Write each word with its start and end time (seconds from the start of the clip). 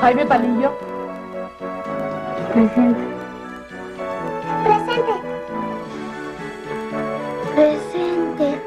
Jaime 0.00 0.24
Palillo. 0.26 0.70
Presente. 2.54 3.00
Presente. 4.64 5.14
Presente. 7.54 8.60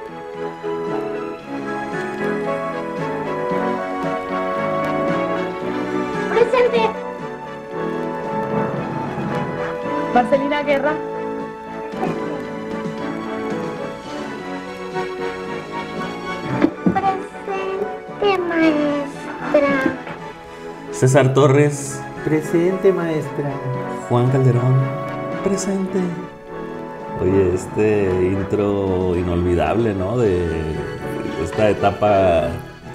Presente. 6.30 6.90
Marcelina 10.14 10.64
Guerra. 10.64 11.11
César 21.02 21.34
Torres, 21.34 22.00
Presente, 22.24 22.94
maestra. 22.94 23.52
Juan 24.08 24.30
Calderón, 24.30 24.76
presente. 25.44 25.98
Oye, 27.20 27.56
este 27.56 28.08
intro 28.22 29.18
inolvidable, 29.18 29.96
¿no? 29.96 30.20
De 30.20 30.46
esta 31.44 31.72
etapa 31.72 32.50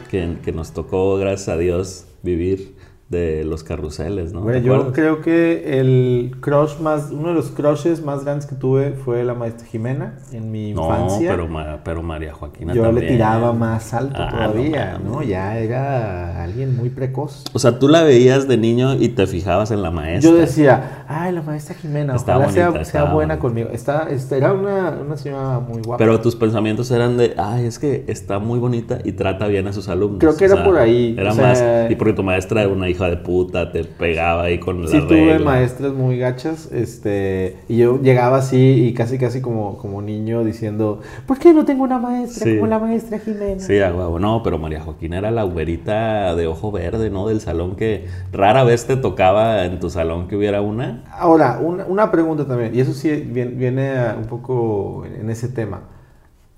que, 0.09 0.37
que 0.45 0.53
nos 0.53 0.71
tocó, 0.71 1.17
gracias 1.17 1.49
a 1.49 1.57
Dios, 1.57 2.07
vivir 2.23 2.76
de 3.09 3.45
los 3.45 3.63
carruseles, 3.63 4.33
¿no? 4.33 4.41
Bueno, 4.41 4.59
¿Te 4.59 4.65
yo 4.65 4.75
acuerdas? 4.75 4.95
creo 4.97 5.21
que 5.21 5.79
el 5.79 6.37
crush 6.41 6.79
más, 6.81 7.11
uno 7.13 7.29
de 7.29 7.35
los 7.35 7.51
crushes 7.53 8.03
más 8.03 8.25
grandes 8.25 8.47
que 8.47 8.57
tuve 8.57 8.95
fue 8.95 9.23
la 9.23 9.33
maestra 9.35 9.65
Jimena 9.65 10.15
en 10.33 10.51
mi 10.51 10.73
No, 10.73 10.83
infancia. 10.83 11.31
pero, 11.31 11.47
Ma- 11.47 11.79
pero 11.85 12.03
María 12.03 12.35
Joaquina 12.35 12.75
yo 12.75 12.83
también. 12.83 13.07
le 13.07 13.13
tiraba 13.13 13.53
más 13.53 13.95
alto 13.95 14.17
Ah, 14.21 14.29
todavía, 14.31 14.99
no 14.99 15.11
¿no? 15.17 15.23
Ya 15.23 15.57
era 15.57 16.43
alguien 16.43 16.77
muy 16.77 16.91
precoz. 16.91 17.45
O 17.53 17.61
sea, 17.61 17.79
tú 17.79 17.87
la 17.87 18.03
veías 18.03 18.49
de 18.49 18.57
niño 18.57 18.97
y 18.97 19.11
te 19.11 19.29
fijabas 19.29 19.71
en 19.71 19.83
la 19.83 19.93
maestra. 19.93 20.29
Yo 20.33 20.37
decía, 20.37 21.05
ay, 21.09 21.33
la 21.33 21.43
maestra 21.43 21.75
Jimena, 21.75 22.15
Está 22.17 22.37
ojalá 22.37 22.53
sea, 22.53 22.67
bonita, 22.71 22.85
sea 22.85 23.01
está 23.03 23.15
buena 23.15 23.35
bonita. 23.35 23.39
conmigo. 23.49 23.69
Está, 23.73 24.09
este, 24.11 24.37
era 24.39 24.53
una, 24.53 24.91
una 25.05 25.17
señora 25.17 25.61
muy 25.61 25.83
guapa. 25.83 25.97
Pero 25.99 26.21
tus 26.21 26.37
pensamientos 26.37 26.91
eran 26.91 27.17
de, 27.17 27.35
ay, 27.37 27.67
es 27.67 27.79
que 27.79 28.05
está 28.09 28.39
muy 28.39 28.59
bonita 28.59 28.99
y 29.05 29.13
trata 29.13 29.47
bien 29.49 29.67
a 29.69 29.73
sus 29.73 29.89
alumnos. 29.89 30.19
Creo 30.21 30.37
que 30.37 30.45
O 30.45 30.47
era 30.47 30.57
sea, 30.57 30.65
por 30.65 30.79
ahí, 30.79 31.15
Era 31.19 31.33
o 31.33 31.35
sea- 31.35 31.47
más, 31.49 31.91
y 31.91 31.97
porque 31.97 32.13
tu 32.15 32.23
maestra 32.23 32.63
era 32.63 32.73
una 32.73 32.89
hija 32.89 33.09
de 33.09 33.17
puta, 33.17 33.73
te 33.73 33.85
pegaba 33.85 34.43
ahí 34.45 34.59
con 34.59 34.83
la 34.83 34.89
Sí 34.89 35.01
tuve 35.09 35.39
maestras 35.39 35.93
muy 35.93 36.19
gachas, 36.19 36.71
este, 36.73 37.57
y 37.69 37.79
yo 37.79 38.01
llegaba 38.01 38.39
así 38.39 38.87
y 38.87 38.95
casi 38.95 39.19
casi 39.19 39.41
como, 39.41 39.79
como 39.79 40.03
niño 40.03 40.45
diciendo, 40.45 41.01
¿por 41.27 41.39
qué 41.39 41.53
no 41.53 41.65
tengo 41.65 41.85
una 41.85 41.99
maestra 41.99 42.45
Sí. 42.45 42.55
como 42.57 42.67
la 42.69 42.79
maestra 42.79 43.19
Jimena? 43.19 43.61
Sí, 43.61 43.79
a 43.81 43.95
huevo. 43.95 44.19
No, 44.19 44.43
pero 44.43 44.59
María 44.59 44.81
Joaquina 44.81 45.19
era 45.19 45.31
la 45.31 45.43
güerita 45.45 46.35
de 46.35 46.47
ojo 46.47 46.71
verde, 46.73 47.11
¿no? 47.11 47.29
Del 47.29 47.41
salón 47.41 47.77
que 47.77 48.07
rara 48.33 48.65
vez 48.65 48.87
te 48.87 48.97
tocaba 48.97 49.65
en 49.65 49.79
tu 49.81 49.91
salón 49.91 50.29
que 50.29 50.37
hubiera 50.37 50.61
una. 50.61 50.96
Ahora, 51.11 51.59
una, 51.61 51.85
una 51.87 52.11
pregunta 52.11 52.47
también, 52.47 52.75
y 52.75 52.81
eso 52.81 52.93
sí 52.93 53.11
viene, 53.11 53.51
viene 53.53 53.99
a- 53.99 54.17
un 54.17 54.27
poco 54.27 55.05
en 55.07 55.29
ese 55.31 55.49
tema. 55.49 55.81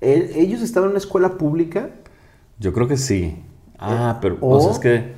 ¿El- 0.00 0.30
¿Ellos 0.36 0.62
estaban 0.62 0.88
en 0.88 0.92
una 0.92 0.98
escuela 0.98 1.30
pública 1.38 1.90
Yo 2.58 2.72
creo 2.72 2.88
que 2.88 2.96
sí. 2.96 3.42
Ah, 3.78 4.18
pero 4.20 4.38
o- 4.40 4.56
o 4.56 4.60
sea, 4.60 4.72
es 4.72 4.78
que... 4.78 5.17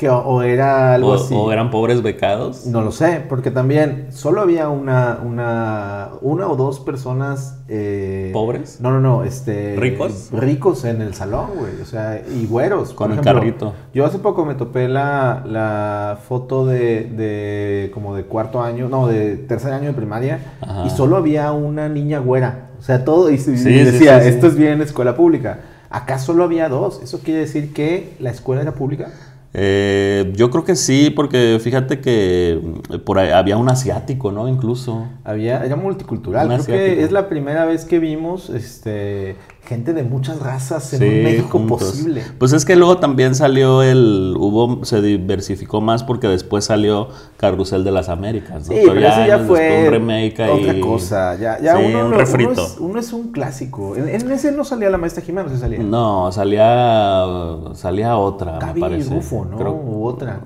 que, 0.00 0.08
o, 0.08 0.16
o 0.18 0.40
era 0.42 0.94
algo 0.94 1.10
O, 1.10 1.14
así? 1.14 1.34
o 1.36 1.52
eran 1.52 1.70
pobres 1.70 2.00
becados. 2.02 2.64
No 2.66 2.80
lo 2.80 2.90
sé, 2.90 3.22
porque 3.28 3.50
también 3.50 4.06
solo 4.10 4.40
había 4.40 4.70
una, 4.70 5.20
una, 5.22 6.08
una 6.22 6.48
o 6.48 6.56
dos 6.56 6.80
personas... 6.80 7.58
eh, 7.68 8.30
¿Pobres? 8.32 8.80
No, 8.80 8.90
no, 8.90 9.00
no, 9.00 9.24
este... 9.24 9.76
¿Ricos? 9.76 10.30
Ricos 10.32 10.84
en 10.86 11.02
el 11.02 11.12
salón, 11.14 11.50
güey, 11.58 11.80
o 11.82 11.84
sea, 11.84 12.22
y 12.34 12.46
güeros. 12.46 12.94
Con 12.94 13.08
por 13.08 13.12
el 13.12 13.20
ejemplo. 13.20 13.40
carrito. 13.40 13.74
Yo 13.92 14.06
hace 14.06 14.18
poco 14.18 14.46
me 14.46 14.54
topé 14.54 14.88
la, 14.88 15.42
la 15.46 16.18
foto 16.26 16.64
de, 16.64 17.04
de 17.04 17.90
como 17.92 18.16
de 18.16 18.24
cuarto 18.24 18.62
año, 18.62 18.88
no, 18.88 19.06
de 19.06 19.36
tercer 19.36 19.72
año 19.74 19.88
de 19.88 19.92
primaria, 19.94 20.54
Ajá. 20.62 20.86
y 20.86 20.90
solo 20.90 21.16
había 21.18 21.52
una 21.52 21.88
niña 21.90 22.20
güera, 22.20 22.70
o 22.78 22.82
sea, 22.82 23.04
todo, 23.04 23.30
y, 23.30 23.34
y 23.34 23.38
sí, 23.38 23.52
decía, 23.52 24.18
sí, 24.20 24.24
sí. 24.24 24.34
esto 24.34 24.46
es 24.46 24.56
bien 24.56 24.80
escuela 24.80 25.14
pública. 25.14 25.60
Acá 25.90 26.18
solo 26.20 26.44
había 26.44 26.68
dos, 26.68 27.00
¿eso 27.02 27.18
quiere 27.18 27.40
decir 27.40 27.72
que 27.74 28.14
la 28.20 28.30
escuela 28.30 28.62
era 28.62 28.72
pública? 28.74 29.10
Eh, 29.52 30.32
yo 30.36 30.50
creo 30.50 30.64
que 30.64 30.76
sí, 30.76 31.10
porque 31.10 31.58
fíjate 31.60 32.00
que 32.00 32.60
mm, 32.62 32.98
por 33.00 33.18
ahí 33.18 33.30
había 33.30 33.56
un 33.56 33.68
asiático, 33.68 34.30
¿no? 34.30 34.48
Incluso. 34.48 35.06
Había, 35.24 35.64
era 35.64 35.76
multicultural. 35.76 36.46
Un 36.46 36.52
Creo 36.52 36.60
asiático. 36.62 36.96
que 36.96 37.02
es 37.04 37.10
la 37.10 37.28
primera 37.28 37.64
vez 37.64 37.84
que 37.84 37.98
vimos 37.98 38.48
este, 38.50 39.36
gente 39.70 39.92
de 39.94 40.02
muchas 40.02 40.40
razas 40.40 40.92
en 40.94 40.98
Sí, 40.98 41.04
un 41.06 41.22
México 41.22 41.58
juntos. 41.58 41.78
posible. 41.90 42.22
Pues 42.38 42.52
es 42.52 42.64
que 42.64 42.74
luego 42.74 42.98
también 42.98 43.36
salió 43.36 43.82
el, 43.84 44.34
hubo, 44.36 44.84
se 44.84 45.00
diversificó 45.00 45.80
más 45.80 46.02
porque 46.02 46.26
después 46.26 46.64
salió 46.64 47.08
Carrusel 47.36 47.84
de 47.84 47.92
las 47.92 48.08
Américas, 48.08 48.68
¿no? 48.68 48.74
Sí, 48.74 48.82
pero 48.84 48.98
eso 49.00 49.26
ya 49.26 49.38
fue 49.38 49.84
un 49.86 49.90
remake 49.92 50.40
ahí. 50.42 50.50
otra 50.60 50.80
cosa. 50.80 51.36
Ya, 51.36 51.60
ya 51.60 51.76
Sí, 51.76 51.84
uno, 51.86 52.06
un 52.06 52.12
refrito. 52.12 52.50
uno 52.50 52.62
es, 52.62 52.76
uno 52.80 52.98
es 53.00 53.12
un 53.12 53.30
clásico. 53.30 53.94
En, 53.94 54.08
en 54.08 54.32
ese 54.32 54.50
no 54.50 54.64
salía 54.64 54.90
la 54.90 54.98
maestra 54.98 55.22
Jimena, 55.22 55.48
no 55.48 55.54
se 55.54 55.60
salía. 55.60 55.78
No, 55.78 56.32
salía, 56.32 57.24
salía 57.74 58.16
otra, 58.16 58.58
Gaby 58.58 58.74
me 58.74 58.80
parece. 58.88 59.14
Rufo, 59.14 59.46
¿no? 59.48 59.56
Creo- 59.56 59.72
U 59.72 60.04
otra. 60.04 60.40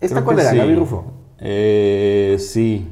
¿Esta 0.00 0.22
cuál 0.22 0.38
era? 0.38 0.50
sí. 0.52 0.56
Gaby 0.56 0.74
Rufo. 0.76 1.04
Eh, 1.38 2.36
sí. 2.38 2.88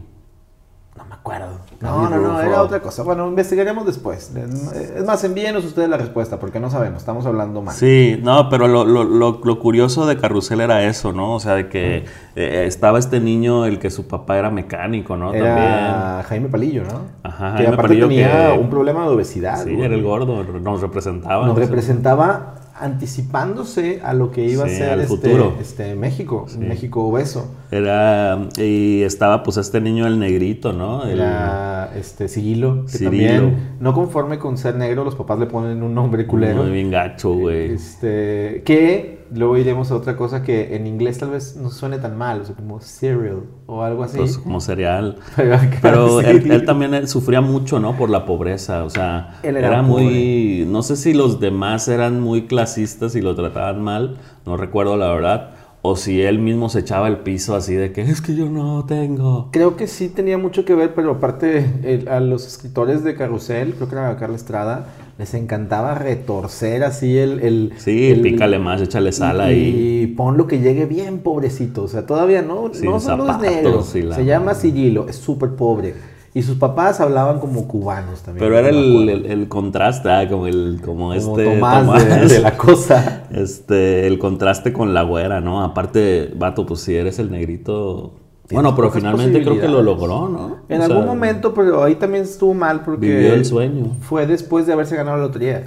No 1.24 1.30
acuerdo. 1.30 1.58
No, 1.80 2.08
no, 2.10 2.40
era 2.40 2.60
otra 2.62 2.80
cosa. 2.80 3.02
Bueno, 3.02 3.26
investigaremos 3.28 3.86
después. 3.86 4.30
Es 4.34 5.04
más, 5.06 5.24
envíenos 5.24 5.64
ustedes 5.64 5.88
la 5.88 5.96
respuesta 5.96 6.38
porque 6.38 6.60
no 6.60 6.70
sabemos, 6.70 6.98
estamos 7.00 7.24
hablando 7.24 7.62
mal. 7.62 7.74
Sí, 7.74 8.20
no, 8.22 8.48
pero 8.50 8.68
lo, 8.68 8.84
lo, 8.84 9.04
lo, 9.04 9.40
lo 9.42 9.58
curioso 9.58 10.06
de 10.06 10.18
Carrusel 10.18 10.60
era 10.60 10.82
eso, 10.84 11.12
¿no? 11.12 11.34
O 11.34 11.40
sea, 11.40 11.54
de 11.54 11.68
que 11.68 12.04
eh, 12.36 12.64
estaba 12.66 12.98
este 12.98 13.20
niño, 13.20 13.64
el 13.64 13.78
que 13.78 13.90
su 13.90 14.06
papá 14.06 14.38
era 14.38 14.50
mecánico, 14.50 15.16
¿no? 15.16 15.26
También. 15.32 15.46
Era 15.46 16.24
Jaime 16.28 16.48
Palillo, 16.48 16.84
¿no? 16.84 17.00
Ajá, 17.22 17.56
que 17.56 17.66
aparte 17.66 17.82
Palillo 17.82 18.08
tenía 18.08 18.52
que- 18.52 18.58
un 18.58 18.68
problema 18.70 19.04
de 19.04 19.08
obesidad. 19.14 19.64
Sí, 19.64 19.72
güey. 19.74 19.84
era 19.86 19.94
el 19.94 20.02
gordo, 20.02 20.42
nos 20.44 20.80
representaba. 20.82 21.46
Nos 21.46 21.56
representaba 21.58 22.54
anticipándose 22.74 24.00
a 24.02 24.14
lo 24.14 24.30
que 24.30 24.44
iba 24.46 24.66
Sí, 24.68 24.74
a 24.74 24.78
ser 24.78 25.00
este, 25.00 25.06
futuro. 25.08 25.54
este 25.60 25.94
México, 25.94 26.46
Sí. 26.48 26.58
México 26.58 27.04
obeso. 27.06 27.54
Era, 27.70 28.48
y 28.56 29.02
estaba 29.02 29.42
pues 29.42 29.56
este 29.56 29.80
niño, 29.80 30.06
el 30.06 30.18
negrito, 30.18 30.72
¿no? 30.72 31.04
El- 31.04 31.18
Era 31.20 31.92
este 31.96 32.28
Cirilo, 32.28 32.84
que 32.86 32.92
Cirilo. 32.98 33.10
también 33.10 33.76
no 33.80 33.92
conforme 33.92 34.38
con 34.38 34.56
ser 34.58 34.76
negro, 34.76 35.04
los 35.04 35.14
papás 35.14 35.38
le 35.38 35.46
ponen 35.46 35.82
un 35.82 35.94
nombre 35.94 36.26
culero. 36.26 36.62
Muy 36.62 36.72
bien 36.72 36.90
gacho, 36.90 37.34
güey. 37.34 37.72
Este, 37.72 38.62
que 38.64 39.23
luego 39.34 39.56
iremos 39.56 39.90
a 39.90 39.96
otra 39.96 40.16
cosa 40.16 40.42
que 40.42 40.76
en 40.76 40.86
inglés 40.86 41.18
tal 41.18 41.30
vez 41.30 41.56
no 41.56 41.70
suene 41.70 41.98
tan 41.98 42.16
mal, 42.16 42.40
o 42.40 42.44
sea, 42.44 42.54
como 42.54 42.80
cereal 42.80 43.42
o 43.66 43.82
algo 43.82 44.04
así. 44.04 44.18
Pues 44.18 44.38
como 44.38 44.60
cereal. 44.60 45.16
Pero, 45.82 46.20
él, 46.20 46.50
él 46.50 46.64
también 46.64 46.94
él 46.94 47.08
sufría 47.08 47.40
mucho, 47.40 47.80
¿no? 47.80 47.96
Por 47.96 48.10
la 48.10 48.24
pobreza. 48.24 48.84
O 48.84 48.90
sea, 48.90 49.40
Él 49.42 49.56
era, 49.56 49.68
era 49.68 49.82
muy. 49.82 50.64
No 50.68 50.82
sé 50.82 50.96
si 50.96 51.14
los 51.14 51.40
demás 51.40 51.88
eran 51.88 52.20
muy 52.20 52.46
clasistas 52.46 53.14
y 53.16 53.20
lo 53.20 53.34
trataban 53.34 53.82
mal. 53.82 54.18
No 54.46 54.56
recuerdo 54.56 54.96
la 54.96 55.08
verdad. 55.08 55.50
O 55.86 55.96
si 55.96 56.22
él 56.22 56.38
mismo 56.38 56.70
se 56.70 56.78
echaba 56.78 57.08
el 57.08 57.18
piso 57.18 57.54
así 57.54 57.74
de 57.74 57.92
que 57.92 58.00
es 58.00 58.22
que 58.22 58.34
yo 58.34 58.48
no 58.48 58.86
tengo. 58.86 59.50
Creo 59.52 59.76
que 59.76 59.86
sí 59.86 60.08
tenía 60.08 60.38
mucho 60.38 60.64
que 60.64 60.74
ver, 60.74 60.94
pero 60.94 61.10
aparte 61.10 61.66
el- 61.84 62.08
a 62.08 62.20
los 62.20 62.46
escritores 62.46 63.04
de 63.04 63.14
Carrusel, 63.14 63.74
creo 63.74 63.88
que 63.90 63.94
era 63.96 64.16
Carla 64.16 64.34
Estrada, 64.36 64.86
les 65.18 65.34
encantaba 65.34 65.94
retorcer 65.94 66.84
así 66.84 67.18
el... 67.18 67.38
el 67.40 67.72
Sí, 67.76 68.10
el- 68.10 68.22
pícale 68.22 68.58
más, 68.58 68.80
échale 68.80 69.12
sal 69.12 69.36
y, 69.36 69.40
ahí. 69.42 70.00
y 70.04 70.06
ponlo 70.06 70.46
que 70.46 70.60
llegue 70.60 70.86
bien 70.86 71.18
pobrecito, 71.18 71.82
o 71.82 71.88
sea, 71.88 72.06
todavía 72.06 72.40
no, 72.40 72.72
Sin 72.72 72.86
no 72.90 72.98
solo 72.98 73.24
es 73.24 73.32
zapatos 73.32 73.42
negro, 73.42 73.84
y 73.94 74.02
la 74.08 74.14
se 74.16 74.24
llama. 74.24 74.54
Cirilo, 74.54 75.06
es 75.06 75.16
súper 75.16 75.50
pobre. 75.50 76.13
Y 76.36 76.42
sus 76.42 76.56
papás 76.58 77.00
hablaban 77.00 77.38
como 77.38 77.68
cubanos 77.68 78.22
también. 78.22 78.44
Pero 78.44 78.58
era 78.58 78.68
el, 78.68 79.08
el- 79.08 79.26
el 79.26 79.48
contraste, 79.48 80.10
ah, 80.10 80.28
como 80.28 80.48
el 80.48 80.80
como, 80.84 81.10
Como 81.10 81.14
este 81.14 81.54
Tomás, 81.54 82.04
de- 82.08 82.26
de 82.26 82.40
la 82.40 82.56
cosa. 82.56 83.22
Este, 83.30 84.06
el 84.08 84.18
contraste 84.18 84.72
con 84.72 84.92
la 84.94 85.02
güera, 85.02 85.40
¿no? 85.40 85.62
Aparte, 85.62 86.32
vato, 86.36 86.66
pues 86.66 86.80
si 86.80 86.96
eres 86.96 87.20
el 87.20 87.30
negrito. 87.30 88.14
Bueno, 88.50 88.74
pero 88.74 88.90
finalmente 88.90 89.42
creo 89.42 89.60
que 89.60 89.68
lo 89.68 89.80
logró, 89.82 90.28
¿no? 90.28 90.56
En 90.68 90.80
O 90.80 90.84
algún 90.84 91.02
sea, 91.04 91.06
momento, 91.06 91.54
pero 91.54 91.82
ahí 91.84 91.94
también 91.94 92.24
estuvo 92.24 92.52
mal 92.52 92.82
porque... 92.82 93.06
Vivió 93.06 93.32
el 93.34 93.44
sueño. 93.44 93.92
Fue 94.00 94.26
después 94.26 94.66
de 94.66 94.72
haberse 94.74 94.96
ganado 94.96 95.16
la 95.18 95.22
lotería. 95.24 95.64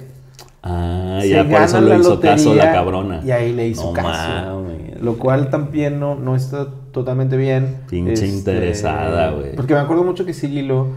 Ah, 0.62 1.18
Se 1.22 1.30
ya 1.30 1.44
por 1.48 1.62
eso 1.62 1.80
le 1.80 1.96
hizo 1.98 2.20
caso 2.20 2.54
la 2.54 2.72
cabrona. 2.72 3.20
Y 3.24 3.30
ahí 3.30 3.52
le 3.52 3.68
hizo 3.68 3.84
No 3.86 3.92
caso. 3.94 4.08
mames. 4.08 5.00
Lo 5.00 5.16
cual 5.16 5.48
también 5.50 5.98
no, 5.98 6.14
no 6.14 6.36
está 6.36 6.68
totalmente 6.98 7.36
bien. 7.36 7.76
Pinche 7.88 8.26
interesada, 8.26 9.30
güey. 9.30 9.54
Porque 9.54 9.74
me 9.74 9.80
acuerdo 9.80 10.04
mucho 10.04 10.24
que 10.24 10.34
Cirilo 10.34 10.88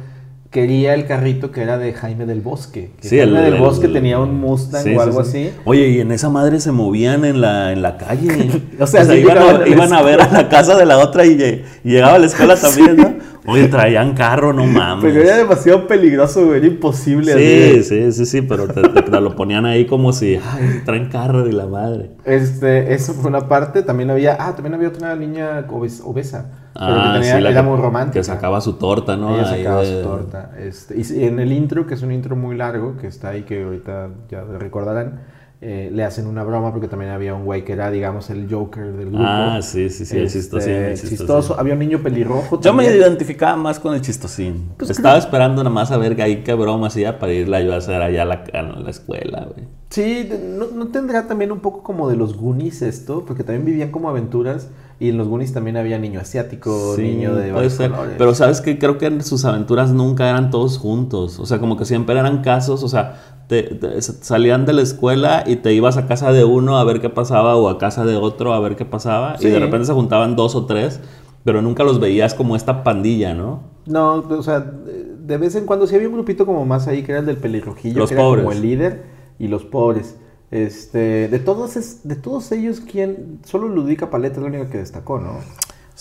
quería 0.52 0.94
el 0.94 1.06
carrito 1.08 1.50
que 1.52 1.62
era 1.62 1.78
de 1.78 1.94
Jaime 1.94 2.26
del 2.26 2.42
Bosque. 2.42 2.92
Que 3.02 3.08
Sí, 3.08 3.18
Jaime 3.18 3.38
el- 3.40 3.44
del 3.46 3.54
el- 3.56 3.60
Bosque 3.62 3.88
tenía 3.88 4.20
un 4.20 4.40
Mustang 4.40 4.84
Sí, 4.84 4.94
o 4.96 5.02
algo 5.02 5.24
sí. 5.24 5.48
así. 5.48 5.54
Oye, 5.66 5.88
y 5.88 6.00
en 6.02 6.12
esa 6.12 6.30
madre 6.30 6.60
se 6.60 6.72
movían 6.74 7.24
en 7.26 7.40
la, 7.42 7.72
en 7.72 7.82
la 7.82 7.98
calle. 7.98 8.28
O 8.80 8.86
sea, 8.88 9.06
sí 9.06 9.14
iban, 9.14 9.36
llegaban 9.38 9.56
a 9.56 9.58
a, 9.58 9.60
la 9.60 9.68
iban 9.70 9.94
a 9.94 10.02
ver 10.02 10.22
a 10.22 10.30
la 10.32 10.50
casa 10.50 10.76
de 10.78 10.86
la 10.86 10.98
otra 11.00 11.26
y, 11.26 11.38
lle- 11.38 11.62
y 11.84 11.92
llegaba 11.92 12.16
a 12.16 12.20
la 12.20 12.26
escuela 12.28 12.56
también, 12.62 12.98
¿no? 12.98 13.32
Oye, 13.48 13.68
traían 13.70 14.14
carro, 14.14 14.54
no 14.54 14.66
mames. 14.66 15.04
Pero 15.12 15.24
era 15.24 15.38
demasiado 15.38 15.88
peligroso, 15.88 16.46
güey, 16.46 16.58
era 16.60 16.68
imposible. 16.68 17.34
Sí, 17.34 17.40
de- 17.40 17.84
sí, 17.84 18.12
sí, 18.12 18.26
sí, 18.26 18.42
pero 18.44 18.68
te, 18.68 18.82
te- 18.82 19.02
te 19.02 19.22
lo 19.22 19.36
ponían 19.36 19.66
ahí 19.66 19.86
como 19.86 20.12
si, 20.14 20.36
ay, 20.36 20.82
traen 20.86 21.10
carro 21.10 21.48
y 21.48 21.52
la 21.52 21.66
madre. 21.66 22.12
Este, 22.26 22.94
eso 22.94 23.14
fue 23.14 23.30
una 23.30 23.48
parte. 23.48 23.82
También 23.84 24.10
había, 24.12 24.36
ah, 24.40 24.54
también 24.54 24.74
había 24.76 24.90
otra 24.90 25.16
niña 25.16 25.66
obes- 25.70 26.02
obesa. 26.04 26.46
Pero 26.74 26.86
que 26.88 26.92
Ah, 27.02 27.14
tenía, 27.20 27.36
sí, 27.36 27.42
la 27.42 27.50
era 27.52 27.62
que- 27.62 27.68
muy 27.68 27.78
romántica. 27.78 28.20
Que 28.20 28.24
sacaba 28.24 28.62
su 28.62 28.74
torta, 28.74 29.18
¿no? 29.18 29.36
Ella 29.36 29.46
sacaba 29.46 29.82
de- 29.82 30.02
su 30.04 30.08
torta. 30.08 30.52
Este, 30.60 30.96
y 30.98 31.24
en 31.26 31.40
el 31.40 31.52
intro, 31.52 31.86
que 31.88 31.94
es 31.96 32.02
un 32.02 32.12
intro 32.12 32.36
muy 32.36 32.56
largo, 32.56 32.98
que 32.98 33.08
está 33.08 33.30
ahí, 33.30 33.44
que 33.44 33.64
ahorita 33.64 34.10
ya 34.30 34.44
recordarán, 34.44 35.20
eh, 35.64 35.92
le 35.94 36.04
hacen 36.04 36.26
una 36.26 36.44
broma 36.44 36.72
porque 36.72 36.88
también 36.88 37.12
había 37.12 37.36
un 37.36 37.46
güey 37.46 37.64
que 37.64 37.74
era, 37.74 37.92
digamos, 37.92 38.32
el 38.32 38.52
Joker 38.52 38.94
del 38.94 39.10
grupo. 39.10 39.24
Ah, 39.28 39.60
sí, 39.62 39.92
sí, 39.92 40.06
sí, 40.08 40.18
el 40.18 40.24
Este, 40.24 40.40
chistosín, 40.40 40.74
el 40.74 40.92
chistosín. 40.94 41.18
chistoso. 41.20 41.60
Había 41.60 41.74
un 41.74 41.80
niño 41.80 42.00
pelirrojo. 42.00 42.60
Yo 42.60 42.74
me 42.74 42.84
también. 42.86 43.00
identificaba 43.04 43.56
más 43.58 43.80
con 43.80 43.94
el 43.94 44.02
chistosín. 44.02 44.72
Pues 44.78 44.90
Estaba 44.90 45.14
creo- 45.16 45.24
esperando 45.24 45.64
nada 45.64 45.72
más 45.72 45.92
a 45.92 45.98
ver 45.98 46.20
ahí 46.20 46.38
qué 46.44 46.56
broma 46.56 46.88
hacía 46.88 47.20
para 47.20 47.32
irla 47.34 47.58
a 47.60 47.78
hacer 47.78 48.02
allá 48.02 48.24
a 48.24 48.26
la, 48.26 48.44
a 48.54 48.62
la 48.64 48.90
escuela, 48.90 49.46
güey. 49.54 49.68
Sí, 49.92 50.28
no, 50.58 50.66
no 50.74 50.88
tendrá 50.88 51.28
también 51.28 51.52
un 51.52 51.60
poco 51.60 51.84
como 51.84 52.10
de 52.10 52.16
los 52.16 52.36
Goonies 52.38 52.82
esto, 52.82 53.24
porque 53.28 53.44
también 53.44 53.64
vivían 53.64 53.92
como 53.92 54.10
aventuras 54.10 54.70
y 55.02 55.10
en 55.10 55.18
los 55.18 55.28
Goonies 55.28 55.52
también 55.52 55.78
había 55.78 55.98
niño 55.98 56.20
asiático, 56.20 56.96
Sí, 56.96 57.02
niño 57.02 57.30
de 57.36 57.42
puede 57.42 57.52
varios 57.54 57.74
ser. 57.74 57.92
colores. 57.92 58.16
Pero 58.18 58.36
sabes 58.36 58.62
que 58.62 58.78
creo 58.78 58.98
que 58.98 59.08
en 59.08 59.24
sus 59.24 59.44
aventuras 59.46 59.92
nunca 59.92 60.30
eran 60.30 60.50
todos 60.52 60.78
juntos. 60.78 61.40
O 61.40 61.46
sea, 61.46 61.60
como 61.60 61.76
que 61.76 61.86
siempre 61.86 62.18
eran 62.18 62.42
casos, 62.42 62.84
o 62.84 62.88
sea, 62.88 63.20
te- 63.48 63.64
te- 63.64 64.02
salían 64.02 64.66
de 64.66 64.74
la 64.74 64.82
escuela 64.84 65.44
y 65.46 65.56
te 65.58 65.74
ibas 65.74 65.98
a 65.98 66.06
casa 66.08 66.32
de 66.32 66.44
uno 66.46 66.78
a 66.78 66.84
ver 66.84 67.02
qué 67.02 67.10
pasaba 67.10 67.56
o 67.56 67.68
a 67.68 67.78
casa 67.78 68.06
de 68.06 68.16
otro 68.16 68.54
a 68.54 68.60
ver 68.60 68.76
qué 68.76 68.86
pasaba. 68.86 69.38
Sí. 69.40 69.48
Y 69.48 69.50
de 69.52 69.60
repente 69.60 69.86
se 69.88 69.94
juntaban 69.94 70.36
dos 70.36 70.56
o 70.56 70.66
tres, 70.68 71.00
pero 71.44 71.62
nunca 71.64 71.84
los 71.84 72.00
veías 72.00 72.34
como 72.36 72.56
esta 72.56 72.84
pandilla, 72.84 73.34
¿no? 73.34 73.64
No, 73.88 74.14
o 74.18 74.44
sea, 74.44 74.60
de 74.60 75.38
vez 75.38 75.56
en 75.56 75.66
cuando 75.66 75.88
sí 75.88 75.96
había 75.96 76.08
un 76.08 76.14
grupito 76.14 76.46
como 76.46 76.64
más 76.66 76.88
ahí 76.88 77.02
que 77.02 77.12
era 77.14 77.22
el 77.22 77.26
del 77.26 77.38
pelirrojillo, 77.38 77.98
Los 77.98 78.10
que 78.10 78.14
era 78.16 78.24
pobres. 78.24 78.44
como 78.46 78.56
el 78.56 78.62
líder 78.62 79.04
y 79.40 79.48
los 79.48 79.64
pobres. 79.66 80.16
Este, 80.52 81.28
de 81.30 81.40
todos 81.40 81.78
es- 81.78 82.02
de 82.08 82.16
todos 82.18 82.52
ellos 82.52 82.82
quién 82.82 83.40
solo 83.46 83.70
Ludica 83.70 84.10
Paleta 84.10 84.36
es 84.38 84.42
la 84.44 84.48
única 84.50 84.70
que 84.70 84.80
destacó, 84.80 85.20
¿no? 85.20 85.40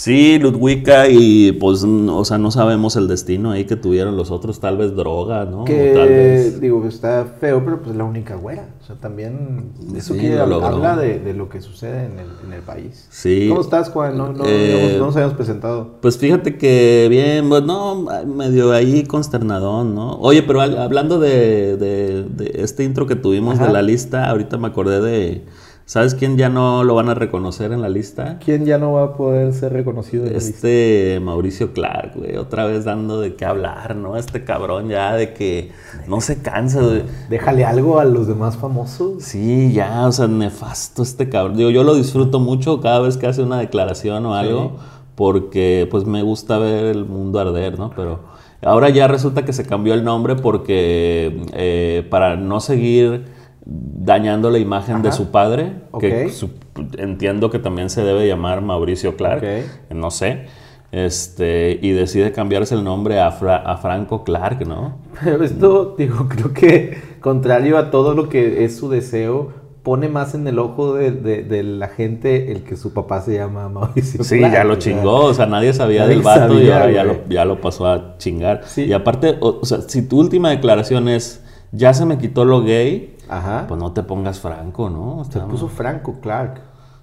Sí, 0.01 0.39
Ludwika 0.39 1.09
y 1.11 1.53
pues, 1.53 1.85
o 1.85 2.25
sea, 2.25 2.39
no 2.39 2.51
sabemos 2.51 2.97
el 2.97 3.07
destino 3.07 3.51
ahí 3.51 3.67
que 3.67 3.77
tuvieron 3.77 4.17
los 4.17 4.31
otros, 4.31 4.59
tal 4.59 4.79
vez 4.79 4.97
droga, 4.97 5.45
¿no? 5.45 5.61
O 5.61 5.65
Que 5.67 5.93
tal 5.95 6.09
vez... 6.09 6.59
digo, 6.59 6.83
está 6.89 7.27
feo, 7.39 7.63
pero 7.63 7.83
pues 7.83 7.95
la 7.95 8.05
única 8.05 8.35
güera. 8.35 8.67
O 8.83 8.87
sea, 8.87 8.97
también 8.97 9.73
eso 9.95 10.15
Sí, 10.15 10.27
lo 10.27 10.47
logró. 10.47 10.69
habla 10.69 10.97
de, 10.97 11.19
de 11.19 11.35
lo 11.35 11.51
que 11.51 11.61
sucede 11.61 12.07
en 12.07 12.13
el, 12.19 12.27
en 12.47 12.53
el 12.55 12.63
país. 12.63 13.09
Sí. 13.11 13.49
¿Cómo 13.51 13.61
estás, 13.61 13.91
Juan? 13.91 14.17
No, 14.17 14.33
no, 14.33 14.45
Eh, 14.47 14.93
no- 14.95 14.99
no 15.01 15.05
nos 15.09 15.17
habíamos 15.17 15.37
presentado. 15.37 15.97
Pues 16.01 16.17
fíjate 16.17 16.57
que 16.57 17.07
bien, 17.11 17.51
pues 17.51 17.63
no, 17.65 18.07
medio 18.25 18.73
ahí 18.73 19.03
consternadón, 19.05 19.95
¿no? 19.95 20.15
Oye, 20.21 20.43
pero 20.43 20.63
hablando 20.63 21.19
de, 21.21 21.77
de- 21.77 22.23
de 22.25 22.53
este 22.63 22.85
intro 22.85 23.07
que 23.07 23.17
tuvimos 23.17 23.57
Ajá. 23.57 23.67
de 23.67 23.73
la 23.75 23.83
lista, 23.83 24.31
ahorita 24.31 24.57
me 24.57 24.69
acordé 24.69 25.03
de, 25.03 25.45
¿sabes 25.91 26.15
quién 26.15 26.39
ya 26.39 26.49
no 26.49 26.85
lo 26.85 26.95
van 26.95 27.09
a 27.09 27.15
reconocer 27.15 27.73
en 27.73 27.83
la 27.83 27.89
lista? 27.89 28.39
¿Quién 28.39 28.65
ya 28.65 28.79
no 28.79 28.93
va 28.93 29.03
a 29.03 29.13
poder 29.15 29.53
ser 29.53 29.73
reconocido 29.73 30.25
en 30.25 30.35
la 30.35 30.39
lista? 30.39 30.55
Este 30.55 31.19
Mauricio 31.21 31.73
Clark, 31.73 32.13
güey, 32.15 32.37
otra 32.37 32.65
vez 32.65 32.85
dando 32.85 33.21
de 33.21 33.35
qué 33.35 33.45
hablar, 33.45 33.97
¿no? 33.97 34.17
Este 34.17 34.45
cabrón 34.45 34.89
ya 34.89 35.17
de 35.17 35.35
que 35.35 35.73
no 36.07 36.21
se 36.21 36.43
cansa. 36.43 36.81
Déjale 37.29 37.65
algo 37.65 37.99
a 37.99 38.05
los 38.05 38.29
demás 38.29 38.57
famosos. 38.57 39.25
Sí, 39.25 39.73
ya, 39.73 40.07
o 40.07 40.13
sea, 40.13 40.29
nefasto 40.29 41.03
este 41.03 41.29
cabrón. 41.29 41.57
Digo, 41.57 41.71
yo 41.71 41.83
lo 41.83 41.97
disfruto 41.97 42.39
mucho 42.39 42.81
cada 42.81 43.01
vez 43.01 43.17
que 43.17 43.27
hace 43.27 43.43
una 43.43 43.59
declaración 43.59 44.25
o 44.27 44.37
algo, 44.37 44.77
porque 45.17 45.89
pues 45.91 46.05
me 46.05 46.23
gusta 46.23 46.59
ver 46.59 46.85
el 46.85 47.05
mundo 47.05 47.41
arder, 47.41 47.81
¿no? 47.81 47.91
Pero 47.97 48.21
ahora 48.63 48.91
ya 48.91 49.09
resulta 49.09 49.45
que 49.45 49.53
se 49.53 49.67
cambió 49.67 49.95
el 49.95 50.05
nombre 50.05 50.37
porque 50.37 51.49
eh, 51.53 52.07
para 52.11 52.37
no 52.37 52.61
seguir 52.61 53.40
dañando 53.73 54.51
la 54.51 54.59
imagen 54.59 55.01
de 55.03 55.13
su 55.13 55.31
padre, 55.31 55.73
que 56.01 56.25
Ok. 56.27 56.31
su- 56.33 56.51
entiendo 56.99 57.51
que 57.51 57.59
también 57.61 57.89
se 57.89 58.03
debe 58.03 58.27
llamar 58.27 58.63
Mauricio 58.63 59.17
Clark, 59.17 59.45
Ok. 59.45 59.95
no 59.95 60.11
sé, 60.11 60.47
este, 60.93 61.79
y 61.81 61.93
decide 61.93 62.33
cambiarse 62.33 62.75
el 62.75 62.83
nombre 62.83 63.21
a, 63.21 63.31
Fra- 63.31 63.59
a 63.59 63.77
Franco 63.77 64.25
Clark, 64.25 64.67
¿no? 64.67 64.99
Pero 65.25 65.45
esto, 65.45 65.95
digo, 65.97 66.27
creo 66.29 66.53
que 66.53 66.99
contrario 67.21 67.79
a 67.79 67.91
todo 67.93 68.15
lo 68.15 68.29
que 68.29 68.65
es 68.65 68.77
su 68.77 68.89
deseo, 68.91 69.53
pone 69.85 70.09
más 70.09 70.35
en 70.35 70.47
el 70.49 70.59
ojo 70.59 70.95
de, 70.95 71.13
de- 71.13 71.43
de 71.45 71.63
la 71.63 71.89
gente 71.89 72.51
el 72.51 72.65
que 72.65 72.77
su 72.77 72.93
papá 72.93 73.21
se 73.23 73.35
llama 73.35 73.69
Mauricio. 73.69 74.25
Sí, 74.25 74.39
Clark, 74.39 74.53
ya 74.53 74.65
lo 74.65 74.75
chingó, 74.77 75.27
o 75.27 75.35
sea, 75.35 75.47
nadie 75.47 75.73
sabía 75.73 76.01
nadie 76.03 76.15
del 76.17 76.23
vato 76.25 76.61
y 76.61 76.69
ahora 76.71 76.91
ya 76.91 77.05
lo, 77.05 77.17
ya 77.29 77.45
lo 77.45 77.61
pasó 77.61 77.87
a 77.87 78.17
chingar. 78.19 78.63
Sí. 78.67 78.83
Y 78.85 78.93
aparte, 78.93 79.37
o, 79.41 79.61
o 79.63 79.65
sea, 79.65 79.83
si 79.83 80.03
tu 80.03 80.19
última 80.19 80.51
declaración 80.51 81.09
es, 81.09 81.45
ya 81.73 81.95
se 81.95 82.05
me 82.05 82.19
quitó 82.19 82.45
lo 82.45 82.63
gay, 82.63 83.15
Ajá. 83.31 83.65
pues 83.69 83.81
no 83.81 83.93
te 83.93 84.03
pongas 84.03 84.41
franco, 84.41 84.91
¿no? 84.91 85.25
se 85.25 85.41
puso 85.41 85.69
Franco 85.69 86.21
Clark. 86.21 86.63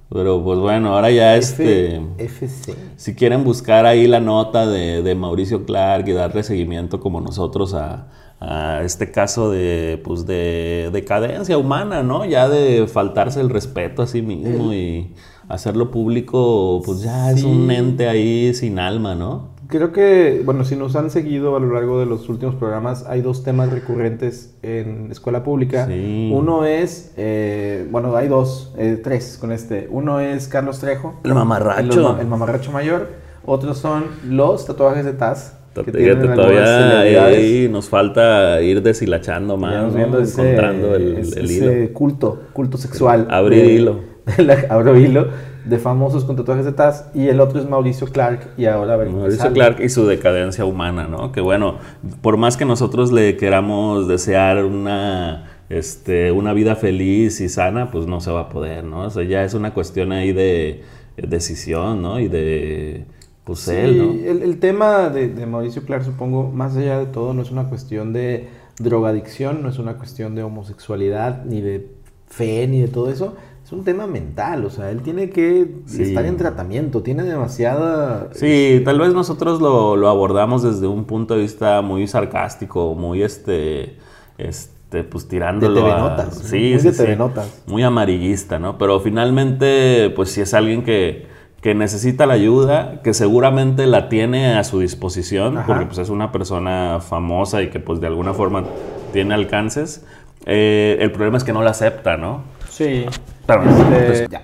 Pero 0.09 0.41
pues 0.43 0.57
bueno, 0.59 0.93
ahora 0.95 1.11
ya 1.11 1.35
este... 1.35 1.97
F- 1.97 2.05
FC. 2.17 2.75
Si 2.95 3.13
quieren 3.15 3.43
buscar 3.43 3.85
ahí 3.85 4.07
la 4.07 4.19
nota 4.21 4.65
de, 4.65 5.01
de 5.03 5.15
Mauricio 5.15 5.65
Clark 5.65 6.07
y 6.07 6.13
darle 6.13 6.43
seguimiento 6.43 7.01
como 7.01 7.19
nosotros 7.19 7.73
a, 7.73 8.07
a 8.39 8.83
este 8.83 9.11
caso 9.11 9.51
de, 9.51 10.01
pues 10.05 10.25
de 10.25 10.89
decadencia 10.93 11.57
humana, 11.57 12.03
¿no? 12.03 12.23
Ya 12.23 12.47
de 12.47 12.87
faltarse 12.87 13.41
el 13.41 13.49
respeto 13.49 14.01
a 14.01 14.07
sí 14.07 14.21
mismo 14.21 14.73
y 14.73 15.13
hacerlo 15.49 15.91
público, 15.91 16.81
pues 16.85 17.01
ya 17.01 17.31
es 17.31 17.43
un 17.43 17.69
ente 17.71 18.07
ahí 18.07 18.53
sin 18.53 18.79
alma, 18.79 19.13
¿no? 19.13 19.49
Creo 19.69 19.91
que, 19.91 20.41
bueno, 20.45 20.63
si 20.63 20.75
nos 20.77 20.95
han 20.95 21.09
seguido 21.09 21.55
a 21.57 21.59
lo 21.59 21.73
largo 21.73 21.99
de 21.99 22.05
los 22.05 22.29
últimos 22.29 22.55
programas, 22.55 23.05
hay 23.07 23.21
dos 23.21 23.43
temas 23.43 23.71
recurrentes 23.71 24.55
en 24.63 25.09
escuela 25.11 25.43
pública. 25.43 25.87
Sí. 25.87 26.31
Uno 26.33 26.63
es, 26.65 27.13
eh, 27.17 27.85
bueno, 27.91 28.15
hay 28.15 28.29
dos, 28.29 28.73
eh, 28.77 28.99
tres 29.03 29.37
con 29.39 29.51
este. 29.51 29.87
Uno 29.91 30.19
es 30.21 30.47
Carlos 30.47 30.79
Trejo, 30.79 31.19
El 31.25 31.33
mamarracho. 31.33 31.99
el, 31.99 32.15
ma- 32.15 32.21
el 32.21 32.27
mamarracho 32.27 32.71
mayor. 32.71 33.09
Otros 33.45 33.77
son 33.77 34.05
los 34.27 34.65
tatuajes 34.65 35.03
de 35.03 35.13
Taz. 35.13 35.57
que 35.73 35.91
Fíjate, 35.91 36.27
todavía 36.29 37.25
ahí 37.25 37.67
nos 37.69 37.89
falta 37.89 38.61
ir 38.61 38.81
deshilachando 38.81 39.57
más, 39.57 39.91
¿no? 39.91 39.97
viendo 39.97 40.19
ese, 40.19 40.41
encontrando 40.41 40.95
el, 40.95 41.17
ese- 41.17 41.39
el 41.39 41.45
ese 41.45 41.79
hilo. 41.83 41.93
culto, 41.93 42.41
culto 42.53 42.77
sexual. 42.77 43.27
Abrir 43.29 43.65
hilo. 43.65 43.99
abro 44.69 44.97
hilo 44.97 45.27
de 45.67 45.79
famosos 45.79 46.25
con 46.25 46.35
tatuajes 46.35 46.65
de 46.65 46.71
Taz. 46.73 47.09
Y 47.13 47.27
el 47.27 47.39
otro 47.39 47.59
es 47.59 47.67
Mauricio 47.69 48.07
Clark. 48.07 48.51
Y 48.57 48.65
ahora 48.65 48.93
a 48.93 48.97
ver 48.97 49.09
qué 49.09 49.13
Mauricio 49.13 49.37
sale. 49.43 49.53
Clark 49.53 49.79
y 49.81 49.89
su 49.89 50.05
decadencia 50.05 50.65
humana, 50.65 51.07
¿no? 51.07 51.31
Que 51.31 51.41
bueno, 51.41 51.77
por 52.21 52.37
más 52.37 52.57
que 52.57 52.65
nosotros 52.65 53.11
le 53.11 53.37
queramos 53.37 54.07
desear 54.07 54.63
una, 54.65 55.51
este, 55.69 56.31
una 56.31 56.53
vida 56.53 56.75
feliz 56.75 57.41
y 57.41 57.49
sana, 57.49 57.91
pues 57.91 58.07
no 58.07 58.21
se 58.21 58.31
va 58.31 58.41
a 58.41 58.49
poder, 58.49 58.83
¿no? 58.83 59.01
O 59.01 59.09
sea, 59.09 59.23
ya 59.23 59.43
es 59.43 59.53
una 59.53 59.73
cuestión 59.73 60.11
ahí 60.11 60.33
de 60.33 60.83
decisión, 61.17 62.01
¿no? 62.01 62.19
Y 62.19 62.27
de, 62.27 63.05
pues 63.43 63.59
Sí, 63.59 63.71
él, 63.71 63.97
¿no? 63.97 64.11
el, 64.31 64.41
el 64.43 64.59
tema 64.59 65.09
de, 65.09 65.29
de 65.29 65.45
Mauricio 65.45 65.83
Clark, 65.83 66.03
supongo, 66.03 66.51
más 66.51 66.75
allá 66.77 66.99
de 66.99 67.05
todo, 67.07 67.33
no 67.33 67.41
es 67.41 67.51
una 67.51 67.69
cuestión 67.69 68.13
de 68.13 68.49
drogadicción, 68.79 69.63
no 69.63 69.69
es 69.69 69.79
una 69.79 69.97
cuestión 69.97 70.35
de 70.35 70.43
homosexualidad, 70.43 71.43
ni 71.45 71.61
de 71.61 71.87
fe, 72.27 72.67
ni 72.67 72.81
de 72.81 72.87
todo 72.87 73.09
eso. 73.09 73.35
Es 73.67 73.73
un 73.73 73.83
tema 73.83 74.07
mental, 74.07 74.63
o 74.63 74.69
sea, 74.69 74.89
él 74.91 75.01
tiene 75.01 75.29
que 75.29 75.69
Sí. 75.87 76.03
estar 76.03 76.25
en 76.25 76.37
tratamiento, 76.37 77.01
tiene 77.01 77.23
demasiada... 77.23 78.29
Sí, 78.31 78.81
tal 78.85 78.97
vez 78.97 79.13
nosotros 79.13 79.59
lo, 79.59 79.97
lo 79.97 80.07
abordamos 80.07 80.63
desde 80.63 80.87
un 80.87 81.03
punto 81.03 81.33
de 81.35 81.41
vista 81.41 81.81
muy 81.81 82.07
sarcástico, 82.07 82.95
muy 82.95 83.23
este, 83.23 83.97
este, 84.37 85.03
pues 85.03 85.27
tirándolo 85.27 85.75
De 85.75 85.81
TV 85.81 85.91
a- 85.91 85.97
Notas, 85.97 86.37
sí, 86.37 86.69
muy 86.71 86.79
sí, 86.79 86.87
de 86.87 86.93
sí. 86.93 86.97
TV 87.03 87.17
Notas. 87.17 87.61
muy 87.67 87.83
amarillista, 87.83 88.57
¿no? 88.57 88.77
Pero 88.77 89.01
finalmente, 89.01 90.13
pues 90.15 90.31
si 90.31 90.39
es 90.39 90.53
alguien 90.53 90.83
que, 90.85 91.27
que 91.59 91.75
necesita 91.75 92.25
la 92.25 92.35
ayuda, 92.35 93.01
que 93.03 93.13
seguramente 93.13 93.85
la 93.85 94.07
tiene 94.07 94.53
a 94.55 94.63
su 94.63 94.79
disposición, 94.79 95.57
Ajá. 95.57 95.67
porque 95.67 95.87
pues 95.87 95.97
es 95.97 96.07
una 96.09 96.31
persona 96.31 96.99
famosa 97.01 97.61
y 97.63 97.67
que 97.69 97.81
pues 97.81 97.99
de 97.99 98.07
alguna 98.07 98.33
forma 98.33 98.63
tiene 99.11 99.33
alcances. 99.33 100.05
eh, 100.45 100.97
el 101.01 101.11
problema 101.11 101.37
es 101.37 101.43
que 101.43 101.51
no 101.51 101.61
la 101.63 101.71
acepta, 101.71 102.15
¿no? 102.15 102.43
Sí. 102.69 103.05
Este, 103.47 104.27
ya. 104.29 104.43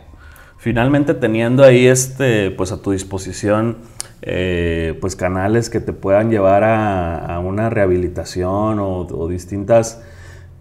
Finalmente 0.58 1.14
teniendo 1.14 1.64
ahí 1.64 1.88
este, 1.88 2.52
pues 2.52 2.72
a 2.72 2.82
tu 2.82 2.92
disposición, 2.92 3.78
eh, 4.22 4.98
pues 5.02 5.16
canales 5.16 5.70
que 5.70 5.82
te 5.82 5.92
puedan 5.92 6.30
llevar 6.30 6.64
a, 6.64 7.18
a 7.36 7.40
una 7.40 7.70
rehabilitación 7.70 8.80
o, 8.80 9.00
o 9.00 9.28
distintas 9.28 10.02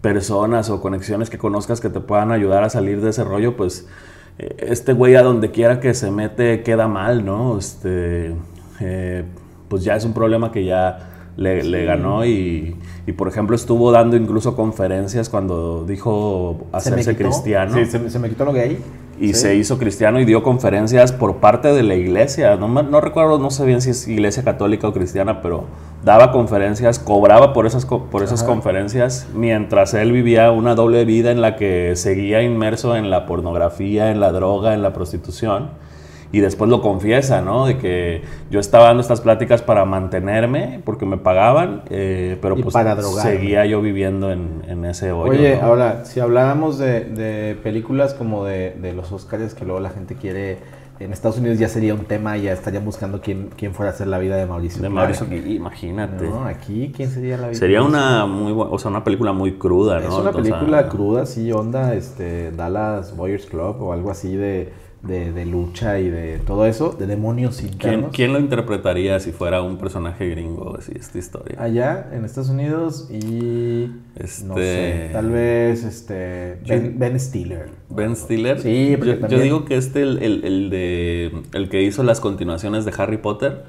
personas 0.01 0.69
o 0.69 0.81
conexiones 0.81 1.29
que 1.29 1.37
conozcas 1.37 1.79
que 1.79 1.89
te 1.89 2.01
puedan 2.01 2.33
ayudar 2.33 2.63
a 2.63 2.69
salir 2.69 2.99
de 2.99 3.11
ese 3.11 3.23
rollo, 3.23 3.55
pues 3.55 3.87
eh, 4.37 4.57
este 4.59 4.91
güey 4.91 5.15
a 5.15 5.23
donde 5.23 5.51
quiera 5.51 5.79
que 5.79 5.93
se 5.93 6.11
mete 6.11 6.61
queda 6.63 6.89
mal, 6.89 7.23
¿no? 7.23 7.57
Este, 7.57 8.35
eh, 8.81 9.23
pues 9.69 9.85
ya 9.85 9.95
es 9.95 10.03
un 10.03 10.13
problema 10.13 10.51
que 10.51 10.65
ya 10.65 11.12
le, 11.37 11.63
le 11.63 11.85
ganó 11.85 12.25
y, 12.25 12.75
y, 13.07 13.11
por 13.13 13.27
ejemplo, 13.27 13.55
estuvo 13.55 13.91
dando 13.91 14.15
incluso 14.15 14.55
conferencias 14.55 15.29
cuando 15.29 15.83
dijo 15.85 16.65
hacerse 16.71 17.15
cristiano. 17.15 17.75
Sí, 17.75 17.85
se, 17.85 18.09
se 18.09 18.19
me 18.19 18.29
quitó 18.29 18.45
lo 18.45 18.53
gay. 18.53 18.77
Y 19.19 19.27
Sí. 19.35 19.41
se 19.41 19.55
hizo 19.55 19.77
cristiano 19.77 20.19
y 20.19 20.25
dio 20.25 20.41
conferencias 20.41 21.11
por 21.11 21.37
parte 21.37 21.67
de 21.71 21.83
la 21.83 21.93
iglesia. 21.95 22.55
No, 22.55 22.67
no 22.67 22.99
recuerdo, 22.99 23.37
no 23.37 23.51
sé 23.51 23.63
bien 23.65 23.79
si 23.79 23.91
es 23.91 24.07
iglesia 24.07 24.43
católica 24.43 24.87
o 24.87 24.93
cristiana, 24.93 25.41
pero 25.41 25.65
daba 26.03 26.31
conferencias, 26.31 26.97
cobraba 26.97 27.53
por 27.53 27.67
esas, 27.67 27.85
por 27.85 28.23
esas 28.23 28.41
Ajá. 28.41 28.49
conferencias, 28.51 29.27
mientras 29.35 29.93
él 29.93 30.11
vivía 30.11 30.51
una 30.51 30.73
doble 30.75 31.05
vida 31.05 31.31
en 31.31 31.41
la 31.41 31.55
que 31.55 31.95
seguía 31.95 32.41
inmerso 32.41 32.95
en 32.95 33.11
la 33.11 33.25
pornografía, 33.27 34.09
en 34.11 34.19
la 34.19 34.31
droga, 34.31 34.73
en 34.73 34.81
la 34.81 34.93
prostitución. 34.93 35.69
Y 36.33 36.39
después 36.39 36.67
lo 36.67 36.81
confiesa, 36.81 37.41
¿no? 37.41 37.67
De 37.67 37.77
que 37.77 38.23
yo 38.49 38.59
estaba 38.59 38.87
dando 38.87 39.01
estas 39.01 39.21
pláticas 39.21 39.61
para 39.61 39.85
mantenerme, 39.85 40.81
porque 40.83 41.05
me 41.05 41.17
pagaban, 41.17 41.83
eh, 41.91 42.39
pero 42.41 42.57
Y 42.57 42.63
pues 42.63 42.73
para 42.73 42.99
seguía 42.99 43.67
yo 43.67 43.83
viviendo 43.83 44.31
en, 44.31 44.63
en 44.67 44.83
ese 44.83 45.11
hoyo. 45.11 45.31
Oye, 45.31 45.57
¿no? 45.57 45.67
ahora, 45.67 46.05
si 46.05 46.19
habláramos 46.19 46.79
de, 46.79 47.01
de 47.01 47.55
películas 47.61 48.15
como 48.15 48.45
de, 48.45 48.71
de 48.71 48.93
los 48.93 49.11
Oscars 49.11 49.53
que 49.53 49.63
luego 49.63 49.79
la 49.79 49.91
gente 49.91 50.15
quiere, 50.15 50.57
en 50.99 51.13
Estados 51.13 51.37
Unidos 51.37 51.59
ya 51.59 51.67
sería 51.67 51.93
un 51.93 52.05
tema, 52.05 52.35
ya 52.37 52.53
estarían 52.53 52.83
buscando 52.83 53.21
quién, 53.21 53.49
quién 53.55 53.75
fuera 53.75 53.91
a 53.91 53.93
hacer 53.93 54.07
la 54.07 54.17
vida 54.17 54.35
de 54.35 54.47
Mauricio. 54.47 54.81
De 54.81 54.89
Clark. 54.89 55.15
Mauricio 55.19 55.51
imagínate. 55.51 56.25
No, 56.25 56.45
aquí, 56.45 56.91
¿quién 56.95 57.11
sería 57.11 57.37
la 57.37 57.49
vida? 57.49 57.59
Sería 57.59 57.79
de 57.81 57.85
una 57.85 58.25
muy 58.25 58.53
o 58.55 58.79
sea, 58.79 58.89
una 58.89 59.03
película 59.03 59.33
muy 59.33 59.59
cruda, 59.59 59.99
Es 59.99 60.05
¿no? 60.05 60.21
una 60.21 60.29
O 60.29 60.33
sea, 60.33 60.41
película 60.41 60.89
cruda, 60.89 61.27
sí, 61.27 61.51
onda, 61.51 61.93
este, 61.93 62.51
Dallas 62.51 63.15
Boyers 63.15 63.45
Club 63.45 63.81
o 63.81 63.93
algo 63.93 64.09
así 64.09 64.35
de, 64.35 64.73
de, 65.03 65.31
de 65.33 65.45
lucha 65.45 65.99
y 65.99 66.09
de 66.09 66.39
todo 66.39 66.65
eso, 66.65 66.93
de 66.97 67.05
demonios 67.07 67.57
¿Quién, 67.57 67.73
internos. 67.73 68.11
quién 68.13 68.33
lo 68.33 68.39
interpretaría 68.39 69.19
si 69.19 69.31
fuera 69.33 69.61
un 69.61 69.77
personaje 69.77 70.29
gringo 70.29 70.77
así 70.77 70.93
esta 70.95 71.17
historia? 71.17 71.61
Allá 71.61 72.09
en 72.13 72.23
Estados 72.25 72.49
Unidos 72.49 73.09
y 73.11 73.89
no 74.45 74.55
Este- 74.57 75.07
sé, 75.07 75.09
tal 75.11 75.29
vez 75.29 75.83
este 75.83 76.57
Ben, 76.65 76.97
Ben 76.97 77.19
Stiller. 77.19 77.69
Ben 77.89 78.15
Stiller. 78.15 78.59
Sí, 78.61 78.95
porque 78.97 79.19
yo, 79.29 79.39
digo 79.39 79.65
que 79.65 79.75
este 79.75 80.01
el, 80.03 80.23
el, 80.23 80.43
el 80.45 80.69
de 80.69 81.31
el 81.53 81.69
que 81.69 81.83
hizo 81.83 82.03
las 82.03 82.19
continuaciones 82.21 82.85
de 82.85 82.93
Harry 82.97 83.17
Potter, 83.17 83.63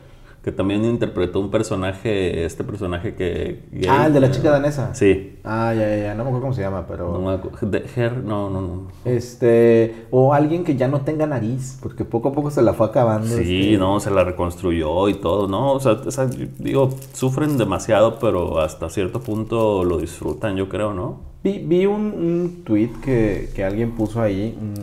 que 0.44 0.52
también 0.52 0.84
interpretó 0.84 1.40
un 1.40 1.50
personaje, 1.50 2.44
este 2.44 2.64
personaje 2.64 3.14
que 3.14 3.62
gay. 3.72 3.86
Ah, 3.88 4.06
el 4.08 4.12
de 4.12 4.20
la 4.20 4.30
chica 4.30 4.50
danesa. 4.50 4.94
Sí. 4.94 5.38
Ah, 5.42 5.72
ya, 5.74 5.88
ya, 5.88 5.96
ya, 6.02 6.14
no 6.14 6.24
me 6.24 6.28
acuerdo 6.28 6.42
cómo 6.42 6.52
se 6.52 6.60
llama, 6.60 6.84
pero 6.86 7.10
No, 7.12 7.18
me 7.20 7.38
acu- 7.38 7.58
de 7.60 7.82
Her- 7.86 8.22
no, 8.22 8.50
no, 8.50 8.60
no. 8.60 8.82
este 9.06 10.06
o 10.10 10.34
alguien 10.34 10.62
que 10.64 10.76
ya 10.76 10.86
no 10.86 11.00
tenga 11.00 11.26
nariz, 11.26 11.78
porque 11.82 12.04
poco 12.04 12.28
a 12.28 12.32
poco 12.32 12.50
se 12.50 12.60
la 12.60 12.74
fue 12.74 12.86
acabando. 12.88 13.26
Sí, 13.26 13.70
este. 13.72 13.78
no, 13.78 14.00
se 14.00 14.10
la 14.10 14.22
reconstruyó 14.22 15.08
y 15.08 15.14
todo, 15.14 15.48
¿no? 15.48 15.72
O 15.72 15.80
sea, 15.80 15.92
o 15.92 16.10
sea, 16.10 16.26
digo, 16.26 16.90
sufren 17.14 17.56
demasiado, 17.56 18.18
pero 18.18 18.60
hasta 18.60 18.90
cierto 18.90 19.20
punto 19.20 19.82
lo 19.82 19.96
disfrutan, 19.96 20.56
yo 20.56 20.68
creo, 20.68 20.92
¿no? 20.92 21.20
Vi, 21.42 21.58
vi 21.58 21.86
un, 21.86 22.02
un 22.02 22.62
tweet 22.64 22.90
que, 23.02 23.48
que 23.54 23.64
alguien 23.64 23.92
puso 23.92 24.20
ahí, 24.20 24.56
un, 24.60 24.74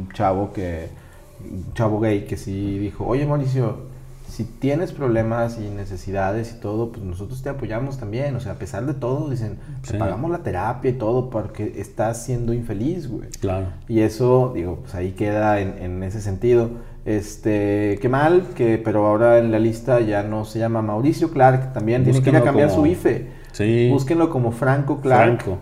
un 0.00 0.08
chavo 0.12 0.52
que, 0.52 0.88
un 1.48 1.72
chavo 1.74 2.00
gay 2.00 2.26
que 2.26 2.36
sí 2.36 2.78
dijo, 2.80 3.06
oye 3.06 3.24
Mauricio, 3.24 3.94
si 4.36 4.44
tienes 4.44 4.92
problemas 4.92 5.58
y 5.58 5.70
necesidades 5.70 6.52
y 6.56 6.60
todo, 6.60 6.92
pues 6.92 7.02
nosotros 7.02 7.42
te 7.42 7.48
apoyamos 7.48 7.96
también, 7.98 8.36
o 8.36 8.40
sea, 8.40 8.52
a 8.52 8.56
pesar 8.56 8.84
de 8.84 8.92
todo, 8.92 9.30
dicen, 9.30 9.58
te 9.88 9.96
pagamos 9.96 10.30
la 10.30 10.38
terapia 10.38 10.90
y 10.90 10.94
todo 10.94 11.30
porque 11.30 11.72
estás 11.76 12.22
siendo 12.24 12.52
infeliz, 12.52 13.08
güey. 13.08 13.30
Claro. 13.40 13.68
Y 13.88 14.00
eso, 14.00 14.52
digo, 14.54 14.80
pues 14.82 14.94
ahí 14.94 15.12
queda 15.12 15.60
en, 15.60 15.78
en 15.82 16.02
ese 16.02 16.20
sentido. 16.20 16.68
Este, 17.06 17.98
qué 18.02 18.08
mal, 18.10 18.48
que, 18.54 18.78
pero 18.78 19.06
ahora 19.06 19.38
en 19.38 19.50
la 19.52 19.58
lista 19.58 20.00
ya 20.00 20.22
no 20.22 20.44
se 20.44 20.58
llama 20.58 20.82
Mauricio 20.82 21.30
Clark, 21.30 21.72
también 21.72 22.04
tiene 22.04 22.20
que 22.20 22.28
ir 22.30 22.36
a 22.36 22.42
cambiar 22.42 22.68
como- 22.68 22.82
su 22.82 22.86
IFE. 22.86 23.28
Sí. 23.52 23.88
Búsquenlo 23.90 24.28
como 24.28 24.52
Franco 24.52 25.00
Clark. 25.00 25.40
Franco. 25.42 25.58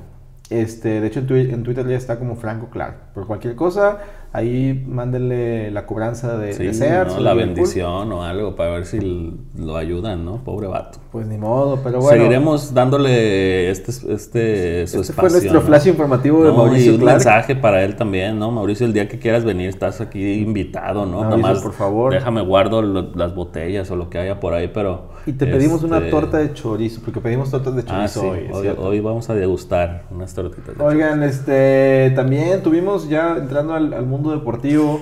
Este, 0.50 1.00
de 1.00 1.07
hecho 1.07 1.21
en, 1.21 1.26
Twi- 1.28 1.52
en 1.54 1.62
Twitter 1.62 1.87
ya 1.88 1.97
está 1.97 2.19
como 2.19 2.35
Franco 2.37 2.69
Clark. 2.71 3.12
Por 3.14 3.26
cualquier 3.26 3.54
cosa, 3.54 3.99
ahí 4.34 4.84
mándenle 4.88 5.70
la 5.70 5.86
cobranza 5.86 6.36
de, 6.36 6.52
Sí, 6.54 6.64
de 6.64 6.74
Sears 6.74 7.14
¿no? 7.14 7.20
la 7.20 7.32
Liverpool. 7.34 7.54
bendición 7.54 8.12
o 8.12 8.24
algo 8.24 8.56
para 8.56 8.70
ver 8.72 8.84
si 8.84 9.32
lo 9.56 9.76
ayudan, 9.76 10.24
¿no? 10.24 10.42
Pobre 10.42 10.66
vato. 10.66 10.98
Pues 11.12 11.26
ni 11.28 11.38
modo, 11.38 11.78
pero 11.84 12.00
bueno. 12.00 12.18
Seguiremos 12.18 12.74
dándole 12.74 13.70
este, 13.70 13.92
este 14.12 14.86
su 14.88 15.00
Este 15.02 15.12
fue 15.12 15.28
espacio. 15.28 15.30
nuestro 15.30 15.60
¿no? 15.60 15.60
flash 15.60 15.86
informativo 15.86 16.42
de 16.42 16.50
No, 16.50 16.56
Mauricio 16.56 16.90
y 16.90 16.94
un 16.96 17.00
Clark. 17.02 17.18
mensaje 17.18 17.54
para 17.54 17.84
él 17.84 17.94
también, 17.94 18.36
¿no? 18.38 18.50
Mauricio, 18.50 18.86
el 18.86 18.92
día 18.92 19.06
que 19.08 19.20
quieras 19.20 19.44
venir 19.44 19.68
estás 19.68 20.00
aquí 20.00 20.32
invitado, 20.40 21.06
¿no? 21.06 21.20
Mauricio, 21.20 21.36
Nomás 21.36 21.62
por 21.62 21.72
favor. 21.72 22.12
Déjame 22.12 22.40
guardo 22.42 22.82
lo- 22.82 23.12
las 23.14 23.34
botellas 23.36 23.88
o 23.92 23.96
lo 23.96 24.10
que 24.10 24.18
haya 24.18 24.40
por 24.40 24.52
ahí, 24.52 24.68
pero... 24.74 25.14
Y 25.26 25.32
te 25.32 25.46
pedimos 25.46 25.84
una 25.84 25.98
este, 25.98 26.10
torta 26.10 26.38
de 26.38 26.52
chorizo, 26.52 27.00
porque 27.04 27.20
pedimos 27.20 27.50
tortas 27.52 27.76
de 27.76 27.82
Ah, 27.82 28.06
chorizo 28.08 28.20
sí. 28.20 28.26
hoy. 28.26 28.38
¿es 28.50 28.52
Hoy, 28.56 28.68
hoy 28.76 29.00
vamos 29.00 29.30
a 29.30 29.34
degustar 29.34 30.02
unas 30.10 30.34
tortitas. 30.34 30.76
de 30.76 30.84
Oigan, 30.84 31.22
este, 31.22 32.12
también 32.16 32.62
tuvimos 32.62 33.08
ya 33.08 33.36
entrando 33.38 33.72
al, 33.74 33.94
al 33.94 34.04
mundo 34.06 34.24
deportivo, 34.33 35.00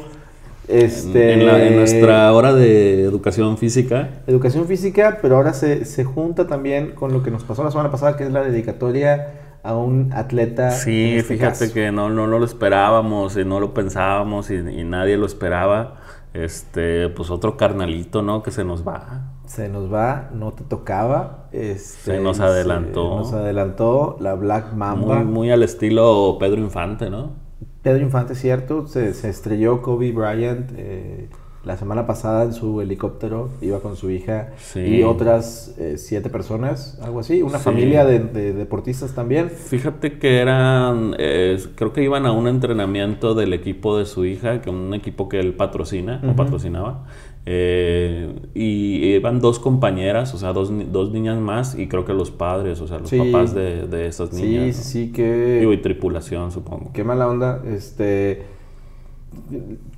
este, 0.68 1.32
En, 1.34 1.46
la- 1.46 1.64
en 1.66 1.76
nuestra 1.76 2.32
hora 2.32 2.52
de 2.54 3.02
educación 3.02 3.58
física, 3.58 4.10
educación 4.26 4.66
física, 4.66 5.18
pero 5.20 5.36
ahora 5.36 5.54
se, 5.54 5.84
se 5.84 6.04
junta 6.04 6.46
también 6.46 6.92
con 6.92 7.12
lo 7.12 7.22
que 7.22 7.30
nos 7.30 7.42
pasó 7.44 7.64
la 7.64 7.70
semana 7.70 7.90
pasada, 7.90 8.16
que 8.16 8.24
es 8.24 8.30
la 8.32 8.42
dedicatoria 8.42 9.40
a 9.64 9.76
un 9.76 10.12
atleta. 10.12 10.70
sí, 10.70 11.14
este 11.16 11.34
fíjate 11.34 11.58
caso. 11.66 11.74
que 11.74 11.90
no, 11.92 12.08
no, 12.10 12.26
no 12.26 12.38
lo 12.38 12.44
esperábamos 12.44 13.36
y 13.36 13.44
no 13.44 13.60
lo 13.60 13.74
pensábamos 13.74 14.50
y, 14.50 14.54
y 14.56 14.84
nadie 14.84 15.16
lo 15.16 15.26
esperaba. 15.26 15.96
Este, 16.34 17.10
pues 17.10 17.30
otro 17.30 17.58
carnalito, 17.58 18.22
¿no? 18.22 18.42
Que 18.42 18.50
se 18.52 18.64
nos 18.64 18.86
va. 18.88 19.32
Se 19.46 19.68
nos 19.68 19.92
va, 19.92 20.30
no 20.32 20.52
te 20.52 20.64
tocaba. 20.64 21.48
Este, 21.52 22.14
Se 22.14 22.20
nos 22.20 22.40
adelantó. 22.40 23.18
nos 23.18 23.32
adelantó 23.34 24.16
la 24.18 24.32
Black 24.34 24.72
Mamba. 24.72 25.16
Muy, 25.16 25.24
muy 25.26 25.50
al 25.50 25.62
estilo 25.62 26.38
Pedro 26.40 26.58
Infante, 26.62 27.10
¿no? 27.10 27.32
Pedro 27.82 28.02
Infante, 28.02 28.34
cierto, 28.34 28.86
se, 28.86 29.08
estrelló 29.28 29.82
Kobe 29.82 30.12
Bryant 30.12 30.70
eh, 30.76 31.28
la 31.64 31.76
semana 31.76 32.06
pasada 32.08 32.42
en 32.42 32.52
su 32.52 32.80
helicóptero, 32.80 33.48
iba 33.60 33.78
con 33.78 33.96
su 33.96 34.10
hija 34.10 34.48
Sí. 34.58 34.80
y 34.80 35.02
otras 35.04 35.74
eh, 35.78 35.94
siete 35.96 36.28
personas, 36.28 36.98
algo 37.02 37.20
así, 37.20 37.40
una 37.40 37.58
Sí. 37.58 37.64
familia 37.64 38.04
de, 38.04 38.18
de 38.18 38.52
deportistas 38.52 39.14
también. 39.14 39.48
Fíjate 39.48 40.18
que 40.18 40.38
eran, 40.40 41.14
eh, 41.18 41.56
creo 41.76 41.92
que 41.92 42.02
iban 42.02 42.26
a 42.26 42.32
un 42.32 42.48
entrenamiento 42.48 43.34
del 43.34 43.52
equipo 43.52 43.96
de 43.96 44.06
su 44.06 44.24
hija, 44.24 44.60
que 44.60 44.70
un 44.70 44.92
equipo 44.92 45.28
que 45.28 45.38
él 45.38 45.54
patrocina 45.54 46.20
o 46.28 46.34
patrocinaba, 46.34 47.04
eh, 47.46 48.34
y 48.54 49.14
iban 49.14 49.40
dos 49.40 49.60
compañeras, 49.60 50.34
o 50.34 50.38
sea, 50.38 50.52
dos, 50.52 50.72
dos 50.90 51.12
niñas 51.12 51.38
más, 51.40 51.78
y 51.78 51.86
creo 51.86 52.04
que 52.04 52.12
los 52.12 52.32
padres, 52.32 52.80
o 52.80 52.88
sea, 52.88 52.98
los 52.98 53.08
Sí. 53.08 53.18
papás 53.18 53.54
de, 53.54 53.86
de 53.86 54.06
esas 54.08 54.32
niñas. 54.32 54.74
sí, 54.76 54.78
¿no? 54.78 55.06
sí, 55.06 55.12
que... 55.12 55.58
Digo, 55.60 55.72
y 55.72 55.76
tripulación, 55.76 56.50
supongo. 56.50 56.90
Qué 56.92 57.04
mala 57.04 57.28
onda. 57.28 57.62
Este, 57.66 58.42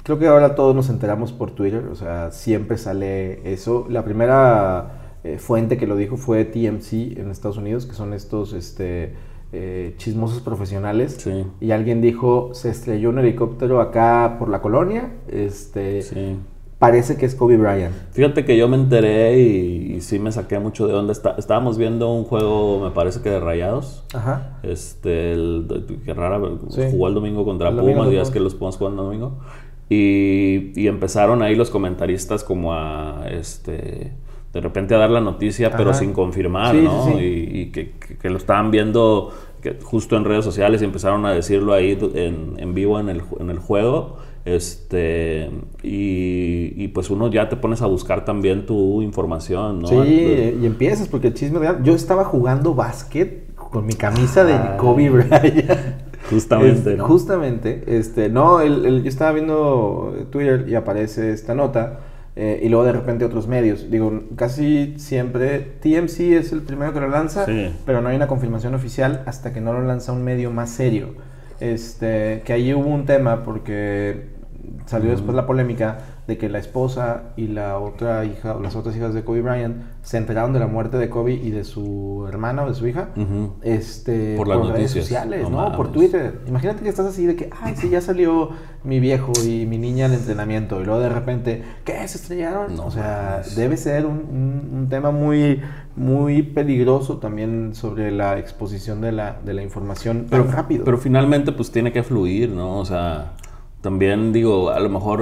creo 0.04 0.18
que 0.20 0.28
ahora 0.28 0.54
todos 0.54 0.74
nos 0.76 0.88
enteramos 0.90 1.32
por 1.32 1.50
Twitter, 1.50 1.86
o 1.90 1.96
sea, 1.96 2.30
siempre 2.30 2.78
sale 2.78 3.52
eso. 3.52 3.86
La 3.90 4.04
primera 4.04 5.18
eh, 5.24 5.38
fuente 5.38 5.76
que 5.76 5.86
lo 5.88 5.96
dijo 5.96 6.16
fue 6.16 6.44
TMC 6.44 7.18
en 7.18 7.30
Estados 7.30 7.56
Unidos, 7.56 7.86
que 7.86 7.94
son 7.94 8.12
estos 8.12 8.52
este, 8.52 9.14
eh, 9.52 9.94
chismosos 9.96 10.40
profesionales. 10.42 11.16
Sí. 11.18 11.44
Y 11.60 11.70
alguien 11.72 12.00
dijo, 12.00 12.50
se 12.54 12.70
estrelló 12.70 13.08
un 13.10 13.18
helicóptero 13.18 13.80
acá 13.80 14.36
por 14.38 14.48
la 14.48 14.60
colonia. 14.62 15.10
Este, 15.28 16.02
Sí. 16.02 16.36
Parece 16.76 17.16
que 17.16 17.24
es 17.24 17.34
Kobe 17.34 17.56
Bryant. 17.56 17.94
Fíjate 18.10 18.44
que 18.44 18.58
yo 18.58 18.68
me 18.68 18.76
enteré 18.76 19.40
y, 19.40 19.94
y 19.94 20.00
sí 20.02 20.18
me 20.18 20.30
saqué 20.32 20.58
mucho 20.58 20.86
de 20.86 20.92
onda. 20.92 21.12
Está- 21.12 21.36
estábamos 21.38 21.78
viendo 21.78 22.12
un 22.12 22.24
juego, 22.24 22.84
me 22.84 22.90
parece 22.90 23.22
que 23.22 23.30
de 23.30 23.40
Rayados. 23.40 24.04
Ajá. 24.12 24.58
Este, 24.62 25.32
el, 25.32 26.00
que 26.04 26.12
rara, 26.12 26.38
Sí. 26.68 26.82
jugó 26.90 27.08
el 27.08 27.14
domingo 27.14 27.44
contra 27.46 27.70
El 27.70 27.76
domingo 27.76 28.00
Pumas, 28.00 28.06
contra 28.08 28.22
es 28.22 28.30
que 28.30 28.40
los 28.40 28.54
Pumas 28.54 28.76
juegan 28.76 28.98
el 28.98 29.04
domingo. 29.04 29.38
Y, 29.88 30.72
y 30.80 30.86
empezaron 30.88 31.42
ahí 31.42 31.54
los 31.54 31.70
comentaristas 31.70 32.42
como 32.42 32.72
a, 32.74 33.26
este, 33.30 34.12
de 34.52 34.60
repente 34.60 34.94
a 34.94 34.98
dar 34.98 35.10
la 35.10 35.20
noticia, 35.20 35.70
pero 35.76 35.92
sin 35.94 36.12
confirmar, 36.12 36.74
Sí, 36.74 36.82
¿no? 36.82 37.04
sí. 37.06 37.12
Y, 37.18 37.60
y 37.60 37.66
que, 37.66 37.90
que- 37.92 38.16
que 38.16 38.30
lo 38.30 38.38
estaban 38.38 38.70
viendo 38.70 39.30
que 39.62 39.78
justo 39.82 40.16
en 40.16 40.24
redes 40.24 40.44
sociales 40.44 40.82
y 40.82 40.84
empezaron 40.84 41.24
a 41.26 41.32
decirlo 41.32 41.72
ahí 41.72 41.98
en, 42.14 42.54
en 42.58 42.74
vivo 42.74 42.98
en 43.00 43.08
el, 43.08 43.22
en 43.40 43.50
el 43.50 43.58
juego. 43.58 44.16
Este, 44.44 45.48
y, 45.82 46.72
y 46.76 46.88
pues 46.88 47.08
uno 47.08 47.30
ya 47.30 47.48
te 47.48 47.56
pones 47.56 47.80
a 47.80 47.86
buscar 47.86 48.24
también 48.26 48.66
tu 48.66 49.00
información, 49.00 49.80
¿no? 49.80 49.88
Sí, 49.88 49.96
De- 49.96 50.58
y 50.60 50.66
empiezas 50.66 51.08
porque 51.08 51.28
el 51.28 51.34
chisme 51.34 51.58
real. 51.58 51.82
Yo 51.82 51.94
estaba 51.94 52.24
jugando 52.24 52.74
básquet 52.74 53.54
con 53.54 53.86
mi 53.86 53.94
camisa 53.94 54.44
de 54.44 54.52
Ah. 54.52 54.76
Kobe 54.78 55.08
Bryant. 55.10 56.03
Justamente, 56.30 56.96
¿no? 56.96 57.04
Justamente, 57.06 57.82
este, 57.86 58.28
no, 58.28 58.60
el- 58.60 58.86
el- 58.86 59.02
yo 59.02 59.08
estaba 59.08 59.32
viendo 59.32 60.26
Twitter 60.30 60.64
y 60.68 60.74
aparece 60.74 61.32
esta 61.32 61.54
nota 61.54 62.00
eh, 62.36 62.60
y 62.64 62.68
luego 62.68 62.84
de 62.84 62.92
repente 62.92 63.24
otros 63.24 63.46
medios. 63.46 63.90
Digo, 63.90 64.22
casi 64.36 64.94
siempre 64.98 65.60
TMC 65.80 66.36
es 66.36 66.50
el 66.52 66.62
primero 66.62 66.92
que 66.92 67.00
lo 67.00 67.08
lanza, 67.08 67.44
Sí. 67.46 67.72
pero 67.86 68.00
no 68.00 68.08
hay 68.08 68.16
una 68.16 68.26
confirmación 68.26 68.74
oficial 68.74 69.22
hasta 69.26 69.52
que 69.52 69.60
no 69.60 69.72
lo 69.72 69.82
lanza 69.84 70.12
un 70.12 70.24
medio 70.24 70.50
más 70.50 70.70
serio. 70.70 71.14
Este, 71.60 72.42
que 72.44 72.52
ahí 72.52 72.74
hubo 72.74 72.88
un 72.88 73.04
tema 73.06 73.44
porque 73.44 74.33
salió 74.86 75.10
después 75.10 75.34
la 75.36 75.46
polémica 75.46 75.98
de 76.26 76.38
que 76.38 76.48
la 76.48 76.58
esposa 76.58 77.24
y 77.36 77.48
la 77.48 77.78
otra 77.78 78.24
hija, 78.24 78.56
o 78.56 78.60
las 78.60 78.76
otras 78.76 78.96
hijas 78.96 79.12
de 79.14 79.24
Kobe 79.24 79.42
Bryant, 79.42 79.76
se 80.02 80.16
enteraron 80.16 80.52
de 80.52 80.60
la 80.60 80.66
muerte 80.66 80.96
de 80.96 81.08
Kobe 81.10 81.34
y 81.34 81.50
de 81.50 81.64
su 81.64 82.26
hermana 82.28 82.64
o 82.64 82.68
de 82.68 82.74
su 82.74 82.86
hija, 82.86 83.08
este, 83.62 84.36
Por 84.36 84.48
las 84.48 84.58
redes 84.58 84.70
noticias. 84.70 85.04
sociales, 85.04 85.48
No 85.50 85.68
¿no? 85.70 85.76
Por. 85.76 85.92
Twitter. 85.92 86.40
Imagínate 86.46 86.82
que 86.82 86.88
estás 86.88 87.06
así 87.06 87.24
de 87.26 87.36
que, 87.36 87.50
ay, 87.60 87.74
sí, 87.76 87.88
ya 87.88 88.00
salió 88.00 88.50
mi 88.84 89.00
viejo 89.00 89.32
y 89.46 89.66
mi 89.66 89.78
niña 89.78 90.06
al 90.06 90.14
entrenamiento, 90.14 90.80
y 90.80 90.84
luego 90.84 91.00
de 91.00 91.08
repente, 91.08 91.62
¿qué? 91.84 92.06
¿Se 92.08 92.18
estrellaron? 92.18 92.74
No 92.74 92.86
o 92.86 92.90
sea, 92.90 93.32
mames. 93.42 93.54
debe 93.56 93.76
ser 93.76 94.06
un, 94.06 94.16
un- 94.18 94.70
un 94.78 94.88
tema 94.88 95.10
muy, 95.10 95.60
muy 95.96 96.42
peligroso 96.42 97.18
también 97.18 97.74
sobre 97.74 98.10
la 98.10 98.38
exposición 98.38 99.00
de 99.00 99.12
la, 99.12 99.36
de 99.44 99.54
la 99.54 99.62
información 99.62 100.26
pero 100.28 100.44
rápido. 100.44 100.84
Pero 100.84 100.98
finalmente 100.98 101.52
pues 101.52 101.70
tiene 101.70 101.92
que 101.92 102.02
fluir, 102.02 102.50
¿no? 102.50 102.78
O 102.78 102.84
sea, 102.84 103.32
también 103.84 104.32
digo, 104.32 104.70
a 104.70 104.80
lo 104.80 104.88
mejor 104.88 105.20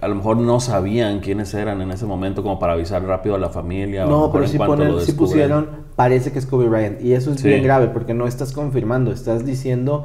a 0.00 0.06
lo 0.08 0.14
mejor 0.14 0.36
no 0.36 0.60
sabían 0.60 1.20
quiénes 1.20 1.54
eran 1.54 1.80
en 1.80 1.90
ese 1.92 2.04
momento 2.04 2.42
como 2.42 2.58
para 2.58 2.74
avisar 2.74 3.02
rápido 3.04 3.34
a 3.36 3.38
la 3.38 3.48
familia. 3.48 4.04
o 4.06 4.10
No, 4.10 4.26
mejor 4.26 4.42
pero 4.44 4.56
cuanto 4.58 4.76
ponen, 4.76 4.94
descubren. 4.96 5.16
pusieron, 5.16 5.68
parece 5.96 6.30
que 6.30 6.38
es 6.40 6.44
Kobe 6.46 6.68
Bryant. 6.68 7.00
Y 7.00 7.14
eso 7.14 7.32
es 7.32 7.40
Sí. 7.40 7.48
bien 7.48 7.62
grave 7.62 7.88
porque 7.88 8.12
no 8.12 8.26
estás 8.26 8.52
confirmando, 8.52 9.12
estás 9.12 9.46
diciendo, 9.46 10.04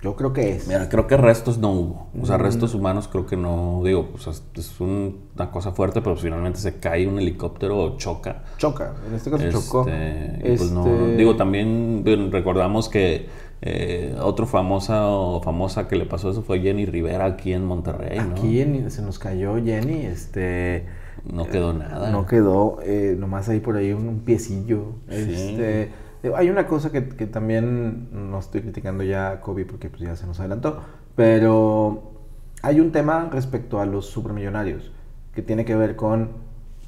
yo 0.00 0.14
creo 0.14 0.32
que 0.32 0.50
es. 0.52 0.68
Mira, 0.68 0.88
creo 0.88 1.08
que 1.08 1.16
restos 1.16 1.58
no 1.58 1.72
hubo. 1.72 2.06
O 2.16 2.22
Mm. 2.22 2.26
sea, 2.26 2.38
restos 2.38 2.72
humanos 2.74 3.08
creo 3.08 3.26
que 3.26 3.36
no. 3.36 3.80
Digo, 3.84 4.06
pues 4.12 4.28
es, 4.28 4.44
es 4.54 4.80
un- 4.80 5.22
una 5.34 5.50
cosa 5.50 5.72
fuerte, 5.72 6.02
pero 6.02 6.14
finalmente 6.16 6.60
se 6.60 6.78
cae 6.78 7.08
un 7.08 7.18
helicóptero 7.18 7.78
o 7.78 7.96
choca. 7.96 8.44
Choca, 8.58 8.94
en 9.08 9.14
este 9.16 9.28
caso 9.30 9.44
Este, 9.44 9.52
chocó. 9.58 9.86
y 9.88 10.56
pues 10.56 10.70
no, 10.70 10.86
Este, 10.86 11.16
digo, 11.16 11.34
también 11.34 12.04
recordamos 12.30 12.88
que 12.88 13.26
eh, 13.62 14.16
otro 14.20 14.46
famosa 14.46 15.06
o 15.08 15.40
famosa 15.40 15.88
que 15.88 15.96
le 15.96 16.04
pasó 16.06 16.30
eso 16.30 16.42
fue 16.42 16.60
Jenny 16.60 16.84
Rivera 16.84 17.24
aquí 17.26 17.52
en 17.52 17.64
Monterrey, 17.64 18.18
¿no? 18.18 18.32
Aquí 18.32 18.60
en- 18.60 18.90
se 18.90 19.02
nos 19.02 19.18
cayó 19.18 19.54
Jenny, 19.62 20.04
este... 20.06 20.86
No 21.30 21.46
quedó 21.46 21.72
nada. 21.72 22.10
No 22.10 22.26
quedó, 22.26 22.78
eh, 22.82 23.14
nomás 23.16 23.48
ahí 23.48 23.60
por 23.60 23.76
ahí 23.76 23.92
un, 23.92 24.08
un 24.08 24.20
piecillo. 24.20 24.94
Sí. 25.08 25.16
Este, 25.16 25.92
hay 26.34 26.50
una 26.50 26.66
cosa 26.66 26.90
que, 26.90 27.08
que 27.10 27.26
también 27.26 28.08
no 28.30 28.38
estoy 28.38 28.62
criticando 28.62 29.04
ya 29.04 29.30
a 29.30 29.40
Kobe 29.40 29.64
porque 29.64 29.88
pues, 29.88 30.02
ya 30.02 30.16
se 30.16 30.26
nos 30.26 30.40
adelantó, 30.40 30.80
pero 31.14 32.12
hay 32.62 32.80
un 32.80 32.90
tema 32.92 33.28
respecto 33.30 33.80
a 33.80 33.86
los 33.86 34.06
supermillonarios 34.06 34.90
que 35.34 35.42
tiene 35.42 35.64
que 35.64 35.76
ver 35.76 35.94
con 35.96 36.30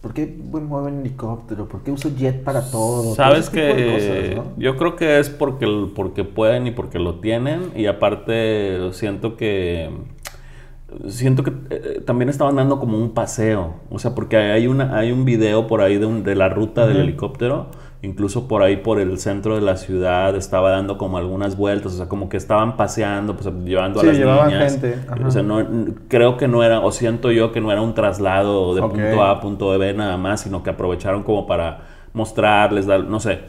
por 0.04 0.12
qué 0.12 0.26
mueven 0.50 1.00
helicóptero, 1.00 1.66
por 1.66 1.82
qué 1.82 1.90
uso 1.90 2.10
jet 2.14 2.44
para 2.44 2.60
todo. 2.70 3.14
Sabes 3.14 3.46
todo 3.48 3.54
que 3.54 4.34
cosas, 4.34 4.36
¿no? 4.36 4.62
yo 4.62 4.76
creo 4.76 4.96
que 4.96 5.18
es 5.18 5.30
porque, 5.30 5.66
porque 5.96 6.24
pueden 6.24 6.66
y 6.66 6.72
porque 6.72 6.98
lo 6.98 7.20
tienen 7.20 7.72
y 7.74 7.86
aparte 7.86 8.92
siento 8.92 9.36
que 9.38 9.88
siento 11.08 11.42
que 11.42 11.52
eh, 11.70 12.02
también 12.04 12.28
estaban 12.28 12.56
dando 12.56 12.78
como 12.78 12.98
un 12.98 13.12
paseo, 13.14 13.76
o 13.90 13.98
sea, 13.98 14.14
porque 14.14 14.36
hay 14.36 14.66
una 14.66 14.96
hay 14.98 15.10
un 15.10 15.24
video 15.24 15.66
por 15.66 15.80
ahí 15.80 15.96
de, 15.98 16.06
un- 16.06 16.22
de 16.22 16.34
la 16.36 16.48
ruta 16.50 16.86
del 16.86 16.98
helicóptero, 17.00 17.68
incluso 18.04 18.46
por 18.46 18.62
ahí 18.62 18.76
por 18.76 19.00
el 19.00 19.18
centro 19.18 19.54
de 19.56 19.60
la 19.62 19.76
ciudad 19.76 20.36
estaba 20.36 20.70
dando 20.70 20.98
como 20.98 21.18
algunas 21.18 21.56
vueltas, 21.56 21.94
o 21.94 21.96
sea, 21.96 22.08
como 22.08 22.28
que 22.28 22.36
estaban 22.36 22.76
paseando, 22.76 23.34
pues 23.36 23.52
llevando 23.64 24.00
Sí, 24.00 24.06
a 24.06 24.08
las 24.10 24.18
llevaban 24.18 24.48
niñas. 24.48 24.72
gente, 24.72 24.98
ajá. 25.08 25.26
O 25.26 25.30
sea, 25.30 25.42
no, 25.42 25.66
creo 26.08 26.36
que 26.36 26.46
no 26.48 26.62
era, 26.62 26.80
o 26.80 26.92
siento 26.92 27.30
yo 27.32 27.50
que 27.52 27.60
no 27.60 27.72
era 27.72 27.80
un 27.80 27.94
traslado 27.94 28.74
de 28.74 28.82
punto 28.82 29.22
A 29.22 29.30
a 29.30 29.40
punto 29.40 29.78
B 29.78 29.92
nada 29.94 30.16
más, 30.16 30.42
sino 30.42 30.62
que 30.62 30.70
aprovecharon 30.70 31.22
como 31.22 31.46
para 31.46 31.80
mostrarles, 32.12 32.86
dar, 32.86 33.04
no 33.04 33.20
sé. 33.20 33.40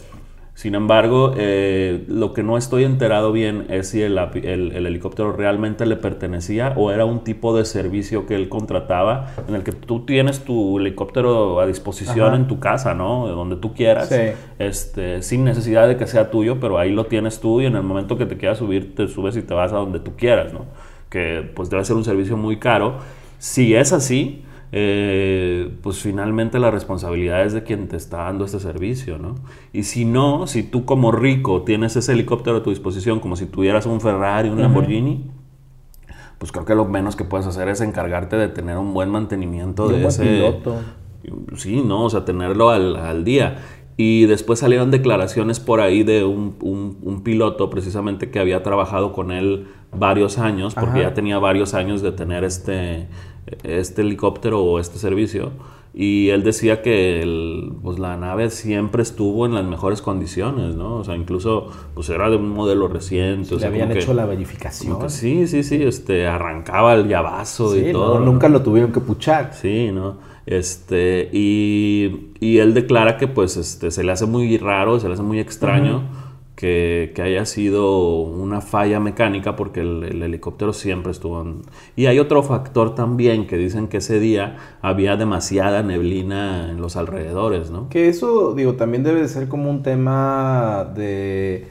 Sin 0.56 0.74
embargo, 0.74 1.34
eh, 1.36 2.06
lo 2.08 2.32
que 2.32 2.42
no 2.42 2.58
estoy 2.58 2.86
enterado 2.86 3.34
bien 3.34 3.66
es 3.70 3.90
si 3.90 4.02
el, 4.02 4.18
api- 4.18 4.46
el- 4.46 4.72
el 4.72 4.86
helicóptero 4.88 5.34
realmente 5.34 5.86
le 5.86 5.98
pertenecía 5.98 6.72
o 6.78 6.92
era 6.92 7.04
un 7.04 7.26
tipo 7.26 7.56
de 7.58 7.66
servicio 7.66 8.26
que 8.26 8.36
él 8.36 8.48
contrataba 8.48 9.34
en 9.50 9.56
el 9.56 9.64
que 9.64 9.74
tú 9.74 10.06
tienes 10.06 10.46
tu 10.46 10.80
helicóptero 10.80 11.60
a 11.60 11.68
disposición 11.68 12.28
Ajá. 12.28 12.36
en 12.38 12.48
tu 12.48 12.60
casa, 12.62 12.94
¿no? 12.94 13.28
De 13.28 13.34
donde 13.34 13.58
tú 13.58 13.74
quieras, 13.74 14.08
Sí. 14.08 14.32
este, 14.58 15.22
sin 15.24 15.44
necesidad 15.44 15.90
de 15.90 15.98
que 15.98 16.08
sea 16.08 16.32
tuyo, 16.32 16.58
pero 16.62 16.78
ahí 16.80 16.92
lo 16.94 17.06
tienes 17.08 17.42
tú 17.42 17.60
y 17.60 17.66
en 17.66 17.76
el 17.76 17.84
momento 17.84 18.18
que 18.18 18.26
te 18.26 18.38
quieras 18.38 18.58
subir, 18.60 18.96
te 18.96 19.10
subes 19.10 19.36
y 19.36 19.42
te 19.42 19.54
vas 19.54 19.74
a 19.74 19.76
donde 19.76 20.00
tú 20.00 20.14
quieras, 20.16 20.54
¿no? 20.54 20.62
Que 21.10 21.44
pues 21.54 21.70
debe 21.70 21.84
ser 21.84 21.98
un 21.98 22.06
servicio 22.06 22.38
muy 22.38 22.60
caro. 22.60 22.96
Si 23.40 23.76
es 23.76 23.92
así, 23.92 24.46
eh, 24.77 25.70
pues 25.82 26.00
finalmente 26.00 26.60
la 26.60 26.70
responsabilidad 26.70 27.46
es 27.46 27.53
de 27.53 27.63
quien 27.63 27.88
te 27.88 27.96
está 27.96 28.24
dando 28.24 28.44
este 28.44 28.60
servicio, 28.60 29.17
¿no? 29.17 29.36
Y 29.72 29.84
si 29.84 30.03
no, 30.03 30.48
si 30.48 30.63
tú 30.63 30.84
como 30.84 31.13
rico 31.13 31.62
tienes 31.62 31.96
ese 31.96 32.12
helicóptero 32.12 32.58
a 32.58 32.63
tu 32.63 32.72
disposición, 32.72 33.22
como 33.22 33.38
si 33.38 33.46
tuvieras 33.46 33.86
un 33.86 34.02
Ferrari, 34.02 34.50
un 34.50 34.62
Lamborghini, 34.62 35.32
pues 36.39 36.52
creo 36.52 36.65
que 36.65 36.76
lo 36.76 36.84
menos 36.84 37.15
que 37.15 37.23
puedes 37.23 37.47
hacer 37.47 37.69
es 37.69 37.80
encargarte 37.80 38.36
de 38.36 38.50
tener 38.50 38.78
un 38.78 38.93
buen 38.93 39.10
mantenimiento 39.10 39.88
de 39.88 39.93
buen 39.93 40.08
ese 40.08 40.23
piloto. 40.26 40.76
Sí, 41.56 41.82
no, 41.82 42.04
o 42.04 42.10
sea, 42.10 42.26
tenerlo 42.26 42.69
al, 42.69 42.97
al 42.97 43.23
día. 43.23 43.60
Y 43.97 44.26
después 44.26 44.60
salieron 44.60 44.91
declaraciones 44.91 45.62
por 45.62 45.80
ahí 45.80 46.04
de 46.04 46.26
un, 46.26 46.58
un- 46.60 46.97
un 47.02 47.23
piloto 47.23 47.69
precisamente 47.69 48.30
que 48.30 48.39
había 48.39 48.62
trabajado 48.62 49.13
con 49.13 49.32
él 49.32 49.67
varios 49.97 50.38
años, 50.38 50.76
porque 50.76 50.89
Ajá. 51.00 51.02
ya 51.04 51.13
tenía 51.13 51.39
varios 51.39 51.73
años 51.73 52.02
de 52.02 52.12
tener 52.12 52.43
este, 52.43 53.08
este 53.63 54.02
helicóptero 54.02 54.62
o 54.63 54.80
este 54.80 54.98
servicio. 55.00 55.52
Y 55.98 56.28
él 56.32 56.44
decía 56.44 56.82
que 56.82 57.22
el- 57.22 57.72
pues 57.82 58.00
la 58.00 58.18
nave 58.18 58.50
siempre 58.50 59.02
estuvo 59.02 59.46
en 59.46 59.54
las 59.54 59.63
mejores 59.63 60.02
condiciones, 60.02 60.76
¿no? 60.76 60.98
O 60.98 61.04
sea, 61.06 61.15
incluso 61.15 61.68
pues 61.94 62.10
era 62.10 62.30
de 62.30 62.36
un 62.36 62.50
modelo 62.50 62.89
reciente. 62.89 63.52
O 63.54 63.56
Le 63.56 63.60
sea, 63.62 63.70
habían 63.70 63.86
como 63.88 63.94
que- 63.94 64.00
hecho 64.04 64.13
la 64.13 64.26
verificación. 64.26 65.00
que 65.00 65.10
sí, 65.10 65.48
sí, 65.48 65.63
sí, 65.63 65.82
este, 65.82 66.28
arrancaba 66.28 66.96
el 66.96 67.08
llavazo 67.08 67.74
Sí, 67.74 67.80
y 67.88 67.91
todo. 67.94 68.20
¿no? 68.20 68.26
nunca 68.26 68.50
lo 68.50 68.62
tuvieron 68.62 68.91
que 68.91 69.00
puchar. 69.00 69.54
Sí, 69.54 69.89
¿no? 69.94 70.18
Este, 70.46 71.30
y, 71.32 72.32
y 72.41 72.58
él 72.58 72.74
declara 72.74 73.15
que 73.18 73.28
pues 73.28 73.56
este, 73.56 73.89
se 73.89 74.04
le 74.04 74.12
hace 74.12 74.26
muy 74.26 74.58
raro, 74.58 75.00
se 75.00 75.08
le 75.08 75.13
hace 75.13 75.24
muy 75.24 75.39
extraño 75.39 76.04
que, 76.56 77.12
que 77.13 77.22
haya 77.22 77.46
sido 77.46 78.20
una 78.22 78.62
falla 78.62 79.00
mecánica 79.02 79.56
porque 79.58 79.82
el, 79.82 80.04
el 80.04 80.24
helicóptero 80.24 80.72
siempre 80.72 81.12
estuvo 81.12 81.41
en... 81.41 81.62
Y 81.98 82.06
hay 82.06 82.18
otro 82.20 82.44
factor 82.44 82.96
también 82.96 83.46
que 83.46 83.58
dicen 83.58 83.88
que 83.89 83.98
ese 83.98 84.20
día 84.22 84.56
había 84.82 85.18
demasiada 85.18 85.84
neblina 85.84 86.70
en 86.72 86.80
los 86.80 86.96
alrededores, 86.96 87.72
¿no? 87.72 87.89
Que 87.89 88.08
eso, 88.08 88.54
digo, 88.56 88.76
también 88.76 89.04
debe 89.04 89.22
de 89.22 89.28
ser 89.28 89.48
como 89.50 89.70
un 89.70 89.84
tema 89.84 90.89
de 90.96 91.68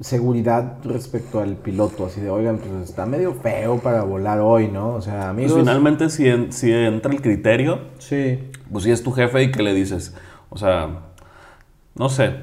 seguridad 0.00 0.76
respecto 0.84 1.40
al 1.40 1.56
piloto, 1.56 2.04
así 2.06 2.20
de, 2.20 2.28
oigan, 2.28 2.58
pues 2.58 2.70
está 2.90 3.06
medio 3.06 3.32
feo 3.32 3.78
para 3.78 4.02
volar 4.02 4.40
hoy, 4.40 4.68
¿no? 4.68 4.90
O 4.94 5.00
sea, 5.00 5.14
Pues 5.20 5.24
amigos... 5.52 5.58
finalmente 5.60 6.10
si, 6.10 6.28
en- 6.28 6.52
si 6.52 6.70
entra 6.70 7.10
el 7.12 7.22
criterio, 7.22 7.78
Sí. 7.98 8.40
pues 8.70 8.84
si 8.84 8.90
es 8.90 9.02
tu 9.02 9.12
jefe 9.12 9.44
y 9.44 9.50
que 9.50 9.62
le 9.62 9.72
dices, 9.72 10.14
o 10.50 10.58
sea, 10.58 11.00
no 11.94 12.08
sé. 12.10 12.34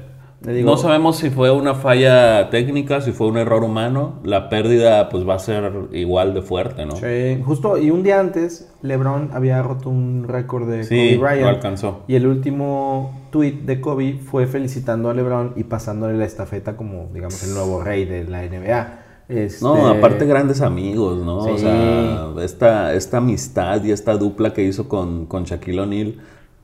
Digo- 0.46 0.70
no 0.70 0.76
sabemos 0.76 1.16
si 1.16 1.30
fue 1.30 1.50
una 1.50 1.74
falla 1.74 2.50
técnica, 2.50 3.00
si 3.00 3.12
fue 3.12 3.26
un 3.28 3.38
error 3.38 3.64
humano. 3.64 4.14
La 4.24 4.48
pérdida 4.48 5.08
pues 5.08 5.26
va 5.28 5.34
a 5.34 5.38
ser 5.38 5.72
igual 5.92 6.34
de 6.34 6.42
fuerte, 6.42 6.84
¿no? 6.86 6.96
Sí, 6.96 7.42
justo, 7.44 7.78
y 7.78 7.90
un 7.90 8.02
día 8.02 8.20
antes, 8.20 8.70
LeBron 8.82 9.30
había 9.32 9.62
roto 9.62 9.88
un 9.90 10.26
récord 10.28 10.68
de 10.68 10.84
Sí, 10.84 11.16
Kobe 11.16 11.18
Bryant. 11.18 11.40
lo 11.42 11.48
alcanzó. 11.48 12.00
Y 12.08 12.14
el 12.16 12.26
último 12.26 13.12
tweet 13.30 13.62
de 13.64 13.80
Kobe 13.80 14.18
fue 14.24 14.46
felicitando 14.46 15.10
a 15.10 15.14
LeBron 15.14 15.54
y 15.56 15.64
pasándole 15.64 16.16
la 16.18 16.24
estafeta 16.24 16.76
como, 16.76 17.08
digamos, 17.12 17.42
el 17.42 17.54
nuevo 17.54 17.82
rey 17.82 18.04
de 18.04 18.24
la 18.24 18.42
NBA. 18.44 19.00
Este, 19.26 19.64
No, 19.64 19.88
aparte 19.88 20.26
grandes 20.26 20.60
amigos, 20.60 21.16
¿no? 21.24 21.38
O 21.38 21.56
sea, 21.58 22.28
esta, 22.42 22.92
esta 22.92 23.16
amistad 23.16 23.82
y 23.82 23.90
esta 23.90 24.16
dupla 24.18 24.52
que 24.52 24.62
hizo 24.62 24.86
con, 24.86 25.24
con 25.24 25.44
Shaquille 25.44 25.80
O'Neal, 25.80 26.16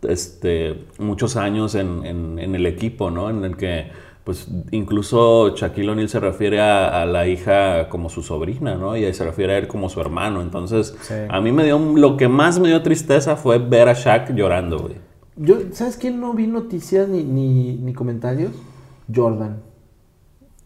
este, 0.09 0.85
muchos 0.99 1.37
años 1.37 1.75
en, 1.75 2.05
en- 2.05 2.39
en 2.39 2.55
el 2.55 2.67
equipo, 2.67 3.11
¿no? 3.11 3.31
En 3.31 3.45
el 3.45 3.57
que, 3.57 3.89
pues, 4.25 4.49
incluso 4.71 5.55
Shaquille 5.57 5.91
O'Neal 5.91 6.09
se 6.09 6.21
refiere 6.21 6.61
a, 6.61 7.03
a 7.03 7.07
la 7.07 7.27
hija 7.27 7.89
como 7.89 8.09
su 8.09 8.23
sobrina, 8.23 8.75
¿no? 8.77 8.97
Y 8.97 9.13
se 9.15 9.25
refiere 9.25 9.55
a 9.55 9.59
él 9.59 9.67
como 9.69 9.89
su 9.89 10.01
hermano. 10.01 10.41
Entonces, 10.43 10.95
Sí. 11.03 11.15
a 11.29 11.41
mí 11.41 11.53
me 11.53 11.65
dio, 11.65 11.79
lo 11.79 12.17
que 12.17 12.29
más 12.29 12.59
me 12.59 12.69
dio 12.69 12.83
tristeza 12.83 13.37
fue 13.37 13.59
ver 13.59 13.89
a 13.89 13.95
Shaq 13.95 14.35
llorando, 14.35 14.79
güey. 14.79 14.95
Yo, 15.37 15.57
¿Sabes 15.73 15.97
quién 15.97 16.21
no 16.21 16.35
vi 16.35 16.47
noticias 16.47 17.09
ni, 17.09 17.23
ni, 17.23 17.75
ni 17.77 17.93
comentarios? 17.95 18.53
Jordan. 19.15 19.63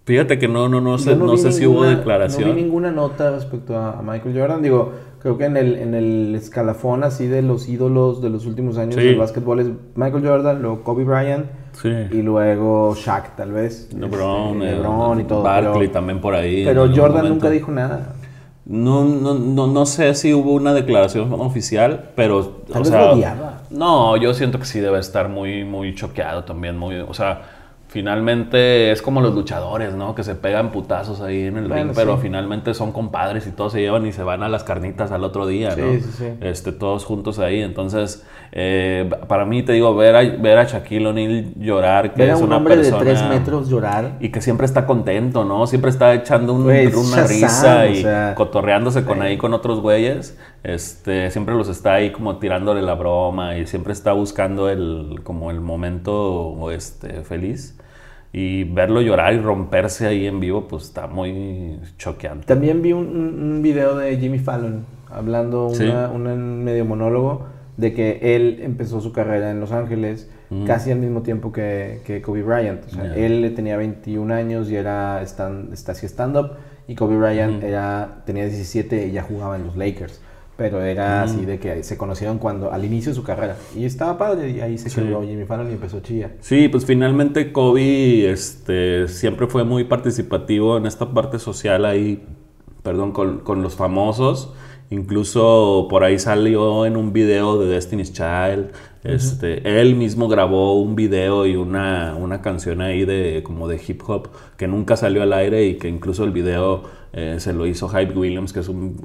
Fíjate 0.05 0.39
que 0.39 0.49
no, 0.49 0.69
no, 0.69 0.81
no 0.81 0.99
sé, 0.99 1.17
no 1.17 1.37
sé 1.39 1.51
si 1.53 1.67
hubo 1.67 1.85
declaración. 1.85 2.49
No 2.51 2.55
vi 2.55 2.63
ninguna 2.63 2.91
nota 2.91 3.31
respecto 3.31 3.77
a, 3.79 3.99
a 3.99 4.03
Michael 4.03 4.39
Jordan. 4.39 4.61
Digo, 4.63 4.93
creo 5.19 5.39
que 5.39 5.47
en 5.47 5.57
el, 5.57 5.77
en 5.77 5.95
el 5.95 6.35
escalafón 6.35 7.05
así 7.05 7.27
de 7.27 7.41
los 7.41 7.69
ídolos 7.69 8.21
de 8.21 8.29
los 8.29 8.45
últimos 8.45 8.77
años 8.77 8.97
Sí. 8.97 9.01
del 9.03 9.17
básquetbol 9.17 9.61
es 9.61 9.69
Michael 9.95 10.27
Jordan, 10.27 10.61
luego 10.61 10.83
Kobe 10.83 11.05
Bryant 11.05 11.47
Sí. 11.73 11.89
y 12.13 12.21
luego 12.23 12.95
Shaq 12.95 13.35
tal 13.35 13.53
vez. 13.53 13.89
LeBron, 13.99 14.63
Este, 14.63 14.69
eh, 14.69 14.77
LeBron 14.77 15.21
y 15.21 15.25
todo. 15.25 15.43
Barkley 15.43 15.79
pero, 15.89 15.91
también 15.93 16.21
por 16.21 16.35
ahí. 16.35 16.65
pero 16.67 16.83
Jordan 16.89 17.09
momento. 17.13 17.29
nunca 17.31 17.51
dijo 17.51 17.73
nada. 17.73 18.15
No, 18.67 19.05
no, 19.05 19.35
no, 19.35 19.67
no 19.67 19.87
sé 19.87 20.15
si 20.15 20.33
hubo 20.35 20.53
una 20.53 20.73
declaración 20.75 21.33
oficial, 21.35 22.11
pero. 22.15 22.45
Tal 22.47 22.77
o 22.77 22.79
vez 22.81 22.89
sea, 22.89 23.01
lo 23.07 23.13
odiaba. 23.13 23.63
No, 23.71 24.17
yo 24.17 24.33
siento 24.35 24.59
que 24.59 24.65
sí 24.67 24.81
debe 24.81 24.99
estar 24.99 25.29
muy, 25.29 25.65
muy 25.65 25.95
choqueado 25.95 26.45
también. 26.45 26.77
Muy, 26.79 26.97
o 27.01 27.13
sea, 27.13 27.43
finalmente 27.95 28.91
es 28.91 29.03
como 29.03 29.21
los 29.21 29.35
luchadores, 29.37 29.95
¿no? 29.95 30.17
Que 30.17 30.25
se 30.25 30.35
pegan 30.35 30.73
putazos 30.73 31.21
ahí 31.21 31.45
en 31.47 31.57
el 31.57 31.69
Bueno, 31.69 31.85
ring, 31.85 31.93
pero 31.95 32.17
sí. 32.17 32.23
finalmente 32.23 32.75
son 32.75 32.91
compadres 32.91 33.47
y 33.47 33.53
todos 33.53 33.73
se 33.73 33.81
llevan 33.81 34.05
y 34.05 34.11
se 34.13 34.25
van 34.25 34.43
a 34.43 34.49
las 34.49 34.65
carnitas 34.65 35.13
al 35.13 35.23
otro 35.23 35.47
día, 35.47 35.71
Sí, 35.71 35.81
¿no? 35.81 35.93
sí, 35.95 36.03
sí. 36.19 36.25
Este, 36.41 36.73
todos 36.73 37.05
juntos 37.05 37.39
ahí. 37.39 37.63
Entonces, 37.63 38.27
eh, 38.51 39.09
para 39.29 39.45
mí, 39.45 39.63
te 39.63 39.73
digo, 39.75 39.95
ver 39.95 40.17
a, 40.17 40.23
ver 40.23 40.59
a 40.59 40.65
Shaquille 40.65 41.07
O'Neal 41.07 41.55
llorar, 41.57 42.13
que 42.15 42.23
Ver 42.23 42.31
a 42.33 42.35
es 42.35 42.41
un 42.41 42.47
una 42.49 42.57
hombre 42.57 42.75
persona... 42.75 42.99
de 42.99 43.05
tres 43.05 43.23
metros 43.29 43.69
llorar. 43.69 44.17
Y 44.19 44.31
que 44.31 44.41
siempre 44.41 44.67
está 44.67 44.87
contento, 44.87 45.45
¿no? 45.45 45.69
Siempre 45.69 45.91
está 45.91 46.13
echando 46.15 46.53
un- 46.53 46.65
Güey, 46.65 46.87
es 46.87 46.97
una 46.97 47.27
Shazam, 47.27 47.29
risa 47.29 47.81
o 47.83 47.87
y 47.87 48.03
sea, 48.03 48.35
cotorreándose 48.35 49.05
con 49.05 49.23
ahí 49.23 49.37
con 49.37 49.55
otros 49.55 49.79
güeyes. 49.81 50.37
Este, 50.65 51.31
siempre 51.31 51.55
los 51.55 51.69
está 51.69 51.95
ahí 51.95 52.11
como 52.11 52.39
tirándole 52.39 52.83
la 52.83 52.95
broma 52.95 53.57
y 53.57 53.67
siempre 53.69 53.93
está 53.93 54.13
buscando 54.13 54.69
el, 54.69 55.21
como 55.23 55.53
el 55.53 55.61
momento 55.61 56.71
este, 56.73 57.23
feliz. 57.23 57.79
Y 58.37 58.65
verlo 58.65 59.01
llorar 59.01 59.33
y 59.33 59.39
romperse 59.39 60.09
ahí 60.09 60.27
en 60.27 60.41
vivo, 60.41 60.67
pues 60.67 60.83
está 60.85 61.07
muy 61.07 61.79
choqueante. 61.99 62.47
También 62.47 62.83
vi 62.83 62.93
un, 62.93 63.07
un- 63.07 63.63
video 63.63 63.97
de 63.97 64.17
Jimmy 64.17 64.41
Fallon 64.41 64.85
hablando, 65.09 65.71
Sí. 65.73 65.85
un 65.87 66.65
medio 66.65 66.85
monólogo, 66.85 67.47
de 67.77 67.93
que 67.95 68.19
él 68.35 68.59
empezó 68.63 69.01
su 69.01 69.13
carrera 69.13 69.51
en 69.53 69.61
Los 69.61 69.71
Ángeles 69.71 70.29
Mm. 70.51 70.65
casi 70.67 70.91
al 70.91 70.99
mismo 70.99 71.23
tiempo 71.23 71.53
que, 71.53 72.01
que 72.05 72.21
Kobe 72.23 72.43
Bryant. 72.43 72.85
O 72.87 72.89
sea, 72.91 73.05
Ya. 73.05 73.15
él 73.17 73.53
tenía 73.57 73.77
21 73.77 74.31
años 74.33 74.69
y 74.71 74.77
era 74.77 75.23
stand, 75.23 75.73
stand-up, 75.73 76.51
y 76.89 76.95
Kobe 76.97 77.17
Bryant 77.17 77.59
Ujú. 77.59 77.67
era, 77.67 78.23
tenía 78.27 78.45
17 78.47 79.07
y 79.07 79.13
ya 79.13 79.23
jugaba 79.23 79.57
en 79.57 79.65
los 79.65 79.77
Lakers. 79.77 80.21
Pero 80.57 80.81
era 80.83 81.21
Mm. 81.21 81.25
así 81.25 81.45
de 81.45 81.59
que 81.59 81.83
se 81.83 81.97
conocieron 81.97 82.39
cuando 82.39 82.71
al 82.73 82.85
inicio 82.85 83.11
de 83.11 83.17
su 83.17 83.25
carrera. 83.25 83.57
Y 83.77 83.85
estaba 83.85 84.17
padre, 84.17 84.51
y 84.51 84.61
ahí 84.61 84.79
se 84.79 84.89
Sí. 84.89 85.01
quedó 85.01 85.23
Jimmy 85.23 85.45
Fallon 85.47 85.69
y 85.71 85.73
empezó 85.75 85.97
a 85.99 86.03
chillar. 86.03 86.33
Sí, 86.41 86.69
pues 86.69 86.85
finalmente 86.85 87.51
Kobe 87.53 88.31
este, 88.31 89.09
siempre 89.09 89.47
fue 89.49 89.65
muy 89.65 89.85
participativo 89.85 90.77
en 90.77 90.87
esta 90.87 91.11
parte 91.13 91.39
social 91.41 91.85
ahí, 91.85 92.23
perdón, 92.85 93.11
con, 93.13 93.39
con 93.41 93.63
los 93.63 93.75
famosos. 93.75 94.53
Incluso 94.91 95.87
por 95.91 96.05
ahí 96.05 96.19
salió 96.19 96.87
en 96.87 96.97
un 96.97 97.13
video 97.13 97.59
de 97.59 97.67
Destiny's 97.67 98.13
Child. 98.13 98.71
Este, 99.03 99.81
Él 99.81 99.97
mismo 99.97 100.29
grabó 100.29 100.81
un 100.81 100.95
video 100.95 101.47
y 101.47 101.57
una, 101.57 102.15
una 102.19 102.41
canción 102.43 102.81
ahí 102.81 103.05
de 103.05 103.43
como 103.45 103.69
de 103.69 103.79
hip 103.87 104.01
hop 104.07 104.29
que 104.57 104.67
nunca 104.67 104.97
salió 104.97 105.23
al 105.23 105.33
aire 105.33 105.67
y 105.67 105.75
que 105.79 105.89
incluso 105.89 106.25
el 106.25 106.31
video 106.31 106.85
eh, 107.13 107.37
se 107.39 107.53
lo 107.53 107.67
hizo 107.67 107.89
Hype 107.89 108.13
Williams, 108.19 108.53
que 108.53 108.61
es 108.61 108.69
un 108.69 108.97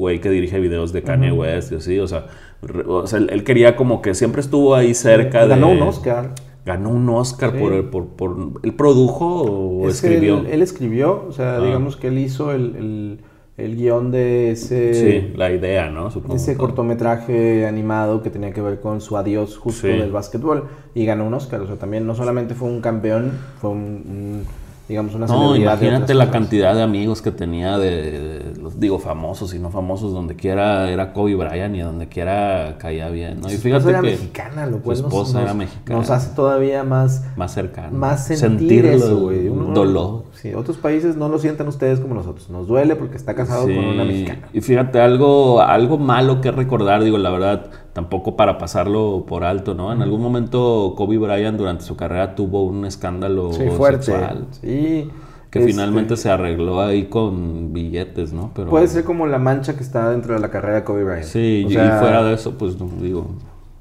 güey 0.00 0.20
que 0.20 0.30
dirige 0.30 0.58
videos 0.58 0.92
de 0.92 1.02
Kanye 1.02 1.30
West 1.32 1.70
y 1.72 1.76
así. 1.76 1.98
O 2.00 2.08
sea, 2.08 2.26
re- 2.62 2.84
o 2.86 3.06
sea, 3.06 3.18
él, 3.20 3.28
él 3.30 3.44
quería 3.44 3.76
como 3.76 4.02
que 4.02 4.14
siempre 4.14 4.40
estuvo 4.40 4.74
ahí 4.74 4.94
cerca 4.94 5.42
de... 5.42 5.48
Ganó 5.48 5.68
un 5.70 5.82
Oscar. 5.82 6.34
Ganó 6.66 6.90
un 6.90 7.08
Oscar 7.08 7.52
Sí. 7.52 7.58
por, 7.60 7.72
el- 7.72 7.84
por, 7.84 8.06
por... 8.08 8.36
¿Él 8.62 8.74
produjo 8.74 9.42
o 9.42 9.88
Es 9.88 9.96
escribió? 9.96 10.38
Él, 10.40 10.46
él 10.50 10.62
escribió, 10.62 11.26
o 11.28 11.32
sea, 11.32 11.56
Ah. 11.56 11.60
digamos 11.64 11.96
que 11.96 12.08
él 12.08 12.18
hizo 12.18 12.52
el, 12.52 12.76
el, 12.76 13.20
el 13.56 13.76
guion 13.76 14.10
de 14.10 14.50
ese, 14.52 14.94
Sí, 14.94 15.32
la 15.36 15.50
idea, 15.52 15.90
¿no? 15.90 16.10
Supongo. 16.10 16.34
ese 16.36 16.56
cortometraje 16.56 17.66
animado 17.66 18.22
que 18.22 18.30
tenía 18.30 18.52
que 18.52 18.60
ver 18.62 18.80
con 18.80 19.00
su 19.00 19.16
adiós 19.16 19.56
justo 19.56 19.86
Sí. 19.86 19.92
del 19.94 20.12
básquetbol 20.12 20.64
y 20.94 21.04
ganó 21.06 21.26
un 21.26 21.34
Oscar. 21.34 21.60
O 21.62 21.66
sea, 21.66 21.76
también 21.76 22.06
no 22.06 22.14
solamente 22.14 22.54
fue 22.54 22.68
un 22.68 22.80
campeón, 22.80 23.32
fue 23.60 23.70
un, 23.70 23.78
un, 23.78 24.42
digamos, 24.90 25.14
una 25.14 25.26
No, 25.26 25.54
imagínate 25.54 26.14
la 26.14 26.30
cantidad 26.30 26.74
de 26.74 26.82
amigos 26.82 27.22
que 27.22 27.30
tenía 27.30 27.78
de, 27.78 28.10
de 28.10 28.60
los 28.60 28.78
digo 28.80 28.98
famosos 28.98 29.54
y 29.54 29.58
no 29.60 29.70
famosos, 29.70 30.12
donde 30.12 30.34
quiera 30.34 30.90
era 30.90 31.12
Kobe 31.12 31.36
Bryant 31.36 31.76
y 31.76 31.78
donde 31.78 32.08
quiera 32.08 32.76
caía 32.78 33.08
bien, 33.08 33.40
¿no? 33.40 33.48
Y 33.50 33.56
fíjate 33.56 33.88
era 33.88 34.00
que 34.00 34.10
mexicana, 34.10 34.66
lo 34.66 34.80
cual 34.80 34.96
su 34.96 35.04
esposa 35.04 35.34
nos, 35.34 35.42
era 35.44 35.54
mexicana. 35.54 35.98
nos 36.00 36.10
hace 36.10 36.34
todavía 36.34 36.82
más, 36.82 37.24
más 37.36 37.54
cercano, 37.54 37.96
más 37.96 38.26
sentir 38.26 38.40
sentirlo, 38.40 38.90
eso, 38.90 39.18
güey. 39.20 39.48
Uno- 39.48 39.72
dolor. 39.72 40.24
Sí, 40.34 40.54
otros 40.54 40.76
países 40.78 41.16
no 41.16 41.28
lo 41.28 41.38
sienten 41.38 41.68
ustedes 41.68 42.00
como 42.00 42.14
nosotros. 42.14 42.50
Nos 42.50 42.66
duele 42.66 42.96
porque 42.96 43.16
está 43.16 43.34
casado 43.34 43.64
con 43.66 43.76
una 43.76 44.04
mexicana. 44.04 44.48
Y 44.52 44.60
fíjate, 44.60 45.00
algo, 45.00 45.60
algo 45.60 45.98
malo 45.98 46.40
que 46.40 46.50
recordar, 46.50 47.04
digo, 47.04 47.16
la 47.18 47.30
verdad, 47.30 47.66
tampoco 47.92 48.36
para 48.36 48.58
pasarlo 48.58 49.24
por 49.26 49.44
alto, 49.44 49.74
¿no? 49.74 49.92
En 49.92 50.02
algún 50.02 50.20
momento 50.22 50.94
Kobe 50.96 51.18
Bryant 51.18 51.58
durante 51.58 51.84
su 51.84 51.96
carrera 51.96 52.34
tuvo 52.34 52.62
un 52.64 52.84
escándalo 52.84 53.52
Sí, 53.52 53.64
fuerte. 53.76 54.04
sexual 54.06 54.46
Sí. 54.52 55.10
que 55.50 55.58
Este, 55.58 55.72
finalmente 55.72 56.16
se 56.16 56.30
arregló 56.30 56.80
ahí 56.80 57.06
con 57.06 57.72
billetes, 57.72 58.32
¿no? 58.32 58.52
Pero 58.54 58.70
Puede 58.70 58.86
ser 58.86 59.02
como 59.04 59.26
la 59.26 59.38
mancha 59.40 59.74
que 59.76 59.82
está 59.82 60.08
dentro 60.10 60.34
de 60.34 60.40
la 60.40 60.50
carrera 60.50 60.76
de 60.76 60.84
Kobe 60.84 61.02
Bryant. 61.02 61.24
Sí, 61.24 61.64
O 61.66 61.70
y- 61.70 61.72
sea, 61.72 61.96
y 61.96 61.98
fuera 62.00 62.22
de 62.22 62.34
eso, 62.34 62.56
pues 62.56 62.78
no, 62.78 62.88
digo, 63.00 63.26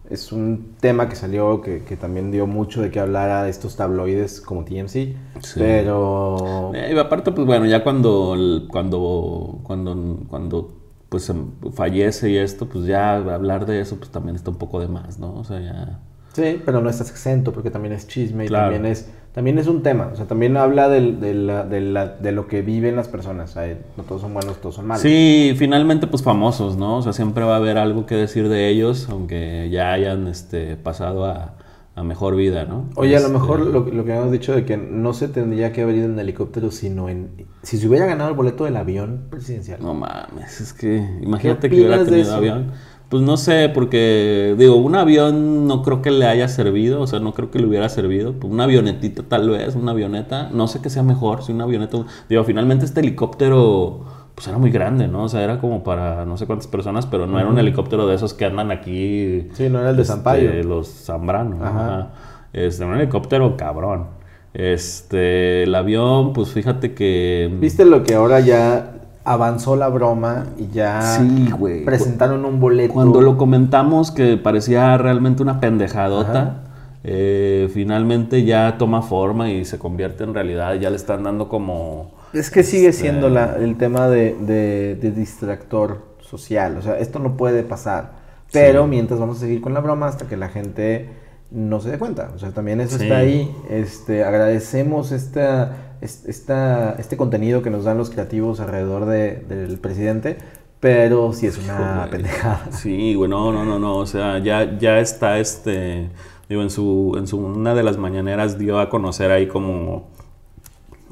Es 0.09 0.31
un 0.31 0.73
tema 0.79 1.07
que 1.07 1.15
salió 1.15 1.61
que, 1.61 1.83
que 1.83 1.95
también 1.95 2.31
dio 2.31 2.47
mucho 2.47 2.81
de 2.81 2.89
que 2.89 2.99
hablar 2.99 3.29
a 3.29 3.47
estos 3.47 3.75
tabloides 3.75 4.41
como 4.41 4.63
TMC. 4.65 5.15
Pero. 5.55 6.71
Eh, 6.73 6.93
y 6.95 6.97
aparte, 6.97 7.31
pues 7.31 7.45
bueno, 7.45 7.67
ya 7.67 7.83
cuando, 7.83 8.35
cuando, 8.71 9.59
cuando, 9.61 10.17
cuando 10.27 10.71
pues 11.09 11.29
em, 11.29 11.47
fallece 11.73 12.29
y 12.29 12.37
esto, 12.37 12.67
pues 12.69 12.85
ya 12.85 13.15
hablar 13.15 13.65
de 13.65 13.81
eso, 13.81 13.97
pues 13.97 14.09
también 14.11 14.35
está 14.35 14.51
un 14.51 14.57
poco 14.57 14.79
de 14.79 14.87
más, 14.87 15.19
¿no? 15.19 15.33
O 15.35 15.43
sea, 15.43 15.59
ya... 15.59 15.99
Sí, 16.33 16.61
pero 16.63 16.79
no 16.79 16.89
estás 16.89 17.09
exento 17.09 17.51
porque 17.51 17.71
también 17.71 17.93
es 17.93 18.07
chisme 18.07 18.45
y 18.45 18.47
Claro. 18.47 18.71
también 18.71 18.91
es 18.91 19.09
también 19.33 19.57
es 19.59 19.67
un 19.67 19.83
tema. 19.83 20.09
O 20.11 20.15
sea, 20.15 20.25
también 20.25 20.57
habla 20.57 20.89
del- 20.89 21.19
de, 21.19 21.33
la- 21.33 21.63
de 21.63 21.81
la- 21.81 22.07
de 22.07 22.31
lo 22.31 22.47
que 22.47 22.61
viven 22.61 22.95
las 22.95 23.07
personas. 23.07 23.51
O 23.51 23.53
sea, 23.53 23.77
no 23.95 24.03
todos 24.03 24.21
son 24.21 24.33
buenos, 24.33 24.57
todos 24.59 24.75
son 24.75 24.87
malos. 24.87 25.01
Sí, 25.03 25.53
finalmente, 25.57 26.07
pues 26.07 26.23
famosos, 26.23 26.77
¿no? 26.77 26.97
O 26.97 27.01
sea, 27.01 27.13
siempre 27.13 27.43
va 27.45 27.53
a 27.53 27.57
haber 27.57 27.77
algo 27.77 28.05
que 28.05 28.15
decir 28.15 28.49
de 28.49 28.69
ellos, 28.69 29.07
aunque 29.09 29.69
ya 29.71 29.91
hayan 29.93 30.27
este, 30.27 30.75
pasado 30.77 31.25
a, 31.25 31.53
a 31.99 32.03
mejor 32.03 32.35
vida, 32.35 32.65
¿no? 32.65 32.89
Oye, 32.95 33.15
a 33.17 33.19
lo 33.19 33.27
Este, 33.27 33.39
mejor 33.39 33.59
lo, 33.59 33.85
lo 33.85 34.05
que 34.05 34.11
habíamos 34.11 34.31
dicho 34.31 34.53
de 34.55 34.65
que 34.65 34.77
no 34.77 35.13
se 35.13 35.27
tendría 35.27 35.71
que 35.73 35.81
haber 35.81 35.95
ido 35.95 36.05
en 36.05 36.17
helicóptero, 36.17 36.71
sino 36.71 37.09
en... 37.09 37.47
Si 37.61 37.77
se 37.77 37.87
hubiera 37.87 38.05
ganado 38.05 38.29
el 38.29 38.35
boleto 38.35 38.63
del 38.65 38.77
avión 38.77 39.27
presidencial. 39.29 39.79
No 39.81 39.93
mames, 39.93 40.61
es 40.61 40.73
que 40.73 40.97
imagínate 41.21 41.69
que 41.69 41.75
hubiera 41.75 42.03
tenido 42.05 42.33
avión. 42.35 42.71
Pues 43.09 43.23
no 43.23 43.37
sé, 43.37 43.71
porque 43.73 44.55
digo, 44.57 44.75
un 44.75 44.95
avión 44.95 45.65
no 45.67 45.81
creo 45.81 46.01
que 46.03 46.11
le 46.11 46.27
haya 46.27 46.47
servido, 46.47 47.01
o 47.01 47.07
sea, 47.07 47.19
no 47.19 47.33
creo 47.33 47.49
que 47.49 47.57
le 47.57 47.65
hubiera 47.65 47.89
servido. 47.89 48.33
Pues, 48.33 48.53
Una 48.53 48.65
avionetita 48.65 49.23
tal 49.23 49.49
vez, 49.49 49.75
una 49.75 49.93
avioneta, 49.93 50.49
no 50.53 50.67
sé 50.67 50.79
qué 50.79 50.91
sea 50.91 51.01
mejor, 51.01 51.43
si 51.43 51.51
una 51.51 51.63
avioneta, 51.63 52.05
digo, 52.29 52.43
finalmente 52.43 52.85
este 52.85 52.99
helicóptero 52.99 54.05
pues 54.39 54.47
era 54.47 54.57
muy 54.57 54.71
grande, 54.71 55.09
¿no? 55.09 55.23
O 55.23 55.27
sea, 55.27 55.43
era 55.43 55.59
como 55.59 55.83
para 55.83 56.23
no 56.23 56.37
sé 56.37 56.45
cuántas 56.45 56.67
personas, 56.67 57.05
pero 57.05 57.27
no 57.27 57.37
era 57.37 57.49
un 57.49 57.59
helicóptero 57.59 58.07
de 58.07 58.15
esos 58.15 58.33
que 58.33 58.45
andan 58.45 58.71
aquí. 58.71 59.49
Sí, 59.51 59.67
no 59.67 59.81
era 59.81 59.89
el 59.89 59.97
de 59.97 60.03
este, 60.03 60.13
Sampaio. 60.13 60.63
Los 60.63 60.87
Zambrano. 60.87 61.57
Ajá. 61.61 62.07
Este, 62.53 62.85
un 62.85 62.95
helicóptero 62.95 63.57
cabrón. 63.57 64.05
Este, 64.53 65.63
el 65.63 65.75
avión, 65.75 66.31
pues 66.31 66.51
fíjate 66.53 66.93
que... 66.93 67.53
¿Viste 67.59 67.83
lo 67.83 68.01
que 68.03 68.15
ahora 68.15 68.39
ya 68.39 68.93
avanzó 69.25 69.75
la 69.75 69.89
broma 69.89 70.45
y 70.57 70.69
ya 70.69 71.01
Sí, 71.01 71.51
güey. 71.51 71.83
presentaron 71.83 72.45
un 72.45 72.61
boleto? 72.61 72.93
Cuando 72.93 73.19
lo 73.19 73.35
comentamos 73.35 74.09
que 74.09 74.37
parecía 74.37 74.97
realmente 74.97 75.43
una 75.43 75.59
pendejadota, 75.59 76.61
eh, 77.03 77.69
finalmente 77.73 78.45
ya 78.45 78.77
toma 78.77 79.01
forma 79.01 79.49
y 79.49 79.65
se 79.65 79.77
convierte 79.77 80.23
en 80.23 80.33
realidad. 80.33 80.75
Ya 80.75 80.89
le 80.89 80.95
están 80.95 81.23
dando 81.23 81.49
como... 81.49 82.17
Es 82.33 82.49
que 82.51 82.63
sigue 82.63 82.89
Este- 82.89 83.03
siendo 83.03 83.29
la- 83.29 83.55
el 83.57 83.77
tema 83.77 84.07
de, 84.07 84.35
de- 84.39 84.95
de 84.95 85.11
distractor 85.11 86.03
social. 86.21 86.77
O 86.77 86.81
sea, 86.81 86.97
esto 86.99 87.19
no 87.19 87.37
puede 87.37 87.63
pasar. 87.63 88.19
Pero 88.51 88.83
Sí. 88.83 88.89
mientras 88.89 89.19
vamos 89.19 89.37
a 89.37 89.39
seguir 89.41 89.61
con 89.61 89.73
la 89.73 89.79
broma 89.79 90.07
hasta 90.07 90.27
que 90.27 90.35
la 90.37 90.49
gente 90.49 91.09
no 91.51 91.79
se 91.81 91.89
dé 91.91 91.97
cuenta. 91.99 92.31
O 92.35 92.39
sea, 92.39 92.51
también 92.51 92.81
eso 92.81 92.97
Sí. 92.97 93.03
está 93.03 93.17
ahí. 93.17 93.51
Este, 93.69 94.23
agradecemos 94.23 95.11
esta, 95.11 95.95
es- 96.01 96.25
esta, 96.25 96.95
este 96.99 97.17
contenido 97.17 97.61
que 97.61 97.69
nos 97.69 97.83
dan 97.85 97.97
los 97.97 98.09
creativos 98.09 98.59
alrededor 98.59 99.05
de- 99.05 99.35
del 99.47 99.77
presidente. 99.79 100.37
Pero 100.79 101.33
sí 101.33 101.45
es 101.47 101.57
una 101.57 101.97
Güey. 101.97 102.09
pendejada. 102.11 102.71
Sí, 102.71 103.13
güey, 103.13 103.29
no, 103.29 103.51
no, 103.51 103.65
no, 103.65 103.79
no. 103.79 103.97
O 103.97 104.05
sea, 104.05 104.39
ya, 104.39 104.77
ya 104.77 104.99
está 104.99 105.37
este. 105.39 106.09
Digo, 106.47 106.61
en 106.61 106.69
su, 106.69 107.15
en 107.17 107.27
su. 107.27 107.37
Una 107.37 107.75
de 107.75 107.83
las 107.83 107.97
mañaneras 107.97 108.57
dio 108.57 108.79
a 108.79 108.89
conocer 108.89 109.29
ahí 109.31 109.47
como. 109.47 110.07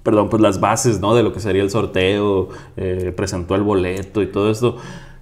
Perdón, 0.08 0.30
pues 0.30 0.42
las 0.42 0.62
bases, 0.62 1.02
¿no? 1.02 1.16
De 1.16 1.22
lo 1.22 1.34
que 1.34 1.42
sería 1.42 1.62
el 1.62 1.70
sorteo. 1.70 2.48
eh, 2.78 3.12
presentó 3.14 3.56
el 3.56 3.62
boleto 3.62 4.22
y 4.22 4.28
todo 4.28 4.50
esto. 4.50 4.78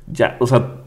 Ya, 0.05 0.37
o 0.39 0.45
sea. 0.45 0.84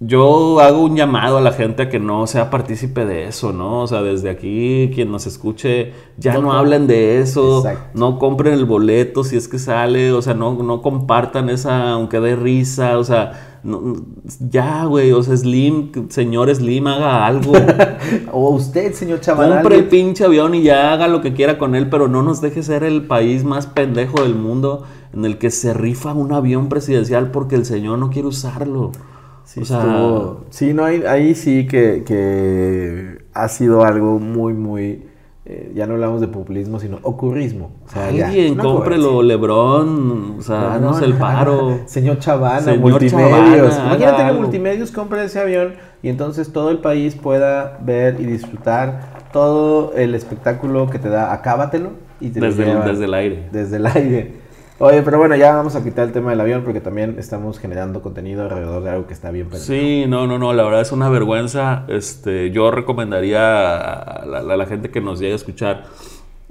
Yo 0.00 0.60
hago 0.60 0.82
un 0.84 0.94
llamado 0.96 1.38
a 1.38 1.40
la 1.40 1.50
gente 1.50 1.82
a 1.82 1.88
que 1.88 1.98
no 1.98 2.28
sea 2.28 2.50
partícipe 2.50 3.04
de 3.04 3.26
eso, 3.26 3.52
¿no? 3.52 3.80
O 3.82 3.86
sea, 3.88 4.00
desde 4.00 4.30
aquí, 4.30 4.92
quien 4.94 5.10
nos 5.10 5.26
escuche, 5.26 5.92
ya 6.16 6.34
No 6.38 6.52
hablen 6.52 6.86
de 6.86 7.18
eso, 7.20 7.58
Exacto. 7.58 7.98
no 7.98 8.16
compren 8.20 8.54
el 8.54 8.64
boleto 8.64 9.24
si 9.24 9.36
es 9.36 9.48
que 9.48 9.58
sale, 9.58 10.12
o 10.12 10.22
sea, 10.22 10.34
no, 10.34 10.54
no 10.62 10.82
compartan 10.82 11.50
esa, 11.50 11.90
aunque 11.90 12.20
dé 12.20 12.36
risa, 12.36 12.96
o 12.96 13.02
sea, 13.02 13.58
no- 13.64 13.96
ya, 14.48 14.84
güey, 14.84 15.10
o 15.10 15.20
sea, 15.20 15.36
Slim, 15.36 15.90
señor 16.10 16.54
Slim, 16.54 16.86
haga 16.86 17.26
algo. 17.26 17.52
O 18.32 18.50
usted, 18.50 18.92
señor 18.92 19.20
chaval. 19.20 19.50
Compre 19.52 19.78
el 19.78 19.88
pinche 19.88 20.24
avión 20.24 20.54
y 20.54 20.62
ya 20.62 20.92
haga 20.92 21.08
lo 21.08 21.20
que 21.22 21.32
quiera 21.34 21.58
con 21.58 21.74
él, 21.74 21.88
pero 21.90 22.06
no 22.06 22.22
nos 22.22 22.40
deje 22.40 22.62
ser 22.62 22.84
el 22.84 23.08
país 23.08 23.42
más 23.42 23.66
pendejo 23.66 24.22
del 24.22 24.36
mundo 24.36 24.84
en 25.12 25.24
el 25.24 25.38
que 25.38 25.50
se 25.50 25.74
rifa 25.74 26.12
un 26.14 26.32
avión 26.32 26.68
presidencial 26.68 27.32
porque 27.32 27.56
el 27.56 27.64
señor 27.64 27.98
no 27.98 28.10
quiere 28.10 28.28
usarlo. 28.28 28.92
Sí, 29.58 29.62
o 29.62 29.64
sea, 29.66 29.80
estuvo- 29.80 30.44
sí, 30.50 30.72
no, 30.74 30.84
ahí, 30.84 31.02
ahí 31.06 31.34
sí 31.34 31.66
que, 31.66 32.02
que 32.06 33.18
ha 33.34 33.48
sido 33.48 33.84
algo 33.84 34.18
muy, 34.18 34.54
muy 34.54 35.04
eh, 35.50 35.72
ya 35.74 35.86
no 35.86 35.94
hablamos 35.94 36.20
de 36.20 36.28
populismo, 36.28 36.78
sino 36.78 36.98
ocurrismo. 37.02 37.70
O 37.86 37.88
sea, 37.90 38.10
ya, 38.10 38.26
Alguien, 38.26 38.52
una 38.52 38.64
cómprelo, 38.64 39.02
cobertura. 39.12 39.26
Lebrón, 39.28 40.34
o 40.38 40.42
sea, 40.42 40.78
No, 40.78 40.90
no, 40.92 40.98
el 40.98 41.14
paro. 41.14 41.78
Señor 41.86 42.18
Chavana, 42.18 42.60
Señor 42.60 42.80
Multimedios. 42.80 43.74
Chavana, 43.74 43.96
Imagínate 43.96 44.26
que. 44.26 44.38
Multimedios 44.40 44.90
compre 44.92 45.24
ese 45.24 45.40
avión 45.40 45.72
y 46.02 46.10
entonces 46.10 46.52
todo 46.52 46.70
el 46.70 46.78
país 46.80 47.14
pueda 47.14 47.78
ver 47.82 48.20
y 48.20 48.24
disfrutar 48.26 49.16
todo 49.32 49.92
el 49.94 50.14
espectáculo 50.14 50.90
que 50.90 50.98
te 50.98 51.08
da. 51.08 51.32
Acábatelo 51.32 51.92
y 52.20 52.28
te 52.28 52.40
lo 52.40 52.46
Desde 52.48 52.64
el, 52.64 52.68
llevan 52.68 52.86
desde 52.88 53.04
el 53.06 53.14
aire. 53.14 53.48
desde 53.50 53.76
el 53.76 53.86
aire. 53.86 54.34
Oye, 54.80 55.02
pero 55.02 55.18
bueno, 55.18 55.34
ya 55.34 55.56
vamos 55.56 55.74
a 55.74 55.82
quitar 55.82 56.06
el 56.06 56.12
tema 56.12 56.30
del 56.30 56.40
avión 56.40 56.62
porque 56.62 56.80
también 56.80 57.16
estamos 57.18 57.58
generando 57.58 58.00
contenido 58.00 58.44
alrededor 58.44 58.84
de 58.84 58.90
algo 58.90 59.06
que 59.08 59.12
está 59.12 59.32
bien 59.32 59.48
pensado. 59.48 59.72
Sí, 59.72 60.04
no, 60.06 60.28
no, 60.28 60.38
no, 60.38 60.52
la 60.52 60.62
verdad 60.62 60.82
es 60.82 60.92
una 60.92 61.08
vergüenza. 61.08 61.84
Este, 61.88 62.52
yo 62.52 62.70
recomendaría 62.70 63.40
a 63.42 64.24
la, 64.24 64.38
a 64.38 64.56
la 64.56 64.66
gente 64.66 64.90
que 64.90 65.00
nos 65.00 65.18
llegue 65.18 65.32
a 65.32 65.36
escuchar, 65.36 65.86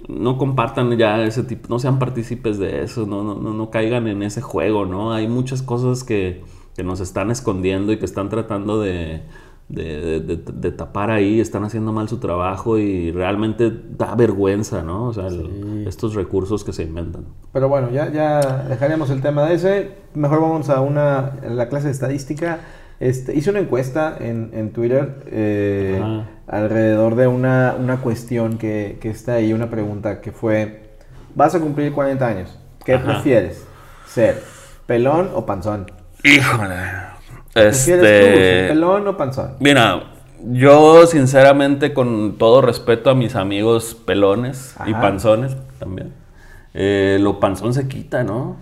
no 0.09 0.37
compartan 0.37 0.97
ya 0.97 1.23
ese 1.23 1.43
tipo, 1.43 1.69
no 1.69 1.79
sean 1.79 1.99
partícipes 1.99 2.59
de 2.59 2.83
eso, 2.83 3.05
no, 3.05 3.23
no, 3.23 3.35
no, 3.35 3.53
no 3.53 3.69
caigan 3.69 4.07
en 4.07 4.21
ese 4.21 4.41
juego, 4.41 4.85
¿no? 4.85 5.13
Hay 5.13 5.29
muchas 5.29 5.61
cosas 5.61 6.03
que, 6.03 6.43
que 6.75 6.83
nos 6.83 6.99
están 6.99 7.31
escondiendo 7.31 7.93
y 7.93 7.97
que 7.97 8.05
están 8.05 8.27
tratando 8.27 8.81
de, 8.81 9.21
de, 9.69 9.99
de- 10.01 10.19
de- 10.21 10.43
de 10.53 10.71
tapar 10.71 11.11
ahí, 11.11 11.39
están 11.41 11.63
haciendo 11.65 11.91
mal 11.91 12.07
su 12.07 12.19
trabajo 12.19 12.77
y 12.77 13.11
realmente 13.11 13.71
da 13.97 14.15
vergüenza, 14.15 14.81
¿no? 14.83 15.05
O 15.07 15.13
sea, 15.13 15.27
el- 15.27 15.85
estos 15.87 16.15
recursos 16.15 16.63
que 16.63 16.71
se 16.73 16.83
inventan. 16.83 17.25
Pero 17.51 17.67
bueno, 17.67 17.89
ya, 17.91 18.11
ya 18.11 18.39
dejaremos 18.69 19.09
el 19.09 19.21
tema 19.21 19.45
de 19.45 19.55
ese. 19.55 19.91
Mejor 20.13 20.41
vamos 20.41 20.69
a 20.69 20.79
una 20.81 21.17
a 21.19 21.49
la 21.49 21.67
clase 21.69 21.87
de 21.87 21.91
estadística. 21.91 22.59
Este, 22.99 23.35
hice 23.35 23.49
una 23.51 23.59
encuesta 23.59 24.15
en, 24.19 24.49
en 24.53 24.71
Twitter 24.71 25.19
eh, 25.27 26.01
alrededor 26.47 27.15
de 27.15 27.27
una, 27.27 27.75
una 27.77 27.97
cuestión 27.97 28.57
que, 28.57 28.97
que 29.01 29.09
está 29.09 29.33
ahí, 29.33 29.53
una 29.53 29.69
pregunta 29.69 30.19
que 30.21 30.31
fue, 30.31 30.89
vas 31.35 31.53
a 31.53 31.59
cumplir 31.59 31.91
40 31.93 32.25
años, 32.27 32.57
¿qué 32.85 32.95
Ajá. 32.95 33.05
prefieres? 33.05 33.63
¿Ser 34.07 34.41
pelón 34.87 35.29
o 35.35 35.45
panzón? 35.45 35.91
Híjole. 36.23 36.73
¿Prefieres 37.63 37.85
tú 38.01 38.05
Este... 38.05 38.21
ser 38.23 38.67
pelón 38.69 39.07
o 39.07 39.17
panzón? 39.17 39.51
Mira, 39.59 40.03
yo 40.51 41.05
sinceramente 41.07 41.93
con 41.93 42.37
todo 42.37 42.61
respeto 42.61 43.09
a 43.09 43.15
mis 43.15 43.35
amigos 43.35 43.95
pelones 44.05 44.75
y 44.85 44.93
panzones 44.93 45.55
también, 45.79 46.13
eh, 46.73 47.17
lo 47.21 47.39
panzón 47.39 47.73
se 47.73 47.87
quita, 47.87 48.23
¿no? 48.23 48.55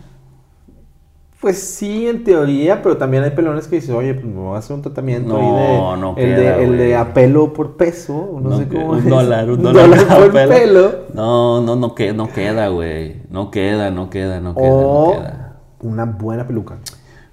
Pues 1.41 1.59
sí, 1.61 2.07
en 2.07 2.23
teoría, 2.23 2.81
pero 2.81 2.97
también 2.97 3.23
hay 3.23 3.29
pelones 3.31 3.67
que 3.67 3.75
dicen, 3.75 3.93
oye, 3.95 4.13
pues 4.15 4.25
me 4.25 4.33
voy 4.39 4.55
a 4.55 4.59
hacer 4.59 4.75
un 4.75 4.81
tratamiento 4.81 5.37
No, 5.37 5.37
ahí 5.37 5.63
de, 5.95 6.01
no 6.01 6.09
el, 6.17 6.35
queda, 6.35 6.57
de, 6.57 6.63
el 6.63 6.77
de 6.77 6.95
apelo 6.95 7.53
por 7.53 7.77
peso, 7.77 8.39
no, 8.41 8.57
sé 8.57 8.67
que- 8.67 8.77
cómo 8.77 8.91
un 8.93 8.97
es. 8.99 9.05
dólar, 9.05 9.49
un 9.51 9.63
Un 9.65 9.73
dólar, 9.73 10.07
por 10.07 10.31
pelo. 10.31 10.49
pelo. 10.49 10.91
No, 11.13 11.61
no, 11.61 11.75
no, 11.75 11.93
que, 11.93 12.13
no 12.13 12.31
queda, 12.31 12.69
güey. 12.69 13.21
No 13.29 13.51
queda, 13.51 13.91
no 13.91 14.09
queda, 14.09 14.39
no 14.39 14.55
queda, 14.55 14.65
O 14.65 15.05
no 15.13 15.21
queda. 15.21 15.57
una 15.81 16.05
buena 16.05 16.47
peluca. 16.47 16.77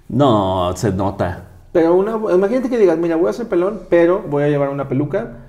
No, 0.09 0.71
se 0.75 0.91
nota. 0.91 1.45
Pero 1.73 1.95
una, 1.95 2.17
imagínate 2.33 2.69
que 2.69 2.77
digas, 2.77 2.97
mira, 2.97 3.15
voy 3.15 3.29
a 3.29 3.33
ser 3.33 3.47
pelón, 3.47 3.81
pero 3.89 4.23
voy 4.29 4.43
a 4.43 4.47
llevar 4.47 4.69
una 4.69 4.87
peluca, 4.87 5.39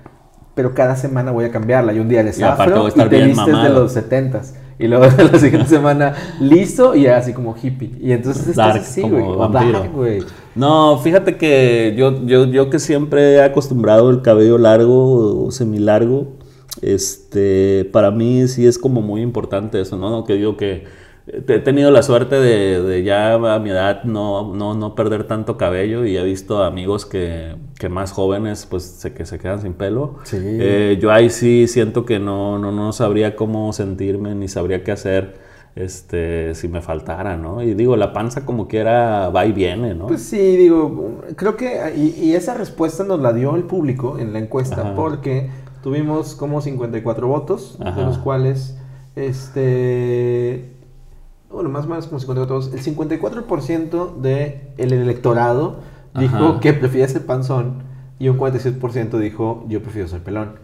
pero 0.55 0.73
cada 0.73 0.95
semana 0.95 1.31
voy 1.31 1.45
a 1.45 1.51
cambiarla. 1.51 1.93
Y 1.93 1.99
un 1.99 2.09
día 2.09 2.21
eres 2.21 2.39
Y 2.39 2.43
afro 2.43 2.77
voy 2.77 2.85
a 2.85 2.89
estar 2.89 3.07
y 3.07 3.09
te 3.09 3.15
bien 3.17 3.29
vistes 3.29 3.63
de 3.63 3.69
los 3.69 3.93
setentas. 3.93 4.55
Y 4.77 4.87
luego 4.87 5.05
la 5.31 5.39
siguiente 5.39 5.69
semana 5.69 6.15
listo 6.41 6.95
y 6.95 7.07
así 7.07 7.31
como 7.31 7.55
hippie. 7.55 7.91
Y 8.01 8.11
entonces 8.11 8.47
estás 8.47 8.75
así, 8.77 9.01
como 9.01 9.49
güey. 9.93 10.23
No, 10.55 10.97
fíjate 10.97 11.37
que 11.37 11.93
yo, 11.95 12.25
yo, 12.25 12.45
yo 12.45 12.69
que 12.69 12.79
siempre 12.79 13.35
he 13.35 13.43
acostumbrado 13.43 14.09
el 14.09 14.21
cabello 14.21 14.57
largo 14.57 15.45
o 15.45 15.51
semilargo, 15.51 16.33
este, 16.81 17.87
para 17.93 18.11
mí 18.11 18.47
sí 18.47 18.65
es 18.65 18.77
como 18.77 19.01
muy 19.01 19.21
importante 19.21 19.79
eso, 19.79 19.95
¿no? 19.97 20.25
Que 20.25 20.33
digo 20.33 20.57
que 20.57 20.85
he 21.27 21.59
tenido 21.59 21.89
la 21.89 22.03
suerte 22.03 22.35
de, 22.35 22.81
de 22.81 23.03
ya 23.03 23.33
a 23.33 23.59
mi 23.59 23.71
edad 23.71 24.03
no, 24.03 24.53
no, 24.53 24.75
no 24.75 24.93
perder 24.93 25.25
tanto 25.25 25.57
cabello 25.57 26.05
y 26.05 26.15
he 26.17 26.23
visto 26.23 26.63
amigos 26.63 27.05
que, 27.05 27.55
que 27.79 27.89
más 27.89 28.11
jóvenes 28.11 28.67
pues 28.69 28.83
se, 28.83 29.13
que 29.13 29.25
se 29.25 29.39
quedan 29.39 29.61
sin 29.61 29.73
pelo. 29.73 30.17
Sí. 30.23 30.37
Eh, 30.39 30.99
yo 31.01 31.11
ahí 31.11 31.29
sí 31.29 31.67
siento 31.67 32.05
que 32.05 32.19
no, 32.19 32.59
no, 32.59 32.71
no 32.71 32.93
sabría 32.93 33.35
cómo 33.35 33.73
sentirme 33.73 34.35
ni 34.35 34.47
sabría 34.47 34.83
qué 34.83 34.91
hacer 34.91 35.45
este, 35.75 36.55
si 36.55 36.67
me 36.67 36.81
faltara, 36.81 37.35
¿no? 37.37 37.61
Y 37.61 37.73
digo, 37.73 37.97
la 37.97 38.13
panza 38.13 38.45
como 38.45 38.67
quiera 38.67 39.29
va 39.29 39.45
y 39.45 39.51
viene, 39.51 39.93
¿no? 39.93 40.07
Pues 40.07 40.21
sí, 40.21 40.55
digo, 40.55 41.21
creo 41.35 41.57
que, 41.57 41.93
y, 41.95 42.23
y 42.23 42.35
esa 42.35 42.53
respuesta 42.53 43.03
nos 43.03 43.19
la 43.19 43.33
dio 43.33 43.55
el 43.55 43.63
público 43.63 44.17
en 44.17 44.31
la 44.31 44.39
encuesta, 44.39 44.81
Ajá. 44.81 44.95
porque 44.95 45.49
tuvimos 45.83 46.35
como 46.35 46.61
54 46.61 47.27
votos, 47.27 47.77
de 47.77 47.89
Ajá. 47.89 48.03
los 48.03 48.17
cuales, 48.19 48.77
este, 49.17 50.74
bueno, 51.55 51.69
más 51.69 51.85
o 51.85 51.89
menos 51.89 52.07
como 52.07 52.19
54 52.19 52.55
votos, 52.55 52.73
el 52.73 52.95
54% 52.95 54.15
del 54.17 54.93
electorado 54.93 55.77
dijo 56.19 56.35
Ajá. 56.35 56.59
que 56.59 56.73
prefiere 56.73 57.07
ser 57.07 57.25
panzón 57.25 57.83
y 58.19 58.29
un 58.29 58.37
46% 58.37 59.17
dijo 59.19 59.65
yo 59.67 59.81
prefiero 59.81 60.07
ser 60.07 60.21
pelón. 60.21 60.63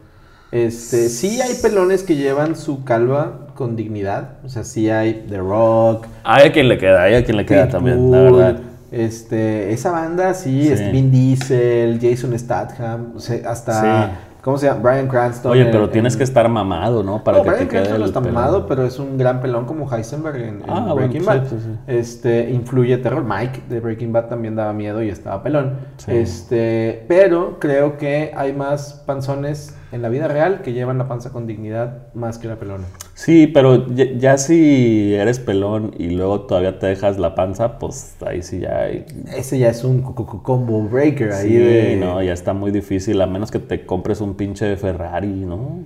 Este, 0.52 1.08
sí 1.10 1.40
hay 1.42 1.54
pelones 1.62 2.04
que 2.04 2.16
llevan 2.18 2.56
su 2.58 2.84
calva 2.84 3.48
con 3.56 3.76
dignidad, 3.78 4.40
o 4.44 4.50
sea, 4.50 4.66
sí 4.66 4.90
hay 4.90 5.26
The 5.30 5.38
Rock, 5.38 6.08
Hay 6.26 6.48
a 6.50 6.52
quien 6.52 6.68
le 6.68 6.78
queda, 6.78 7.04
hay 7.04 7.16
a 7.16 7.24
quien 7.24 7.38
le 7.38 7.46
queda 7.46 7.70
también, 7.70 8.12
la 8.12 8.22
verdad. 8.22 8.60
Este, 8.92 9.72
esa 9.72 9.92
banda, 9.92 10.34
sí, 10.34 10.64
Sí. 10.64 10.72
es 10.74 10.92
Vin 10.92 11.10
Diesel, 11.10 12.00
Jason 12.02 12.38
Statham, 12.38 13.14
o 13.16 13.20
sea, 13.22 13.50
hasta, 13.50 13.72
Sí. 13.82 14.12
¿Cómo 14.42 14.58
se 14.58 14.68
llama? 14.68 14.82
Brian 14.82 15.08
Cranston. 15.08 15.52
Oye, 15.52 15.62
en- 15.62 15.72
pero 15.72 15.90
tienes 15.90 16.14
en- 16.14 16.18
que 16.20 16.24
estar 16.24 16.48
mamado, 16.50 17.04
¿no? 17.04 17.24
Para 17.24 17.38
no, 17.38 17.44
que 17.44 17.50
Bryan 17.50 17.66
te 17.66 17.70
quede 17.70 17.80
Cranston 17.84 18.00
no 18.00 18.06
está 18.06 18.20
mamado, 18.22 18.68
pero 18.68 18.86
es 18.86 19.00
un 19.00 19.18
gran 19.18 19.42
pelón 19.42 19.66
como 19.66 19.90
Heisenberg 19.94 20.38
en, 20.38 20.64
Ah, 20.68 20.94
Breaking 20.94 21.26
Bad. 21.26 21.48
sí, 21.48 21.58
sí. 21.60 21.70
Este, 21.88 22.50
influye 22.52 22.98
terror. 22.98 23.24
Mike 23.24 23.64
de 23.70 23.80
Breaking 23.80 24.12
Bad 24.14 24.26
también 24.28 24.56
daba 24.56 24.74
miedo 24.74 25.02
y 25.04 25.10
estaba 25.10 25.42
pelón. 25.44 25.78
Sí. 25.98 26.12
Este, 26.12 27.06
pero 27.08 27.58
creo 27.60 27.98
que 27.98 28.32
hay 28.36 28.54
más 28.54 29.04
panzones 29.06 29.76
en 29.92 30.02
la 30.02 30.10
vida 30.10 30.28
real 30.28 30.62
que 30.62 30.74
llevan 30.74 30.98
la 30.98 31.08
panza 31.08 31.32
con 31.32 31.46
dignidad 31.48 32.08
más 32.14 32.38
que 32.38 32.48
la 32.48 32.56
pelona. 32.56 32.86
Sí, 33.22 33.46
pero 33.46 33.86
ya, 33.94 34.06
ya 34.18 34.38
si 34.40 35.14
eres 35.14 35.38
pelón 35.38 35.94
y 36.00 36.10
luego 36.10 36.42
todavía 36.42 36.80
te 36.80 36.88
dejas 36.88 37.20
la 37.20 37.36
panza, 37.36 37.78
pues 37.78 38.16
ahí 38.26 38.42
sí 38.42 38.62
ya 38.62 38.80
hay... 38.80 39.06
Ese 39.38 39.60
ya 39.60 39.70
es 39.70 39.84
un 39.84 40.02
co- 40.02 40.16
co- 40.16 40.42
combo 40.42 40.82
breaker 40.82 41.32
ahí 41.34 41.50
Sí, 41.50 41.56
de... 41.56 41.98
no, 41.98 42.24
ya 42.24 42.34
está 42.34 42.54
muy 42.54 42.72
difícil, 42.72 43.22
a 43.22 43.28
menos 43.28 43.52
que 43.52 43.60
te 43.60 43.86
compres 43.86 44.22
un 44.22 44.34
pinche 44.34 44.76
Ferrari, 44.76 45.28
¿no? 45.46 45.82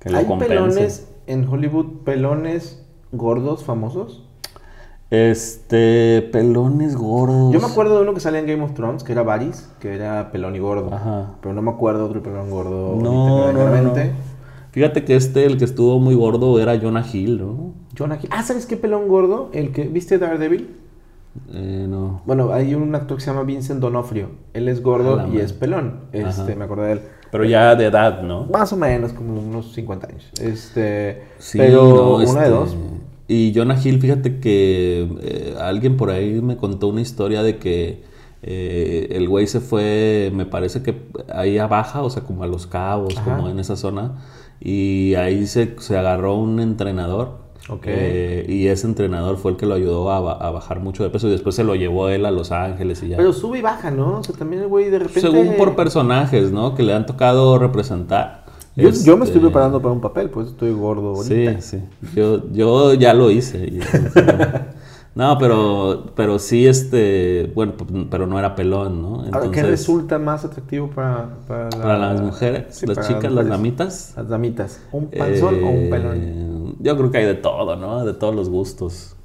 Que 0.00 0.10
lo 0.10 0.18
¿Hay 0.18 0.24
pelones 0.24 1.06
en 1.28 1.46
Hollywood, 1.46 2.02
pelones 2.04 2.84
gordos 3.12 3.62
famosos? 3.62 4.24
Este, 5.08 6.28
pelones 6.32 6.96
gordos. 6.96 7.52
Yo 7.52 7.60
me 7.60 7.66
acuerdo 7.66 7.94
de 7.94 8.02
uno 8.02 8.12
que 8.12 8.18
salía 8.18 8.40
en 8.40 8.46
Game 8.48 8.64
of 8.64 8.74
Thrones, 8.74 9.04
que 9.04 9.12
era 9.12 9.22
Varys, 9.22 9.70
que 9.78 9.94
era 9.94 10.32
pelón 10.32 10.56
y 10.56 10.58
gordo. 10.58 10.92
Ajá. 10.92 11.36
Pero 11.40 11.54
no 11.54 11.62
me 11.62 11.70
acuerdo 11.70 12.00
de 12.00 12.04
otro 12.06 12.22
pelón 12.24 12.50
gordo. 12.50 12.96
No, 12.96 13.52
no. 13.52 13.94
Fíjate 14.76 15.06
que 15.06 15.16
este, 15.16 15.46
el 15.46 15.56
que 15.56 15.64
estuvo 15.64 15.98
muy 15.98 16.14
gordo, 16.14 16.60
era 16.60 16.78
Jonah 16.78 17.02
Hill, 17.10 17.38
¿no? 17.38 17.72
Jonah 17.96 18.18
Hill. 18.22 18.28
Ah, 18.30 18.42
¿sabes 18.42 18.66
qué 18.66 18.76
pelón 18.76 19.08
gordo? 19.08 19.48
El 19.54 19.72
que 19.72 19.84
viste 19.84 20.18
Daredevil. 20.18 20.68
Eh, 21.50 21.86
no. 21.88 22.20
Bueno, 22.26 22.52
hay 22.52 22.74
un 22.74 22.94
actor 22.94 23.16
que 23.16 23.22
se 23.24 23.30
llama 23.30 23.44
Vincent 23.44 23.80
Donofrio. 23.80 24.32
Él 24.52 24.68
es 24.68 24.82
gordo 24.82 25.18
A 25.18 25.22
la 25.22 25.28
y 25.30 25.38
es 25.38 25.54
pelón. 25.54 26.00
Este, 26.12 26.42
Ajá. 26.42 26.54
me 26.56 26.64
acordé 26.66 26.88
de 26.88 26.92
él. 26.92 27.00
Pero 27.30 27.46
ya 27.46 27.74
de 27.74 27.86
edad, 27.86 28.20
¿no? 28.20 28.44
Más 28.52 28.70
o 28.74 28.76
menos, 28.76 29.14
como 29.14 29.40
unos 29.40 29.72
50 29.72 30.08
años. 30.08 30.30
Este, 30.42 31.22
Sí, 31.38 31.56
pero 31.56 31.82
no, 31.82 32.14
una 32.16 32.24
este, 32.24 32.40
de 32.40 32.50
dos. 32.50 32.76
Y 33.28 33.54
Jonah 33.54 33.80
Hill, 33.82 33.98
fíjate 33.98 34.40
que 34.40 35.08
eh, 35.22 35.56
alguien 35.58 35.96
por 35.96 36.10
ahí 36.10 36.42
me 36.42 36.58
contó 36.58 36.88
una 36.88 37.00
historia 37.00 37.42
de 37.42 37.56
que 37.56 38.04
eh, 38.42 39.08
el 39.12 39.26
güey 39.26 39.46
se 39.46 39.60
fue, 39.60 40.30
me 40.34 40.44
parece 40.44 40.82
que 40.82 41.00
ahí 41.32 41.56
a 41.56 41.66
Baja, 41.66 42.02
o 42.02 42.10
sea, 42.10 42.24
como 42.24 42.42
a 42.42 42.46
Los 42.46 42.66
Cabos, 42.66 43.16
Ajá. 43.16 43.36
como 43.36 43.48
en 43.48 43.58
esa 43.58 43.74
zona, 43.74 44.16
y 44.60 45.14
ahí 45.16 45.46
se, 45.46 45.76
se 45.78 45.96
agarró 45.96 46.36
un 46.36 46.60
entrenador. 46.60 47.44
Ok. 47.68 47.82
eh, 47.86 48.46
y 48.48 48.68
ese 48.68 48.86
entrenador 48.86 49.38
fue 49.38 49.50
el 49.50 49.56
que 49.56 49.66
lo 49.66 49.74
ayudó 49.74 50.12
a, 50.12 50.18
a 50.18 50.50
bajar 50.52 50.78
mucho 50.78 51.02
de 51.02 51.10
peso 51.10 51.26
y 51.26 51.32
después 51.32 51.54
se 51.56 51.64
lo 51.64 51.74
llevó 51.74 52.08
él 52.08 52.24
a 52.24 52.30
Los 52.30 52.52
Ángeles 52.52 53.02
y 53.02 53.08
ya. 53.08 53.16
Pero 53.16 53.32
sube 53.32 53.58
y 53.58 53.62
baja, 53.62 53.90
¿no? 53.90 54.18
O 54.20 54.22
sea, 54.22 54.36
también 54.36 54.62
el 54.62 54.68
güey 54.68 54.88
de 54.88 55.00
repente... 55.00 55.20
Según 55.20 55.54
por 55.56 55.74
personajes, 55.74 56.52
¿no? 56.52 56.76
Que 56.76 56.84
le 56.84 56.94
han 56.94 57.06
tocado 57.06 57.58
representar. 57.58 58.44
Yo, 58.76 58.90
yo 58.90 59.16
me 59.16 59.24
estoy 59.24 59.38
Este, 59.38 59.40
preparando 59.40 59.80
para 59.82 59.92
un 59.92 60.00
papel, 60.00 60.30
pues 60.30 60.48
estoy 60.48 60.70
gordo 60.72 61.14
ahorita. 61.16 61.60
Sí, 61.62 61.78
sí. 61.78 61.82
Yo, 62.14 62.42
yo 62.52 62.94
ya 62.94 63.14
lo 63.14 63.30
hice. 63.32 63.66
Y- 63.66 63.80
no, 65.16 65.38
pero, 65.38 66.04
pero 66.14 66.38
sí, 66.38 66.66
este, 66.66 67.50
bueno, 67.54 67.72
p- 67.76 67.84
pero 68.10 68.26
no 68.26 68.38
era 68.38 68.54
pelón, 68.54 69.00
¿no? 69.02 69.08
Ahora, 69.14 69.24
¿qué 69.50 69.60
Entonces, 69.60 69.66
resulta 69.66 70.18
más 70.18 70.44
atractivo 70.44 70.88
para, 70.90 71.30
para, 71.48 71.70
la- 71.70 71.70
para 71.70 71.98
las 71.98 72.20
mujeres, 72.20 72.76
Sí, 72.76 72.86
las 72.86 73.06
chicas, 73.08 73.32
las 73.32 73.48
damitas. 73.48 74.12
Las 74.16 74.28
damitas. 74.28 74.80
¿Un 74.92 75.08
panzón 75.08 75.54
o 75.64 75.70
un 75.70 75.76
eh, 75.76 75.88
pelón? 75.90 76.76
Yo 76.80 76.96
creo 76.96 77.10
que 77.10 77.18
hay 77.18 77.24
de 77.24 77.34
todo, 77.34 77.76
¿no? 77.76 78.04
De 78.04 78.14
todos 78.14 78.34
los 78.34 78.48
gustos. 78.50 79.16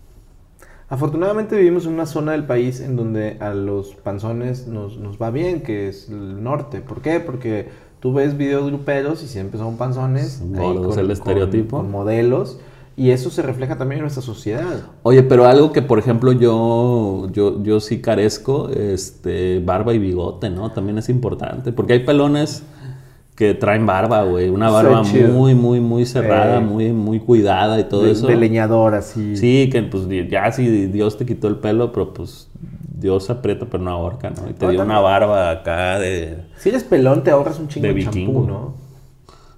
Afortunadamente 0.90 1.56
vivimos 1.56 1.86
en 1.86 1.94
una 1.94 2.06
zona 2.06 2.34
del 2.34 2.46
país 2.46 2.82
en 2.82 2.96
donde 2.98 3.38
a 3.40 3.54
los 3.54 3.96
panzones 3.96 4.68
nos, 4.68 4.98
nos 4.98 5.22
va 5.22 5.32
bien, 5.32 5.62
que 5.62 5.88
es 5.88 6.10
el 6.10 6.44
norte. 6.44 6.82
¿Por 6.82 7.02
qué? 7.02 7.20
Porque 7.20 7.70
Tú 8.02 8.14
ves 8.14 8.36
videos 8.36 8.66
gruperos 8.66 9.22
y 9.22 9.28
siempre 9.28 9.60
son 9.60 9.78
panzones. 9.78 10.42
Gordos, 10.44 10.98
el 10.98 11.12
estereotipo. 11.12 11.78
Con, 11.78 11.92
modelos. 11.92 12.60
Y 13.02 13.10
eso 13.10 13.32
se 13.32 13.42
refleja 13.42 13.78
también 13.78 13.98
en 14.00 14.04
nuestra 14.04 14.22
sociedad. 14.22 14.82
Oye, 15.02 15.24
pero 15.24 15.46
algo 15.48 15.72
que 15.72 15.82
por 15.82 15.98
ejemplo 15.98 16.34
yo, 16.34 17.28
yo, 17.32 17.64
yo 17.64 17.80
sí 17.80 18.00
carezco, 18.00 18.70
este, 18.70 19.60
barba 19.60 19.94
y 19.96 19.98
bigote, 19.98 20.52
¿no? 20.52 20.70
También 20.72 21.00
es 21.00 21.10
importante, 21.10 21.72
porque 21.72 21.94
hay 21.94 22.00
pelones 22.06 22.62
que 23.36 23.56
traen 23.56 23.88
barba, 23.88 24.24
güey, 24.24 24.50
una 24.50 24.70
barba 24.70 25.02
muy, 25.34 25.56
muy, 25.56 25.80
muy 25.80 26.06
cerrada, 26.06 26.58
Eh. 26.58 26.62
muy, 26.62 26.94
muy 26.94 27.20
cuidada 27.20 27.80
y 27.80 27.86
todo 27.86 28.04
de, 28.04 28.12
eso. 28.12 28.28
de 28.28 28.36
leñador, 28.36 28.94
así. 28.94 29.36
Sí, 29.36 29.68
que 29.72 29.82
pues 29.82 30.04
ya 30.30 30.52
si 30.52 30.86
Dios 30.86 31.18
te 31.18 31.26
quitó 31.26 31.48
el 31.48 31.56
pelo, 31.56 31.92
pero 31.92 32.14
pues 32.14 32.50
Dios 33.00 33.32
aprieta 33.32 33.66
pero 33.66 33.82
no 33.84 33.90
ahorca, 33.90 34.30
¿no? 34.30 34.48
Y 34.48 34.54
te 34.54 34.70
dio 34.70 34.84
una 34.84 35.00
barba 35.00 35.50
acá 35.50 35.98
de... 35.98 36.44
Si 36.58 36.70
eres 36.70 36.84
pelón, 36.84 37.24
te 37.24 37.32
ahorras 37.32 37.58
un 37.58 37.68
chingo 37.68 37.88
De 37.88 38.04
champú. 38.04 38.46
¿no? 38.46 38.76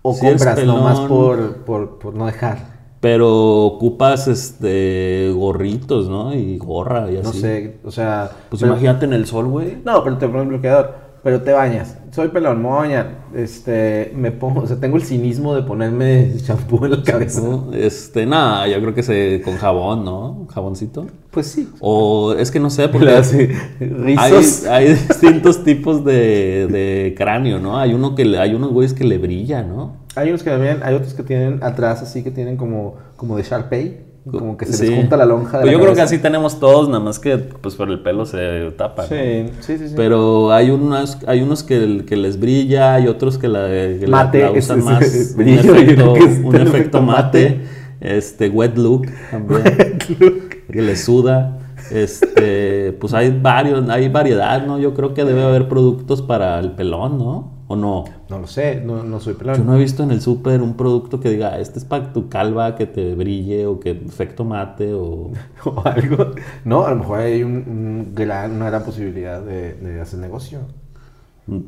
O 0.01 0.13
Si 0.13 0.21
compras 0.25 0.57
pelón- 0.57 0.77
nomás 0.77 0.99
por, 1.01 1.57
por, 1.65 1.99
por 1.99 2.13
no 2.15 2.25
dejar. 2.25 2.71
Pero 3.03 3.65
ocupas 3.65 4.29
este 4.29 5.29
gorritos, 5.35 6.07
¿no? 6.07 6.33
Y 6.33 6.57
gorra 6.57 7.11
y 7.11 7.17
así. 7.17 7.23
No 7.25 7.33
sé, 7.33 7.75
o 7.83 7.91
sea. 7.91 8.31
Pues 8.49 8.61
pero- 8.61 8.71
imagínate 8.71 9.03
en 9.03 9.11
el 9.11 9.25
sol, 9.25 9.47
güey. 9.49 9.79
No, 9.83 10.01
pero 10.05 10.17
te 10.17 10.29
pones 10.29 10.47
bloqueador. 10.47 11.03
Pero 11.21 11.41
te 11.41 11.51
bañas. 11.51 11.97
Soy 12.11 12.29
pelón, 12.29 12.61
moña. 12.61 13.25
Este, 13.35 14.13
me 14.15 14.31
pongo, 14.31 14.61
o 14.61 14.67
sea, 14.67 14.77
tengo 14.79 14.95
el 14.95 15.03
cinismo 15.03 15.53
de 15.53 15.63
ponerme 15.63 16.31
champú 16.45 16.85
en 16.85 16.91
la 16.91 17.03
cabeza. 17.03 17.41
Este, 17.73 18.25
nada, 18.25 18.69
yo 18.69 18.79
creo 18.79 18.93
que 18.93 19.03
se 19.03 19.41
con 19.43 19.55
jabón, 19.57 20.05
¿no? 20.05 20.47
Jaboncito. 20.53 21.05
Pues 21.31 21.47
sí. 21.47 21.69
O 21.81 22.33
es 22.33 22.51
que 22.51 22.59
no 22.61 22.69
sé, 22.69 22.87
porque 22.89 23.09
hace 23.09 23.53
hay, 23.81 23.87
rizos. 23.89 24.65
hay 24.65 24.89
distintos 24.93 25.63
tipos 25.65 26.05
de, 26.05 26.67
de 26.67 27.15
cráneo, 27.17 27.59
¿no? 27.59 27.77
Hay 27.77 27.93
uno 27.93 28.15
que 28.15 28.37
hay 28.37 28.53
unos 28.53 28.71
güeyes 28.71 28.93
que 28.93 29.03
le 29.03 29.17
brilla, 29.17 29.61
¿no? 29.61 30.02
Hay 30.15 30.29
unos 30.29 30.43
que 30.43 30.49
también, 30.49 30.79
hay 30.83 30.95
otros 30.95 31.13
que 31.13 31.23
tienen 31.23 31.59
atrás 31.63 32.01
así 32.01 32.23
que 32.23 32.31
tienen 32.31 32.57
como, 32.57 32.95
como 33.15 33.35
de 33.37 33.43
Sharpay. 33.43 34.13
Como 34.29 34.55
que 34.55 34.65
se 34.65 34.73
Sí. 34.73 34.85
les 34.87 34.95
junta 34.99 35.17
la 35.17 35.25
lonja 35.25 35.57
de 35.57 35.63
Pues 35.63 35.65
la 35.65 35.71
yo 35.73 35.83
creo 35.83 35.95
que 35.95 36.01
así 36.01 36.17
tenemos 36.17 36.57
todos, 36.57 36.87
nada 36.87 37.01
más 37.03 37.19
que 37.19 37.37
pues 37.37 37.75
por 37.75 37.89
el 37.89 38.01
pelo 38.03 38.25
se 38.25 38.71
tapa. 38.77 39.01
¿no? 39.01 39.07
Sí, 39.09 39.49
sí, 39.59 39.77
sí. 39.77 39.89
sí. 39.89 39.93
Pero 39.97 40.53
hay 40.53 40.69
unos, 40.69 41.17
hay 41.27 41.41
unos 41.41 41.61
que, 41.63 42.05
que 42.07 42.15
les 42.15 42.39
brilla, 42.39 42.93
hay 42.93 43.07
otros 43.07 43.37
que 43.37 43.49
la, 43.49 43.67
que 43.67 44.05
la- 44.07 44.23
Mate, 44.23 44.39
la 44.43 44.51
usan 44.51 44.79
es- 44.79 44.85
es- 44.85 44.91
más. 44.91 45.01
es 45.03 45.35
un 45.35 45.49
efecto, 45.49 46.15
es 46.15 46.37
un 46.37 46.51
mate. 46.53 47.01
mate. 47.01 47.61
Este, 47.99 48.47
wet 48.49 48.77
look 48.77 49.07
también. 49.29 49.63
que 50.71 50.81
le 50.81 50.95
suda. 50.95 51.59
Este, 51.91 52.93
pues 52.93 53.13
hay 53.13 53.37
varios, 53.41 53.87
hay 53.89 54.07
variedad, 54.07 54.65
¿no? 54.65 54.79
Yo 54.79 54.93
creo 54.93 55.13
que 55.13 55.25
debe 55.25 55.43
haber 55.43 55.67
productos 55.67 56.21
para 56.21 56.59
el 56.59 56.71
pelón, 56.71 57.17
¿no? 57.17 57.52
¿O 57.67 57.75
no? 57.77 58.03
No 58.29 58.39
lo 58.39 58.47
sé, 58.47 58.81
no, 58.85 59.03
no 59.03 59.19
soy 59.19 59.35
pelón. 59.35 59.55
Yo 59.55 59.63
no 59.63 59.75
he 59.75 59.79
visto 59.79 60.03
en 60.03 60.11
el 60.11 60.19
súper 60.21 60.61
un 60.61 60.75
producto 60.75 61.19
que 61.19 61.29
diga, 61.29 61.59
este 61.59 61.79
es 61.79 61.85
para 61.85 62.11
tu 62.11 62.27
calva, 62.27 62.75
que 62.75 62.85
te 62.85 63.15
brille, 63.15 63.65
o 63.65 63.79
que 63.79 63.91
efecto 63.91 64.43
mate, 64.43 64.93
o... 64.93 65.31
o 65.65 65.81
algo. 65.85 66.31
No, 66.65 66.85
a 66.85 66.89
lo 66.91 66.97
mejor 66.97 67.19
hay 67.19 67.41
un, 67.43 67.53
un 67.55 68.11
gran, 68.13 68.51
una 68.51 68.69
gran 68.69 68.83
posibilidad 68.83 69.41
de, 69.41 69.73
de 69.75 70.01
hacer 70.01 70.19
negocio. 70.19 70.59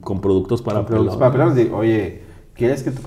con 0.01 0.21
productos 0.21 0.61
para 0.61 0.79
Con 0.79 0.85
productos 0.87 1.17
para 1.17 1.31
oye, 1.71 2.23
¿quieres 2.53 2.83
que 2.83 2.91
tu 2.91 3.01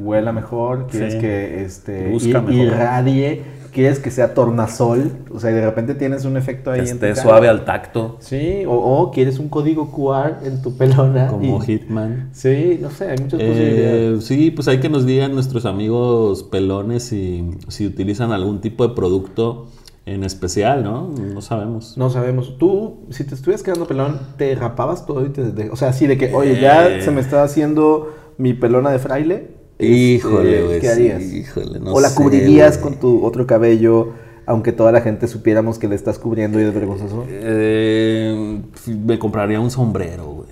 huela 0.00 0.32
mejor? 0.32 0.86
¿Quieres 0.88 1.14
Sí. 1.14 1.18
que 1.20 1.64
este, 1.64 2.12
ir- 2.14 2.52
irradie? 2.52 3.42
¿Quieres 3.72 3.98
que 4.00 4.10
sea 4.10 4.34
tornasol? 4.34 5.12
O 5.32 5.38
sea, 5.40 5.50
y 5.50 5.54
de 5.54 5.64
repente 5.64 5.94
tienes 5.94 6.24
un 6.24 6.36
efecto 6.36 6.70
ahí 6.70 6.80
Que 6.82 6.90
en 6.90 6.98
tu 6.98 7.06
esté 7.06 7.14
cara. 7.20 7.22
suave 7.22 7.48
al 7.48 7.64
tacto, 7.64 8.16
Sí, 8.20 8.64
o, 8.66 8.72
o 8.72 9.10
quieres 9.10 9.38
un 9.38 9.48
código 9.48 9.90
QR 9.92 10.44
en 10.46 10.60
tu 10.62 10.76
pelona. 10.76 11.28
como 11.28 11.62
y- 11.62 11.66
Hitman. 11.66 12.30
Sí, 12.32 12.78
no 12.82 12.90
sé, 12.90 13.04
hay 13.10 13.18
muchas 13.18 13.40
posibilidades. 13.40 14.18
Eh, 14.18 14.22
sí, 14.22 14.50
pues 14.50 14.68
hay 14.68 14.80
que 14.80 14.88
nos 14.88 15.06
digan 15.06 15.32
nuestros 15.34 15.64
amigos 15.66 16.42
pelones 16.44 17.04
si, 17.04 17.48
si 17.68 17.86
utilizan 17.86 18.32
algún 18.32 18.60
tipo 18.60 18.86
de 18.86 18.94
producto 18.94 19.66
en 20.06 20.24
especial, 20.24 20.82
¿no? 20.82 21.08
No 21.08 21.40
sabemos. 21.40 21.96
No 21.96 22.10
sabemos. 22.10 22.56
Tú, 22.58 23.00
si 23.10 23.22
te 23.24 23.34
estuvieras 23.34 23.62
quedando 23.62 23.86
pelón, 23.86 24.18
¿te 24.36 24.54
rapabas 24.56 25.06
todo 25.06 25.24
y 25.24 25.28
te... 25.28 25.44
de- 25.52 25.70
o 25.70 25.76
sea, 25.76 25.90
así 25.90 26.06
de 26.06 26.18
que, 26.18 26.34
oye, 26.34 26.60
ya 26.60 26.88
Eh. 26.88 27.02
se 27.02 27.10
me 27.10 27.20
está 27.20 27.42
haciendo 27.44 28.12
mi 28.38 28.54
pelona 28.54 28.90
de 28.90 28.98
fraile. 28.98 29.59
Híjole, 29.86 30.50
Este, 30.50 30.66
güey. 30.66 30.80
¿Qué 30.80 30.86
sí, 30.86 30.92
harías? 31.10 31.22
híjole, 31.22 31.80
no 31.80 31.92
o 31.94 32.00
la 32.00 32.08
sé, 32.10 32.14
cubrirías 32.16 32.78
con 32.78 32.96
tu 32.96 33.24
otro 33.24 33.46
cabello, 33.46 34.12
aunque 34.46 34.72
toda 34.72 34.92
la 34.92 35.00
gente 35.00 35.28
supiéramos 35.28 35.78
que 35.78 35.88
le 35.88 35.94
estás 35.94 36.18
cubriendo 36.18 36.60
y 36.60 36.64
es 36.64 36.74
vergonzoso. 36.74 37.24
Eh, 37.28 38.60
me 39.04 39.18
compraría 39.18 39.60
un 39.60 39.70
sombrero, 39.70 40.26
güey. 40.26 40.48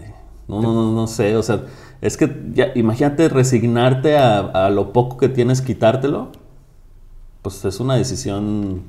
No, 0.48 0.62
no, 0.62 0.72
no, 0.72 0.92
no 0.92 1.06
sé. 1.06 1.36
O 1.36 1.42
sea, 1.42 1.62
es 2.00 2.16
que 2.16 2.30
ya, 2.54 2.68
imagínate 2.74 3.28
resignarte 3.28 4.16
a, 4.16 4.38
a 4.40 4.70
lo 4.70 4.92
poco 4.92 5.16
que 5.18 5.28
tienes, 5.28 5.60
quitártelo. 5.62 6.32
Pues 7.42 7.64
es 7.64 7.80
una 7.80 7.96
decisión 7.96 8.82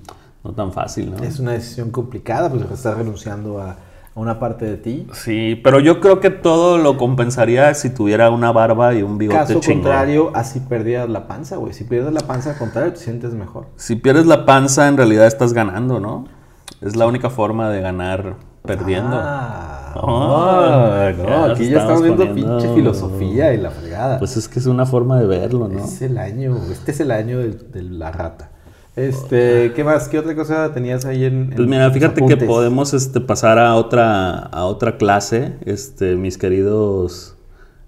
no 0.44 0.54
tan 0.54 0.72
fácil, 0.72 1.12
¿no? 1.12 1.24
Es 1.24 1.40
una 1.40 1.52
decisión 1.52 1.92
complicada, 1.92 2.50
pues 2.50 2.64
estás 2.72 2.98
renunciando 2.98 3.60
a 3.62 3.78
una 4.16 4.40
parte 4.40 4.66
de 4.66 4.78
ti. 4.78 5.08
Sí, 5.14 5.60
pero 5.64 5.80
yo 5.80 6.00
creo 6.02 6.20
que 6.20 6.30
todo 6.30 6.78
lo 6.78 6.98
compensaría 6.98 7.74
si 7.74 7.90
tuviera 7.90 8.30
una 8.32 8.52
barba 8.52 8.94
y 8.94 9.02
un 9.04 9.18
bigote 9.18 9.40
Caso 9.40 9.60
chingón. 9.60 9.84
contrario, 9.84 10.32
así 10.34 10.60
perdías 10.60 11.08
la 11.10 11.28
panza, 11.28 11.56
güey. 11.58 11.74
Si 11.74 11.84
pierdes 11.86 12.14
la 12.14 12.22
panza, 12.22 12.52
al 12.52 12.58
contrario, 12.58 12.92
te 12.94 13.00
sientes 13.00 13.34
mejor. 13.34 13.68
Si 13.78 13.96
pierdes 13.96 14.26
la 14.26 14.46
panza, 14.46 14.88
en 14.88 14.98
realidad 14.98 15.26
estás 15.28 15.54
ganando, 15.54 16.00
¿no? 16.00 16.26
Es 16.82 16.96
la 16.96 17.08
única 17.08 17.30
forma 17.30 17.70
de 17.70 17.82
ganar 17.82 18.36
perdiendo. 18.64 19.16
Ah, 19.20 19.94
no, 19.96 21.28
ya 21.28 21.46
aquí 21.54 21.70
ya 21.70 21.80
estamos 21.80 22.02
estamos 22.02 22.02
viendo 22.04 22.26
poniendo- 22.28 22.58
pinche 22.58 22.76
filosofía 22.76 23.54
y 23.54 23.58
la 23.58 23.72
fregada. 23.72 24.20
Pues 24.20 24.38
es 24.38 24.48
que 24.48 24.60
es 24.60 24.66
una 24.66 24.86
forma 24.86 25.20
de 25.20 25.28
verlo, 25.28 25.68
¿no? 25.68 25.80
Es 25.84 26.02
el 26.02 26.18
año, 26.18 26.58
este 26.72 26.92
es 26.92 27.00
el 27.00 27.12
año 27.12 27.40
de, 27.40 27.50
de 27.52 27.82
la 27.84 28.12
rata. 28.12 28.52
Este, 28.96 29.72
¿qué 29.76 29.84
más? 29.84 30.08
¿Qué 30.10 30.20
otra 30.20 30.36
cosa 30.36 30.74
tenías 30.74 31.06
ahí 31.06 31.24
en, 31.24 31.44
en 31.44 31.50
Pues 31.56 31.68
mira, 31.68 31.90
fíjate 31.92 32.26
que 32.26 32.38
podemos 32.38 32.94
este, 32.94 33.22
pasar 33.22 33.58
a 33.60 33.76
otra, 33.76 34.40
a 34.40 34.66
otra 34.66 34.98
clase, 34.98 35.54
este, 35.66 36.16
mis 36.16 36.38
queridos 36.38 37.36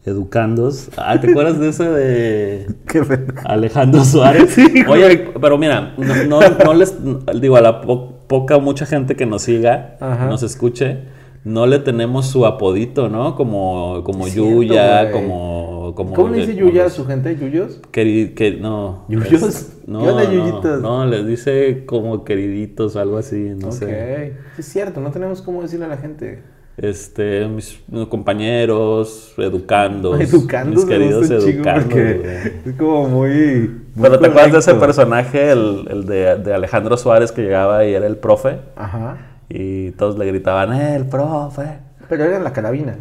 educandos. 0.05 0.89
Ah, 0.97 1.19
¿te 1.19 1.29
acuerdas 1.29 1.59
de 1.59 1.69
ese 1.69 1.83
de 1.89 2.67
Qué. 2.87 3.03
Alejandro 3.45 4.03
Suárez? 4.05 4.55
Oye, 4.87 5.31
pero 5.39 5.57
mira, 5.57 5.93
no, 5.97 6.25
no, 6.27 6.39
no 6.63 6.73
les 6.73 6.95
digo 7.39 7.57
a 7.57 7.61
la 7.61 7.81
po- 7.81 8.13
poca 8.27 8.57
mucha 8.57 8.85
gente 8.85 9.15
que 9.15 9.25
nos 9.25 9.43
siga, 9.43 9.97
Ajá. 9.99 10.25
nos 10.27 10.43
escuche, 10.43 10.99
no 11.43 11.65
le 11.65 11.79
tenemos 11.79 12.27
su 12.27 12.45
apodito, 12.45 13.09
¿no? 13.09 13.35
Como, 13.35 14.01
como 14.03 14.25
cierto, 14.27 14.49
Yuya, 14.51 15.11
como, 15.11 15.93
como 15.95 16.13
¿Cómo 16.13 16.29
le 16.29 16.39
dice 16.41 16.55
Yuya 16.55 16.85
a 16.85 16.89
su 16.89 17.05
gente? 17.05 17.35
¿Yuyos? 17.35 17.79
Que, 17.91 18.57
no. 18.61 19.05
¿Yuyos? 19.09 19.41
es- 19.43 19.77
¿Qué 19.85 19.91
No, 19.91 19.99
onda, 20.03 20.23
no, 20.23 20.31
yuyitos? 20.31 20.81
no, 20.81 21.05
les 21.05 21.25
dice 21.25 21.83
como 21.85 22.23
queriditos 22.23 22.95
o 22.95 22.99
algo 22.99 23.17
así, 23.17 23.53
no 23.57 23.67
ok. 23.67 23.73
sé. 23.73 24.33
Es 24.57 24.65
cierto, 24.65 25.01
no 25.01 25.11
tenemos 25.11 25.41
cómo 25.41 25.61
decirle 25.63 25.85
a 25.85 25.89
la 25.89 25.97
gente. 25.97 26.43
Este, 26.77 27.45
mis 27.47 27.79
compañeros, 28.09 29.33
educandos. 29.37 30.19
Educando 30.21 30.75
mis 30.77 30.85
queridos 30.85 31.27
güey. 31.29 32.21
es 32.65 32.73
como 32.77 33.07
muy. 33.09 33.81
muy 33.95 34.01
Pero 34.03 34.19
¿te 34.19 34.27
acuerdas 34.27 34.51
de 34.53 34.59
ese 34.59 34.75
personaje, 34.75 35.51
el, 35.51 35.87
el 35.89 36.05
de, 36.05 36.37
de 36.37 36.53
Alejandro 36.53 36.95
Suárez, 36.97 37.31
que 37.31 37.41
llegaba 37.41 37.85
y 37.85 37.93
era 37.93 38.07
el 38.07 38.17
profe? 38.17 38.59
Ajá. 38.75 39.17
Y 39.53 39.91
todos 39.91 40.17
le 40.17 40.25
gritaban, 40.27 40.73
¡eh, 40.73 40.95
el 40.95 41.05
profe! 41.07 41.79
Pero 42.07 42.23
era 42.23 42.37
en 42.37 42.43
la 42.43 42.53
carabina. 42.53 42.97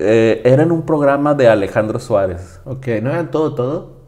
Eh, 0.00 0.42
era 0.44 0.62
en 0.64 0.72
un 0.72 0.82
programa 0.82 1.34
de 1.34 1.48
Alejandro 1.48 1.98
Suárez. 2.00 2.60
Ok, 2.64 2.86
¿no 3.02 3.10
era 3.10 3.30
todo, 3.30 3.54
todo? 3.54 3.98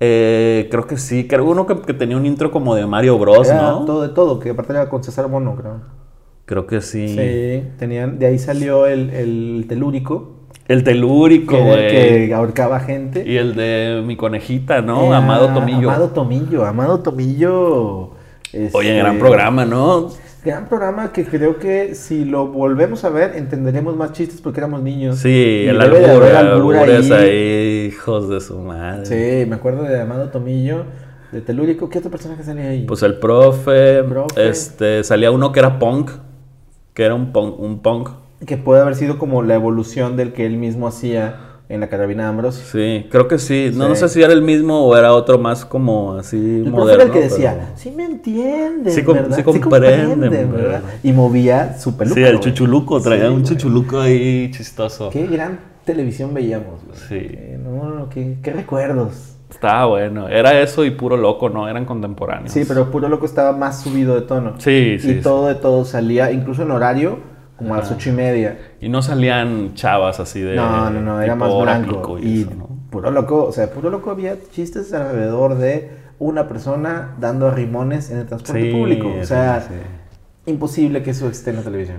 Eh, 0.00 0.66
creo 0.70 0.86
que 0.86 0.96
sí, 0.96 1.28
creo 1.28 1.44
uno 1.44 1.64
que, 1.66 1.80
que 1.80 1.94
tenía 1.94 2.16
un 2.16 2.26
intro 2.26 2.50
como 2.50 2.74
de 2.74 2.84
Mario 2.86 3.18
Bros, 3.18 3.48
Era 3.48 3.62
¿no? 3.62 3.84
todo 3.84 4.02
de 4.02 4.08
todo, 4.08 4.40
que 4.40 4.50
aparte 4.50 4.72
era 4.72 4.88
con 4.88 5.04
César 5.04 5.28
Bono, 5.28 5.54
creo. 5.54 5.80
Creo 6.44 6.66
que 6.66 6.80
sí. 6.80 7.08
Sí, 7.08 7.68
tenían, 7.78 8.18
de 8.18 8.26
ahí 8.26 8.38
salió 8.38 8.86
el, 8.86 9.10
el 9.10 9.64
telúrico, 9.68 10.40
El 10.66 10.82
telúrico, 10.82 11.54
que, 11.56 11.62
güey. 11.62 11.96
el 11.96 12.28
que 12.28 12.34
ahorcaba 12.34 12.80
gente. 12.80 13.22
Y 13.24 13.36
el 13.36 13.54
de 13.54 14.02
mi 14.04 14.16
conejita, 14.16 14.80
¿no? 14.82 15.04
Era 15.06 15.18
Amado 15.18 15.48
Tomillo. 15.54 15.88
Amado 15.88 16.08
Tomillo, 16.10 16.64
Amado 16.66 17.00
Tomillo. 17.00 18.10
este, 18.52 18.76
Oye, 18.76 18.96
gran 18.96 19.18
programa, 19.20 19.64
¿no? 19.64 20.08
Gran 20.44 20.66
programa 20.68 21.12
que 21.12 21.24
creo 21.24 21.58
que 21.60 21.94
si 21.94 22.24
lo 22.24 22.48
volvemos 22.48 23.04
a 23.04 23.10
ver 23.10 23.36
entenderemos 23.36 23.94
más 23.96 24.10
chistes 24.12 24.40
porque 24.40 24.58
éramos 24.58 24.82
niños. 24.82 25.18
Sí, 25.18 25.28
Y 25.64 25.68
el 25.68 25.80
albur, 25.80 26.74
el 26.88 27.12
ahí. 27.12 27.86
hijos 27.92 28.28
de 28.28 28.40
su 28.40 28.58
madre. 28.58 29.06
Sí, 29.06 29.48
me 29.48 29.54
acuerdo 29.54 29.84
de 29.84 30.00
Amado 30.00 30.30
Tomillo, 30.30 30.84
de 31.30 31.42
Telúrico. 31.42 31.88
¿Qué 31.88 31.98
otro 31.98 32.10
personaje 32.10 32.42
salía 32.42 32.70
ahí? 32.70 32.84
Pues 32.86 33.04
el 33.04 33.18
profe, 33.20 34.02
Profe. 34.02 34.48
este, 34.48 35.04
salía 35.04 35.30
uno 35.30 35.52
que 35.52 35.60
era 35.60 35.78
punk, 35.78 36.10
que 36.92 37.04
era 37.04 37.14
un 37.14 37.32
punk, 37.32 37.60
un 37.60 37.80
punk. 37.80 38.08
que 38.44 38.56
puede 38.56 38.80
haber 38.82 38.96
sido 38.96 39.18
como 39.18 39.44
la 39.44 39.54
evolución 39.54 40.16
del 40.16 40.32
que 40.32 40.44
él 40.44 40.56
mismo 40.56 40.88
hacía 40.88 41.36
en 41.72 41.80
la 41.80 41.88
carabina 41.88 42.24
de 42.24 42.28
Ambrosio. 42.28 42.64
Sí, 42.70 43.06
creo 43.10 43.26
que 43.28 43.38
sí. 43.38 43.70
No, 43.74 43.84
Sí. 43.84 43.88
no 43.90 43.94
sé 43.96 44.08
si 44.08 44.22
era 44.22 44.32
el 44.32 44.42
mismo 44.42 44.84
o 44.86 44.96
era 44.96 45.12
otro 45.14 45.38
más 45.38 45.64
como 45.64 46.14
así 46.14 46.36
El 46.36 46.62
profe 46.64 46.70
moderno. 46.76 46.92
era 46.94 47.04
el 47.04 47.10
que 47.10 47.20
decía, 47.20 47.54
pero- 47.58 47.66
sí 47.76 47.90
me 47.90 48.04
entienden, 48.04 48.92
Sí 48.92 49.02
com- 49.02 49.14
¿verdad? 49.14 49.36
sí 49.36 49.42
comprenden, 49.42 50.10
comprenden, 50.10 50.52
¿verdad? 50.52 50.82
Y 51.02 51.12
movía 51.12 51.76
su 51.78 51.96
peluca. 51.96 52.14
Sí, 52.14 52.22
el 52.22 52.40
chuchuluco, 52.40 53.00
traía 53.00 53.28
Sí, 53.28 53.34
un 53.34 53.42
chuchuluco 53.44 54.00
ahí 54.00 54.50
chistoso. 54.50 55.10
Qué 55.10 55.26
gran 55.26 55.58
televisión 55.84 56.32
veíamos? 56.34 56.80
güey? 56.84 56.98
Sí. 57.08 57.14
Eh, 57.34 57.58
no, 57.62 57.88
no, 57.94 58.08
qué, 58.08 58.36
qué 58.42 58.52
recuerdos. 58.52 59.28
Estaba 59.50 59.84
bueno. 59.86 60.28
Era 60.28 60.58
eso 60.62 60.82
y 60.84 60.90
puro 60.92 61.16
loco, 61.18 61.50
¿no? 61.50 61.68
Eran 61.68 61.84
contemporáneos. 61.84 62.50
Sí, 62.52 62.64
pero 62.66 62.90
Puro 62.90 63.08
Loco 63.10 63.26
estaba 63.26 63.52
más 63.52 63.82
subido 63.82 64.14
de 64.14 64.22
tono. 64.22 64.54
Sí, 64.58 64.96
sí, 64.98 65.10
Y 65.10 65.14
sí. 65.16 65.20
todo 65.22 65.46
de 65.48 65.54
todo 65.56 65.84
salía, 65.84 66.32
incluso 66.32 66.62
en 66.62 66.70
horario, 66.70 67.18
como 67.56 67.74
a 67.74 67.78
las 67.78 67.90
ocho 67.90 68.10
y 68.10 68.12
media. 68.12 68.58
Y 68.80 68.88
no 68.88 69.02
salían 69.02 69.74
chavas 69.74 70.20
así 70.20 70.40
de. 70.40 70.56
No, 70.56 70.90
no, 70.90 71.00
no, 71.00 71.20
era 71.20 71.34
más 71.34 71.52
blanco. 71.54 72.18
Y, 72.18 72.42
eso, 72.42 72.50
¿no? 72.56 72.68
Puro 72.90 73.10
Loco, 73.10 73.44
o 73.44 73.52
sea, 73.52 73.70
Puro 73.70 73.88
Loco 73.90 74.10
había 74.10 74.36
chistes 74.50 74.92
alrededor 74.92 75.56
de 75.56 75.90
una 76.18 76.46
persona 76.48 77.14
dando 77.18 77.50
rimones 77.50 78.10
en 78.10 78.18
el 78.18 78.26
transporte 78.26 78.62
Sí, 78.62 78.70
público. 78.70 79.12
O 79.20 79.24
sea, 79.24 79.60
sí, 79.62 79.68
sí. 79.70 80.50
imposible 80.50 81.02
que 81.02 81.10
eso 81.10 81.28
esté 81.28 81.50
en 81.50 81.56
la 81.56 81.62
televisión. 81.62 81.98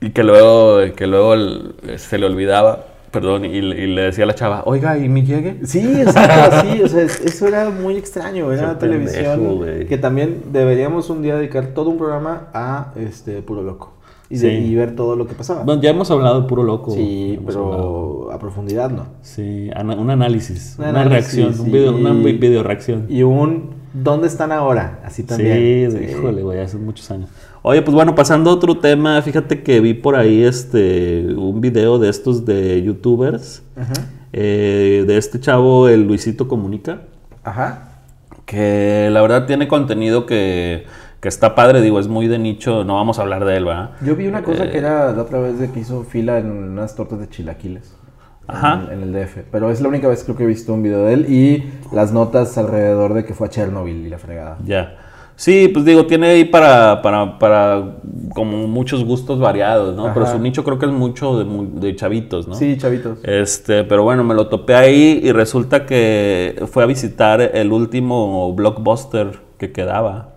Y 0.00 0.10
que 0.10 0.22
luego, 0.22 0.80
que 0.94 1.06
luego 1.06 1.34
el- 1.34 1.74
se 1.96 2.18
le 2.18 2.26
olvidaba, 2.26 2.84
perdón, 3.10 3.46
y, 3.46 3.56
y 3.56 3.86
le 3.86 4.02
decía 4.02 4.24
a 4.24 4.26
la 4.26 4.34
chava, 4.34 4.62
oiga, 4.66 4.98
¿y 4.98 5.08
mi 5.08 5.22
llegue? 5.24 5.60
Sí, 5.64 6.00
exacto, 6.02 6.60
sí, 6.62 6.82
o 6.82 6.88
sea, 6.88 7.02
es- 7.02 7.20
eso 7.22 7.48
era 7.48 7.70
muy 7.70 7.96
extraño, 7.96 8.52
era 8.52 8.64
una 8.64 8.78
televisión 8.78 9.40
pendejo, 9.40 9.88
que 9.88 9.96
también 9.98 10.42
deberíamos 10.52 11.08
un 11.08 11.22
día 11.22 11.36
dedicar 11.36 11.68
todo 11.68 11.88
un 11.90 11.96
programa 11.96 12.48
a 12.52 12.92
este 12.96 13.40
Puro 13.40 13.62
Loco 13.62 13.93
y, 14.34 14.38
de- 14.38 14.58
Sí. 14.60 14.64
y 14.66 14.74
ver 14.74 14.94
todo 14.96 15.16
lo 15.16 15.26
que 15.26 15.34
pasaba. 15.34 15.62
Bueno, 15.62 15.80
ya 15.82 15.90
hemos 15.90 16.10
hablado 16.10 16.42
de 16.42 16.48
puro 16.48 16.62
loco. 16.62 16.90
sí, 16.92 17.34
hablado. 17.38 17.46
pero 17.46 18.32
a 18.32 18.38
profundidad 18.38 18.90
no. 18.90 19.06
Sí, 19.22 19.70
ana- 19.74 19.94
un 19.96 20.10
análisis, 20.10 20.76
Un 20.78 20.88
una 20.88 21.00
análisis, 21.02 21.34
reacción, 21.36 21.66
un 21.66 21.72
video, 21.72 21.92
sí. 21.94 22.00
una 22.00 22.12
vi- 22.12 22.32
video 22.38 22.62
reacción. 22.62 23.06
Y 23.08 23.22
un 23.22 23.70
¿dónde 23.92 24.26
están 24.26 24.50
ahora? 24.52 25.00
Así 25.04 25.22
también. 25.22 25.92
Sí, 25.92 25.98
híjole, 26.10 26.42
güey, 26.42 26.60
hace 26.60 26.76
muchos 26.78 27.10
años. 27.10 27.28
Oye, 27.62 27.80
pues 27.80 27.94
bueno, 27.94 28.14
pasando 28.14 28.50
a 28.50 28.54
otro 28.54 28.76
tema, 28.78 29.22
fíjate 29.22 29.62
que 29.62 29.80
vi 29.80 29.94
por 29.94 30.16
ahí 30.16 30.42
este 30.42 31.26
un 31.36 31.60
video 31.60 31.98
de 31.98 32.08
estos 32.10 32.44
de 32.44 32.82
youtubers, 32.82 33.62
Ajá. 33.76 33.92
eh, 34.32 35.04
de 35.06 35.16
este 35.16 35.40
chavo, 35.40 35.88
el 35.88 36.02
Luisito 36.06 36.46
Comunica, 36.48 37.02
Ajá. 37.42 37.90
que 38.44 39.08
la 39.10 39.22
verdad 39.22 39.46
tiene 39.46 39.66
contenido 39.68 40.26
que, 40.26 40.84
que 41.24 41.28
está 41.28 41.54
padre, 41.54 41.80
digo, 41.80 41.98
es 41.98 42.06
muy 42.06 42.28
de 42.28 42.38
nicho, 42.38 42.84
no 42.84 42.96
vamos 42.96 43.18
a 43.18 43.22
hablar 43.22 43.46
de 43.46 43.56
él, 43.56 43.64
¿verdad? 43.64 43.92
Yo 44.02 44.14
vi 44.14 44.26
una 44.26 44.42
cosa 44.42 44.66
Eh, 44.66 44.70
que 44.70 44.76
era 44.76 45.10
la 45.10 45.22
otra 45.22 45.40
vez 45.40 45.58
de 45.58 45.70
que 45.70 45.80
hizo 45.80 46.02
fila 46.02 46.36
en 46.38 46.50
unas 46.50 46.94
tortas 46.96 47.18
de 47.18 47.30
chilaquiles. 47.30 47.96
Ajá. 48.46 48.86
En, 48.92 49.02
el 49.02 49.12
DF. 49.14 49.38
Pero 49.50 49.70
es 49.70 49.80
la 49.80 49.88
única 49.88 50.06
vez 50.06 50.22
creo 50.22 50.36
que 50.36 50.44
he 50.44 50.46
visto 50.46 50.74
un 50.74 50.82
video 50.82 51.06
de 51.06 51.14
él 51.14 51.32
y 51.32 51.64
las 51.94 52.12
notas 52.12 52.58
alrededor 52.58 53.14
de 53.14 53.24
que 53.24 53.32
fue 53.32 53.46
a 53.46 53.50
Chernobyl 53.50 54.04
y 54.04 54.10
la 54.10 54.18
fregada. 54.18 54.58
Ya. 54.66 54.98
Sí, 55.34 55.68
pues 55.72 55.86
digo, 55.86 56.04
tiene 56.04 56.26
ahí 56.26 56.44
para, 56.44 57.00
para, 57.00 57.38
para 57.38 57.96
como 58.34 58.68
muchos 58.68 59.02
gustos 59.02 59.40
variados, 59.40 59.96
¿no? 59.96 60.12
Pero 60.12 60.26
su 60.26 60.38
nicho 60.38 60.62
creo 60.62 60.78
que 60.78 60.84
es 60.84 60.92
mucho 60.92 61.38
de, 61.38 61.80
de 61.80 61.96
chavitos, 61.96 62.46
¿no? 62.46 62.54
Sí, 62.54 62.76
chavitos. 62.76 63.20
Este, 63.22 63.84
pero 63.84 64.02
bueno, 64.02 64.24
me 64.24 64.34
lo 64.34 64.48
topé 64.48 64.74
ahí 64.74 65.20
y 65.24 65.32
resulta 65.32 65.86
que 65.86 66.62
fue 66.70 66.82
a 66.82 66.86
visitar 66.86 67.40
el 67.40 67.72
último 67.72 68.52
blockbuster 68.52 69.38
que 69.56 69.72
quedaba. 69.72 70.33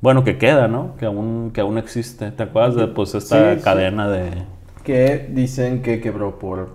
Bueno, 0.00 0.24
que 0.24 0.38
queda, 0.38 0.68
¿no? 0.68 0.94
Que 0.98 1.06
aún, 1.06 1.50
que 1.52 1.60
aún 1.60 1.78
existe. 1.78 2.30
¿Te 2.30 2.42
acuerdas 2.42 2.76
de 2.76 2.86
pues 2.88 3.14
esta 3.14 3.52
Sí, 3.52 3.58
sí. 3.58 3.64
cadena 3.64 4.08
de 4.08 4.30
Que 4.84 5.28
dicen 5.32 5.82
que 5.82 6.00
quebró 6.00 6.38
por 6.38 6.74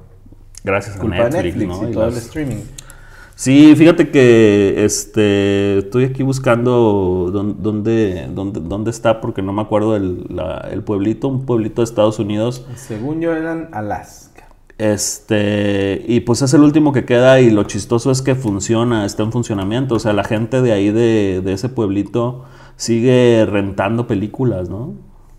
gracias 0.64 0.98
a 0.98 1.00
culpa 1.00 1.30
Netflix, 1.30 1.68
¿no? 1.68 1.88
y 1.88 1.92
Y 1.92 1.94
todo 1.94 2.08
el 2.08 2.18
streaming. 2.18 2.58
Sí, 3.36 3.74
fíjate 3.76 4.12
que 4.12 4.84
este 4.86 5.80
estoy 5.80 6.04
aquí 6.06 6.22
buscando 6.22 7.32
dón- 7.34 7.56
dónde, 7.60 8.28
dónde, 8.30 8.60
dónde 8.60 8.92
está 8.92 9.20
porque 9.20 9.42
no 9.42 9.52
me 9.52 9.62
acuerdo 9.64 9.96
el, 9.96 10.26
la- 10.30 10.68
el 10.72 10.84
pueblito, 10.84 11.28
un 11.28 11.46
pueblito 11.46 11.82
de 11.82 11.86
Estados 11.86 12.20
Unidos. 12.20 12.66
Según 12.76 13.20
yo 13.22 13.34
eran 13.36 13.70
Alaska. 13.72 14.31
Este, 14.82 16.04
y 16.08 16.22
pues 16.22 16.42
es 16.42 16.56
el 16.56 16.62
último 16.62 16.92
que 16.92 17.06
queda 17.06 17.40
y 17.40 17.52
lo 17.52 17.66
chistoso 17.66 18.10
es 18.10 18.24
que 18.24 18.34
funciona, 18.34 19.06
está 19.06 19.22
en 19.22 19.32
funcionamiento. 19.32 19.94
O 19.94 20.00
sea, 20.00 20.12
la 20.12 20.24
gente 20.24 20.64
de 20.64 20.72
ahí 20.72 20.90
de, 20.90 21.42
de 21.44 21.54
ese 21.54 21.70
pueblito 21.70 22.46
sigue 22.78 23.46
rentando 23.48 24.08
películas, 24.08 24.70
¿no? 24.70 24.96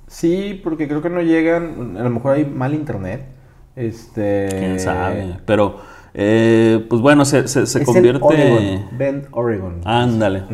Sí, 0.06 0.60
porque 0.62 0.86
creo 0.86 1.02
que 1.02 1.10
no 1.10 1.22
llegan, 1.22 1.96
a 1.96 2.04
lo 2.04 2.10
mejor 2.10 2.34
hay 2.34 2.44
mal 2.44 2.72
internet. 2.72 3.26
Este 3.74 4.46
Quién 4.48 4.78
sabe. 4.78 5.38
Pero, 5.44 5.78
eh, 6.14 6.86
pues 6.88 7.02
bueno, 7.02 7.24
se, 7.24 7.48
se, 7.48 7.66
se 7.66 7.82
es 7.82 7.88
en 7.88 7.94
convierte. 7.94 8.22
Oregon, 8.22 8.86
Bend, 8.96 9.26
Oregon. 9.32 9.80
Ándale. 9.84 10.44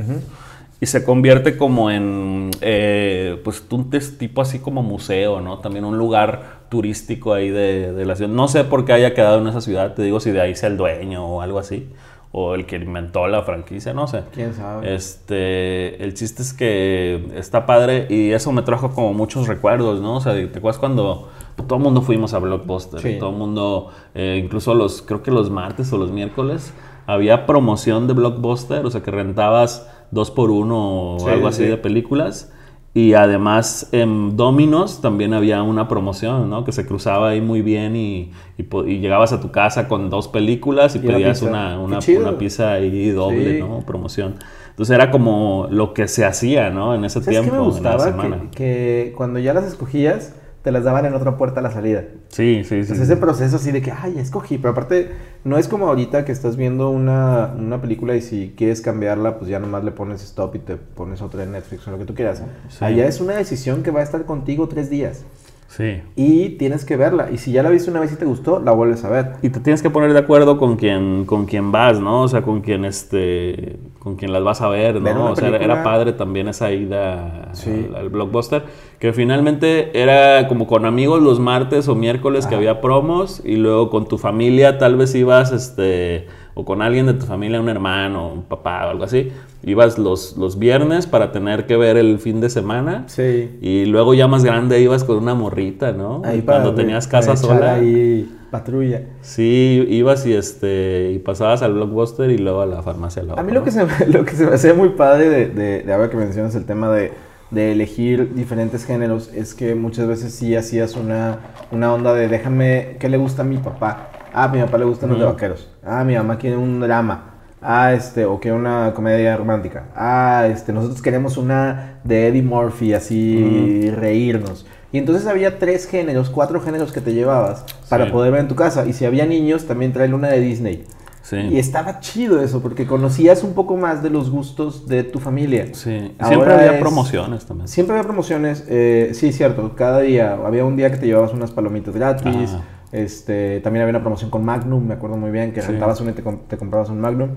Y 0.81 0.87
se 0.87 1.05
convierte 1.05 1.57
como 1.57 1.91
en, 1.91 2.51
eh, 2.61 3.41
pues, 3.43 3.64
un 3.70 3.91
tipo 3.91 4.43
así 4.43 4.61
como 4.61 4.83
museo, 4.83 5.41
¿no? 5.41 5.59
También 5.59 5.85
un 5.85 5.99
lugar 5.99 6.61
turístico 6.68 7.35
ahí 7.35 7.51
de, 7.51 7.93
de 7.93 8.05
la 8.05 8.14
ciudad. 8.14 8.31
No 8.31 8.47
sé 8.47 8.62
por 8.64 8.85
qué 8.85 8.93
haya 8.93 9.12
quedado 9.12 9.41
en 9.41 9.49
esa 9.49 9.61
ciudad, 9.61 9.95
te 9.95 10.03
digo 10.03 10.20
si 10.20 10.31
de 10.31 10.41
ahí 10.41 10.55
sea 10.55 10.68
el 10.68 10.76
dueño 10.76 11.26
o 11.26 11.41
algo 11.41 11.59
así. 11.59 11.89
O 12.31 12.55
el 12.55 12.66
que 12.66 12.76
inventó 12.76 13.26
la 13.26 13.43
franquicia, 13.43 13.95
no 13.95 14.07
sé. 14.07 14.22
Quién 14.35 14.53
sabe. 14.53 14.95
Este, 14.95 16.03
el 16.05 16.12
chiste 16.12 16.43
es 16.43 16.53
que 16.53 17.26
está 17.35 17.64
padre 17.64 18.07
y 18.11 18.33
eso 18.33 18.53
me 18.53 18.61
trajo 18.61 18.91
como 18.91 19.14
muchos 19.14 19.49
recuerdos, 19.49 20.03
¿no? 20.03 20.16
O 20.16 20.20
sea, 20.20 20.35
¿te 20.35 20.59
acuerdas 20.59 20.79
cuando 20.79 21.31
todo 21.57 21.76
el 21.76 21.83
mundo 21.83 22.03
fuimos 22.03 22.35
a 22.35 22.39
Blockbuster? 22.39 23.01
Sí. 23.01 23.16
Todo 23.18 23.31
el 23.31 23.37
mundo, 23.37 23.91
eh, 24.14 24.41
incluso 24.45 24.74
los, 24.74 25.01
creo 25.01 25.22
que 25.22 25.31
los 25.31 25.49
martes 25.49 25.91
o 25.95 25.97
los 25.97 26.11
miércoles, 26.11 26.74
había 27.07 27.47
promoción 27.47 28.07
de 28.07 28.12
Blockbuster, 28.12 28.85
o 28.85 28.91
sea, 28.91 29.03
que 29.03 29.11
rentabas 29.11 29.89
dos 30.11 30.30
por 30.30 30.50
uno 30.50 31.16
o 31.16 31.18
Sí, 31.20 31.28
algo 31.28 31.48
así 31.48 31.64
sí. 31.64 31.68
de 31.68 31.76
películas. 31.78 32.52
Y 32.94 33.12
además 33.14 33.88
en 33.92 34.36
Dominos 34.36 35.00
también 35.00 35.32
había 35.34 35.62
una 35.62 35.86
promoción, 35.88 36.50
¿no? 36.50 36.64
Que 36.64 36.72
se 36.72 36.86
cruzaba 36.86 37.28
ahí 37.30 37.40
muy 37.40 37.62
bien 37.62 37.94
y, 37.96 38.32
y 38.56 38.66
y 38.86 38.98
llegabas 38.98 39.32
a 39.32 39.40
tu 39.40 39.50
casa 39.52 39.86
con 39.88 40.11
dos 40.11 40.26
películas 40.28 40.96
y, 40.96 41.00
Y 41.00 41.06
una 41.06 41.18
pedías 41.18 41.42
una, 41.42 41.78
una, 41.78 41.98
chido. 41.98 42.22
una 42.22 42.38
pizza 42.38 42.72
ahí 42.72 43.11
doble, 43.11 43.54
Sí. 43.56 43.61
¿no? 43.61 43.84
Promoción. 43.86 44.36
Entonces 44.70 44.94
era 44.94 45.11
como 45.11 45.68
lo 45.70 45.92
que 45.94 46.09
se 46.09 46.24
hacía, 46.24 46.70
¿no? 46.70 46.94
En 46.94 47.04
ese 47.04 47.20
¿Sabes 47.22 47.40
qué 47.42 47.50
tiempo, 47.50 47.52
me 47.72 47.78
en 47.78 47.84
la 47.84 47.94
gustaba? 47.94 47.98
semana. 48.00 48.50
Que, 48.50 48.50
que 48.50 49.12
cuando 49.16 49.38
ya 49.38 49.52
las 49.54 49.64
escogías, 49.66 50.34
te 50.62 50.72
las 50.72 50.84
daban 50.84 51.06
en 51.06 51.14
otra 51.14 51.36
puerta 51.36 51.61
a 51.61 51.62
la 51.62 51.70
salida. 51.70 52.04
Sí, 52.28 52.62
sí, 52.64 52.68
sí. 52.68 52.74
Entonces 52.74 53.00
ese 53.00 53.16
proceso 53.16 53.56
así 53.56 53.72
de 53.72 53.80
que, 53.80 53.92
ay, 53.92 54.18
escogí. 54.18 54.59
Pero 54.59 54.72
aparte, 54.72 55.11
no 55.44 55.56
es 55.56 55.68
como 55.68 55.88
ahorita 55.88 56.24
que 56.24 56.32
estás 56.32 56.56
viendo 56.56 56.90
una, 56.90 57.54
una 57.56 57.80
película 57.80 58.16
y 58.16 58.20
si 58.20 58.54
quieres 58.56 58.80
cambiarla, 58.80 59.38
pues 59.38 59.50
ya 59.50 59.61
nomás 59.61 59.84
le 59.84 59.92
pones 59.92 60.22
stop 60.22 60.56
y 60.56 60.59
te 60.59 60.76
pones 60.76 61.22
otra 61.22 61.44
en 61.44 61.52
Netflix 61.52 61.86
o 61.86 61.90
lo 61.90 61.98
que 61.98 62.04
tú 62.04 62.14
quieras. 62.14 62.42
Sí. 62.68 62.84
Allá 62.84 63.06
es 63.06 63.20
una 63.20 63.34
decisión 63.34 63.82
que 63.82 63.90
va 63.90 64.00
a 64.00 64.02
estar 64.02 64.24
contigo 64.24 64.68
tres 64.68 64.90
días. 64.90 65.24
Sí. 65.68 66.00
Y 66.16 66.50
tienes 66.56 66.84
que 66.84 66.96
verla. 66.96 67.30
Y 67.30 67.38
si 67.38 67.52
ya 67.52 67.62
la 67.62 67.70
viste 67.70 67.90
una 67.90 68.00
vez 68.00 68.12
y 68.12 68.16
te 68.16 68.24
gustó, 68.24 68.59
la 68.59 68.72
vuelves 68.72 69.04
a 69.04 69.11
ver. 69.11 69.32
Y 69.42 69.50
te 69.50 69.61
tienes 69.61 69.82
que 69.82 69.90
poner 69.90 70.12
de 70.12 70.18
acuerdo 70.18 70.59
con 70.59 70.76
quien, 70.76 71.24
con 71.26 71.46
quien 71.46 71.70
vas, 71.70 72.00
¿no? 72.00 72.22
O 72.22 72.28
sea, 72.28 72.42
con 72.42 72.62
quien 72.62 72.84
este, 72.84 73.78
con 73.99 74.16
quien 74.16 74.32
las 74.32 74.42
vas 74.44 74.61
a 74.62 74.68
ver, 74.68 75.01
¿no? 75.01 75.32
O 75.32 75.36
sea, 75.36 75.49
era- 75.49 75.82
padre 75.82 76.12
también 76.12 76.49
esa 76.49 76.70
ida 76.72 77.49
Sí. 77.53 77.86
al, 77.90 77.96
al 77.96 78.09
blockbuster, 78.11 78.62
que 79.01 79.12
finalmente 79.12 80.01
era 80.01 80.46
como 80.49 80.66
con 80.66 80.84
amigos 80.86 81.20
los 81.22 81.40
martes 81.40 81.88
o 81.88 81.94
miércoles 81.94 82.46
que 82.46 82.55
había 82.55 82.80
promos 82.80 83.42
y 83.44 83.57
luego 83.57 83.90
con 83.90 84.07
tu 84.07 84.16
familia 84.18 84.78
tal 84.78 84.96
vez 84.96 85.14
ibas, 85.14 85.51
este, 85.53 86.26
o 86.59 86.64
con 86.64 86.82
alguien 86.82 87.06
de 87.06 87.14
tu 87.14 87.24
familia, 87.24 87.61
un 87.61 87.68
hermano, 87.68 88.32
un 88.32 88.42
papá 88.42 88.84
o 88.86 88.90
algo 88.90 89.04
así, 89.04 89.30
ibas 89.62 89.96
los, 89.96 90.36
los 90.36 90.59
viernes 90.59 91.06
para 91.06 91.30
tener 91.30 91.66
que 91.66 91.76
ver 91.76 91.96
el 91.96 92.18
fin 92.18 92.40
de 92.40 92.50
semana. 92.50 93.04
Sí. 93.06 93.56
Y 93.61 93.84
luego 93.84 94.12
ya 94.12 94.26
más 94.26 94.42
grande 94.42 94.80
ibas 94.80 95.04
con 95.04 95.18
una 95.18 95.34
morrita, 95.34 95.92
¿no? 95.92 96.20
Ahí 96.24 96.42
para 96.42 96.62
Cuando 96.62 96.74
tenías 96.74 97.06
casa 97.06 97.36
sola. 97.36 97.74
Ahí 97.74 98.28
patrulla. 98.50 99.02
Sí, 99.20 99.86
ibas 99.88 100.26
y 100.26 100.32
este 100.32 101.12
y 101.14 101.20
pasabas 101.20 101.62
al 101.62 101.74
blockbuster 101.74 102.28
y 102.32 102.38
luego 102.38 102.62
a 102.62 102.66
la 102.66 102.82
farmacia. 102.82 103.22
A 103.36 103.42
mí 103.44 103.52
¿no? 103.52 103.61
lo 103.61 103.64
que, 103.64 103.70
se 103.70 103.84
me, 103.84 104.06
lo 104.09 104.24
que 104.24 104.32
se 104.32 104.44
me 104.44 104.56
hacía 104.56 104.74
muy 104.74 104.88
padre 104.88 105.28
de, 105.28 105.46
de, 105.50 105.82
de 105.84 105.92
ahora 105.92 106.11
que 106.11 106.16
mencionas 106.16 106.56
el 106.56 106.64
tema 106.64 106.90
de, 106.90 107.12
de 107.52 107.70
elegir 107.70 108.34
diferentes 108.34 108.84
géneros 108.84 109.30
es 109.32 109.54
que 109.54 109.76
muchas 109.76 110.09
veces 110.09 110.34
sí 110.34 110.56
hacías 110.56 110.96
una, 110.96 111.38
una 111.70 111.94
onda 111.94 112.14
de 112.14 112.26
déjame, 112.26 112.96
¿qué 112.98 113.09
le 113.09 113.16
gusta 113.16 113.42
a 113.42 113.44
mi 113.44 113.59
papá? 113.59 114.11
Ah, 114.41 114.45
a 114.45 114.49
mi 114.49 114.61
papá 114.61 114.78
le 114.78 114.84
gustan 114.84 115.11
los 115.11 115.18
de 115.18 115.24
vaqueros. 115.24 115.68
Ah, 115.84 116.05
mi 116.05 116.14
mamá 116.14 116.39
quiere 116.39 116.57
un 116.57 116.78
drama. 116.80 117.34
Ah, 117.61 117.93
este, 117.93 118.24
o 118.24 118.39
quiere 118.39 118.57
una 118.57 118.93
comedia 118.95 119.36
romántica. 119.36 119.86
Ah, 119.97 120.47
este, 120.49 120.72
nosotros 120.72 121.03
queremos 121.03 121.36
una 121.36 121.99
de 122.05 122.28
Eddie 122.28 122.43
Murphy, 122.43 122.95
así 122.95 123.91
reírnos. 123.91 124.64
Y 124.93 124.99
entonces 124.99 125.26
había 125.26 125.59
tres 125.59 125.86
géneros, 125.86 126.30
cuatro 126.30 126.61
géneros 126.61 126.93
que 126.93 127.01
te 127.01 127.12
llevabas 127.14 127.64
para 127.89 128.07
Sí. 128.07 128.12
poder 128.12 128.30
ver 128.32 128.41
en 128.43 128.49
tu 128.49 128.55
casa. 128.55 128.86
Y 128.86 128.93
si 128.93 129.05
había 129.05 129.26
niños, 129.26 129.66
también 129.66 129.93
trae 129.93 130.12
una 130.14 130.28
de 130.28 130.41
Disney. 130.41 130.84
Sí. 131.22 131.36
Y 131.36 131.59
estaba 131.59 132.01
chido 132.01 132.41
eso, 132.41 132.62
porque 132.62 132.86
conocías 132.86 133.43
un 133.43 133.53
poco 133.53 133.76
más 133.76 134.03
de 134.03 134.09
los 134.09 134.30
gustos 134.30 134.86
de 134.89 135.03
tu 135.03 135.18
familia. 135.18 135.66
Sí. 135.72 136.14
Ahora 136.18 136.28
Siempre 136.28 136.55
había 136.55 136.74
es- 136.74 136.80
promociones 136.80 137.45
también. 137.45 137.68
Siempre 137.68 137.97
había 137.97 138.05
promociones, 138.07 138.64
eh, 138.68 139.11
sí, 139.12 139.32
cierto. 139.32 139.74
Cada 139.74 139.99
día, 140.01 140.39
había 140.47 140.64
un 140.64 140.76
día 140.76 140.91
que 140.91 140.97
te 140.97 141.07
llevabas 141.07 141.34
unas 141.34 141.51
palomitas 141.51 141.95
gratis. 141.95 142.51
Ajá. 142.55 142.62
Este, 142.93 143.61
también 143.61 143.82
había 143.82 143.91
una 143.91 144.01
promoción 144.01 144.30
con 144.30 144.45
Magnum, 144.45 144.86
me 144.86 144.95
acuerdo 144.95 145.16
muy 145.16 145.30
bien, 145.30 145.53
que 145.53 145.61
Sí. 145.61 145.68
rentabas 145.72 146.01
y 146.01 146.05
te, 146.12 146.22
com- 146.22 146.41
te 146.49 146.57
comprabas 146.57 146.89
un 146.89 147.01
Magnum. 147.01 147.30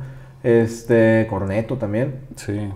Este, 0.44 1.28
Corneto 1.30 1.78
también. 1.78 2.22
Sí. 2.36 2.70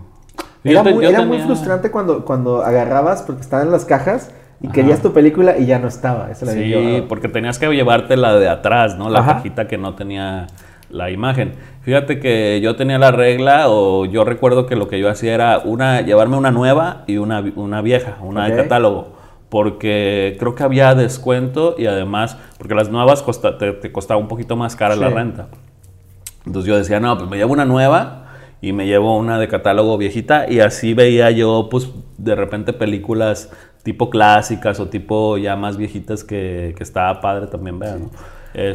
Era, 0.64 0.84
te- 0.84 0.94
muy, 0.94 1.40
frustrante 1.40 1.92
cuando, 1.92 2.26
cuando 2.26 2.64
agarrabas, 2.64 3.22
porque 3.24 3.42
estaban 3.42 3.68
en 3.68 3.72
las 3.72 3.86
cajas, 3.86 4.32
y 4.62 4.70
querías 4.70 5.02
tu 5.02 5.14
película 5.14 5.58
y 5.58 5.66
ya 5.66 5.80
no 5.80 5.88
estaba. 5.88 6.32
Esa 6.32 6.46
la 6.46 6.54
había 6.54 6.78
Sí, 6.80 7.06
porque 7.08 7.28
tenías 7.28 7.60
que 7.60 7.68
llevarte 7.68 8.18
la 8.18 8.36
de 8.36 8.50
atrás, 8.50 8.98
¿no? 8.98 9.10
La 9.10 9.20
Ajá. 9.20 9.34
cajita 9.36 9.68
que 9.68 9.78
no 9.78 9.96
tenía 9.96 10.48
la 10.90 11.12
imagen. 11.12 11.54
Fíjate 11.82 12.20
que 12.20 12.62
yo 12.62 12.76
tenía 12.76 12.98
la 12.98 13.12
regla, 13.12 13.66
o 13.70 14.06
yo 14.06 14.24
recuerdo 14.24 14.66
que 14.66 14.76
lo 14.76 14.88
que 14.88 15.00
yo 15.00 15.10
hacía 15.10 15.34
era 15.36 15.60
una, 15.60 16.02
llevarme 16.02 16.38
una 16.38 16.52
nueva 16.52 17.04
y 17.06 17.18
una, 17.18 17.44
una 17.56 17.82
vieja, 17.82 18.18
una 18.22 18.48
de 18.48 18.56
catálogo. 18.56 19.15
Porque 19.60 20.36
creo 20.38 20.54
que 20.54 20.64
había 20.64 20.94
descuento 20.96 21.76
y 21.78 21.86
además, 21.86 22.36
porque 22.58 22.76
las 22.76 22.90
nuevas 22.90 23.24
costa- 23.24 23.58
te, 23.58 23.72
te 23.72 23.90
costaba 23.90 24.20
un 24.20 24.28
poquito 24.28 24.58
más 24.58 24.76
cara 24.76 24.98
la 24.98 25.08
Sí. 25.08 25.14
renta. 25.14 25.48
Entonces 26.46 26.68
yo 26.68 26.76
decía, 26.78 27.00
no, 27.00 27.18
pues 27.18 27.30
me 27.30 27.38
llevo 27.38 27.54
una 27.54 27.64
nueva 27.64 28.26
y 28.60 28.74
me 28.74 28.86
llevo 28.86 29.18
una 29.18 29.40
de 29.40 29.48
catálogo 29.48 29.98
viejita 29.98 30.52
y 30.52 30.60
así 30.60 30.94
veía 30.94 31.32
yo, 31.32 31.70
pues 31.72 31.90
de 32.18 32.36
repente 32.36 32.74
películas 32.74 33.50
tipo 33.84 34.10
clásicas 34.10 34.78
o 34.82 34.90
tipo 34.90 35.38
ya 35.38 35.56
más 35.56 35.78
viejitas 35.78 36.26
que, 36.26 36.74
que 36.76 36.84
estaba 36.84 37.22
padre 37.22 37.48
también 37.48 37.80
ver, 37.80 37.98
¿no? 38.02 38.10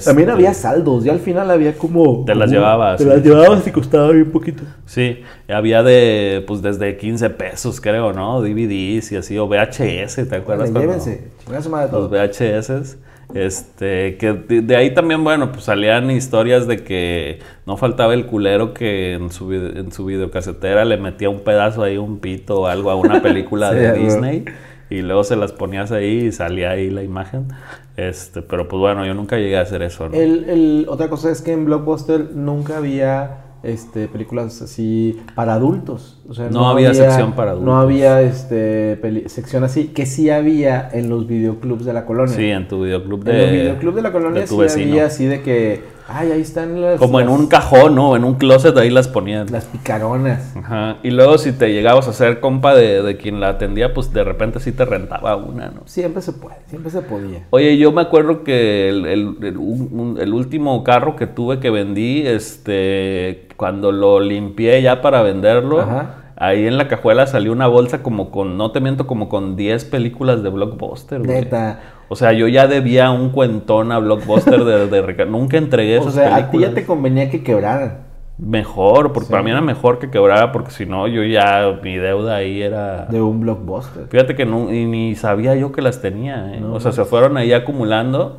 También 0.05 0.29
Este, 0.29 0.31
había 0.31 0.53
saldos, 0.55 1.05
ya 1.05 1.13
al 1.13 1.21
final 1.21 1.51
había 1.51 1.77
como... 1.79 2.25
Te 2.25 2.35
las 2.35 2.51
llevabas, 2.51 2.99
Te 2.99 3.05
sí. 3.05 3.09
las 3.09 3.23
llevabas 3.23 3.67
y 3.67 3.73
costaba 3.73 4.11
bien 4.11 4.31
poquito. 4.31 4.63
Sí, 4.85 5.23
había 5.49 5.83
de, 5.83 6.45
pues 6.47 6.61
desde 6.63 6.97
15 6.97 7.31
pesos 7.31 7.81
creo, 7.81 8.13
¿no? 8.13 8.43
DVDs 8.43 9.13
y 9.13 9.17
así, 9.17 9.39
o 9.39 9.47
VHS, 9.47 10.29
¿te 10.29 10.37
acuerdas? 10.37 10.73
Vale, 10.73 10.87
llévense, 10.87 11.33
madre 11.71 11.91
los 11.93 12.09
todo. 12.09 12.09
VHS. 12.11 12.99
Este, 13.33 14.17
que 14.19 14.33
de, 14.33 14.61
de 14.63 14.77
ahí 14.77 14.93
también, 14.93 15.23
bueno, 15.23 15.53
pues 15.53 15.65
salían 15.65 16.11
historias 16.11 16.67
de 16.67 16.83
que 16.83 17.39
no 17.65 17.77
faltaba 17.77 18.13
el 18.15 18.27
culero 18.27 18.75
que 18.75 19.15
en 19.15 19.31
su, 19.31 19.53
en 19.55 19.93
su 19.93 20.05
videocasetera 20.05 20.85
le 20.85 20.97
metía 20.97 21.31
un 21.31 21.41
pedazo 21.45 21.85
ahí, 21.85 21.97
un 21.97 22.19
pito 22.19 22.63
o 22.63 22.67
algo 22.67 22.91
a 22.91 22.97
una 22.97 23.23
película 23.23 23.71
Sí, 23.75 23.77
de. 23.77 23.93
Disney 23.93 24.45
y 24.91 25.03
luego 25.03 25.25
se 25.25 25.37
las 25.37 25.53
ponías 25.53 25.93
ahí 25.93 26.27
y 26.27 26.33
salía 26.33 26.71
ahí 26.71 26.91
la 26.91 27.03
imagen. 27.03 27.49
Este, 27.97 28.43
pero 28.43 28.69
pues 28.69 28.81
bueno, 28.81 29.07
yo 29.07 29.15
nunca 29.15 29.37
llegué 29.37 29.57
a 29.57 29.63
hacer 29.63 29.83
eso, 29.83 30.09
¿no? 30.09 30.15
El, 30.15 30.45
el- 30.49 30.87
otra 30.89 31.09
cosa 31.09 31.31
es 31.31 31.43
que 31.43 31.53
en 31.53 31.65
Blockbuster 31.65 32.33
nunca 32.35 32.79
había 32.79 33.45
este, 33.63 34.09
películas 34.09 34.63
así 34.63 35.21
para 35.35 35.55
adultos. 35.55 36.19
O 36.29 36.33
sea, 36.35 36.49
No 36.49 36.69
había 36.71 36.95
sección 36.95 37.35
para 37.35 37.51
adultos. 37.53 37.67
No 37.73 37.79
había 37.81 38.23
este, 38.23 38.97
peli- 38.97 39.29
sección 39.29 39.65
así, 39.65 39.89
que 39.89 40.07
sí 40.07 40.31
había 40.31 40.89
en 40.93 41.11
los 41.11 41.27
videoclubs 41.27 41.85
de 41.85 41.93
la 41.93 42.07
colonia. 42.07 42.35
Sí, 42.35 42.47
en 42.51 42.67
tu 42.69 42.83
videoclub 42.85 43.21
en 43.21 43.25
de 43.37 43.43
los 43.43 43.51
videoclubs 43.53 43.97
de 43.97 44.03
la 44.03 44.13
colonia 44.13 44.41
de 44.41 44.47
tu 44.47 44.55
sí 44.57 44.61
vecino. 44.63 44.91
había 44.93 45.07
así 45.07 45.27
de 45.27 45.43
que, 45.43 45.83
ay, 46.13 46.33
ahí 46.33 46.41
están 46.41 46.81
las... 46.81 46.99
Como 46.99 47.21
en 47.21 47.29
un 47.29 47.47
cajón, 47.47 47.95
¿no? 47.95 48.17
En 48.17 48.25
un 48.25 48.35
closet 48.35 48.77
ahí 48.77 48.91
las 48.91 49.09
ponían. 49.09 49.47
Las 49.51 49.65
picaronas. 49.67 50.57
Ajá. 50.57 50.97
Y 51.03 51.11
luego 51.11 51.39
si 51.39 51.53
te 51.53 51.73
llegabas 51.73 52.09
a 52.09 52.13
ser 52.13 52.41
compa 52.41 52.75
de, 52.75 53.03
de 53.03 53.17
quien 53.17 53.41
la 53.41 53.51
atendía, 53.51 53.95
pues 53.95 54.13
de 54.13 54.25
repente 54.25 54.61
sí 54.61 54.73
te 54.73 54.85
rentaba 54.85 55.37
una, 55.37 55.69
¿no? 55.69 55.83
Siempre 55.87 56.21
se 56.23 56.33
puede, 56.33 56.57
siempre 56.67 56.91
se 56.91 57.03
podía. 57.03 57.47
Oye, 57.51 57.79
yo 57.79 57.93
me 57.93 58.03
acuerdo 58.03 58.45
que 58.45 58.89
el, 58.89 59.07
el- 59.07 59.37
el- 59.43 59.57
un- 59.57 59.89
un- 59.93 60.19
el 60.21 60.35
último 60.35 60.83
carro 60.85 61.17
que 61.17 61.27
tuve 61.27 61.61
que 61.61 61.71
vendí, 61.71 62.27
este, 62.27 63.49
cuando 63.57 63.93
lo 63.93 64.21
limpié 64.21 64.83
ya 64.83 65.03
para 65.03 65.23
venderlo, 65.23 65.81
Ajá. 65.81 66.15
ahí 66.37 66.67
en 66.67 66.77
la 66.79 66.89
cajuela 66.89 67.27
salió 67.27 67.53
una 67.53 67.67
bolsa 67.67 68.03
como 68.03 68.31
con, 68.31 68.57
no 68.57 68.71
te 68.73 68.81
miento, 68.81 69.07
como 69.07 69.29
con 69.29 69.57
10 69.57 69.85
películas 69.87 70.43
de 70.43 70.49
Blockbuster. 70.51 71.21
güey. 71.23 71.41
Neta. 71.41 71.81
O 72.13 72.17
sea, 72.17 72.33
yo 72.33 72.49
ya 72.49 72.67
debía 72.67 73.11
un 73.13 73.31
cuentón 73.31 73.93
a 73.93 73.99
Blockbuster 74.01 74.65
de, 74.65 74.89
de 74.89 75.01
reca- 75.03 75.27
Nunca 75.27 75.57
entregué 75.59 75.99
O 75.99 76.01
esas 76.03 76.15
sea, 76.15 76.35
a 76.35 76.51
ti 76.51 76.59
ya 76.59 76.75
te 76.75 76.85
convenía 76.85 77.31
que 77.31 77.43
quebraran. 77.45 77.99
Mejor, 78.37 79.13
porque 79.13 79.27
Sí. 79.27 79.31
para 79.31 79.45
mí 79.45 79.51
era 79.51 79.61
mejor 79.61 79.99
que 80.01 80.11
quebrara, 80.11 80.51
porque 80.51 80.71
si 80.73 80.87
no, 80.87 81.07
yo 81.07 81.23
ya, 81.23 81.79
mi 81.85 81.97
deuda 81.99 82.37
ahí 82.37 82.63
era... 82.63 83.05
De 83.07 83.21
un 83.23 83.41
blockbuster. 83.41 84.07
Fíjate 84.09 84.35
que 84.35 84.45
no, 84.47 84.73
y 84.73 84.87
ni 84.87 85.15
sabía 85.15 85.55
yo 85.55 85.71
que 85.73 85.83
las 85.83 86.01
tenía, 86.03 86.53
¿eh? 86.55 86.59
No, 86.61 86.73
o 86.75 86.81
sea, 86.81 86.91
se 86.93 87.05
fueron 87.05 87.37
ahí 87.37 87.53
acumulando. 87.53 88.39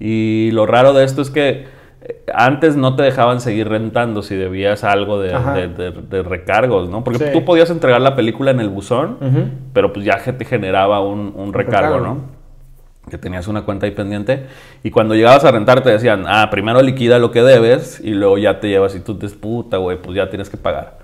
Y 0.00 0.50
lo 0.52 0.66
raro 0.66 0.92
de 0.92 1.04
esto 1.04 1.22
es 1.22 1.30
que 1.30 1.66
eh, 2.02 2.22
antes 2.34 2.74
no 2.76 2.96
te 2.96 3.02
dejaban 3.02 3.40
seguir 3.40 3.68
rentando 3.68 4.22
si 4.22 4.34
debías 4.34 4.82
algo 4.82 5.20
de, 5.20 5.34
Ajá. 5.34 5.52
de- 5.54 5.68
de- 5.68 5.90
de 5.92 6.22
recargos, 6.22 6.88
¿no? 6.88 7.04
Porque 7.04 7.18
Sí. 7.26 7.30
tú 7.32 7.44
podías 7.44 7.70
entregar 7.70 8.00
la 8.00 8.16
película 8.16 8.50
en 8.50 8.60
el 8.60 8.68
buzón, 8.70 9.18
pero 9.72 9.92
pues 9.92 10.04
ya 10.06 10.16
te 10.18 10.44
generaba 10.44 11.00
un, 11.00 11.32
un 11.36 11.52
recargo, 11.52 11.96
recargo. 11.98 12.00
¿no? 12.14 12.37
Que 13.08 13.18
tenías 13.18 13.48
una 13.48 13.62
cuenta 13.62 13.86
ahí 13.86 13.92
pendiente. 13.92 14.46
Y 14.82 14.90
cuando 14.90 15.14
llegabas 15.14 15.44
a 15.44 15.50
rentar 15.50 15.82
te 15.82 15.90
decían, 15.90 16.24
ah, 16.26 16.48
primero 16.50 16.82
liquida 16.82 17.18
lo 17.18 17.30
que 17.30 17.42
debes 17.42 18.00
y 18.00 18.10
luego 18.10 18.38
ya 18.38 18.60
te 18.60 18.68
llevas 18.68 18.94
y 18.94 19.00
tú 19.00 19.18
te 19.18 19.28
puta, 19.28 19.76
güey, 19.76 20.00
pues 20.00 20.16
ya 20.16 20.28
tienes 20.28 20.50
que 20.50 20.56
pagar. 20.56 20.98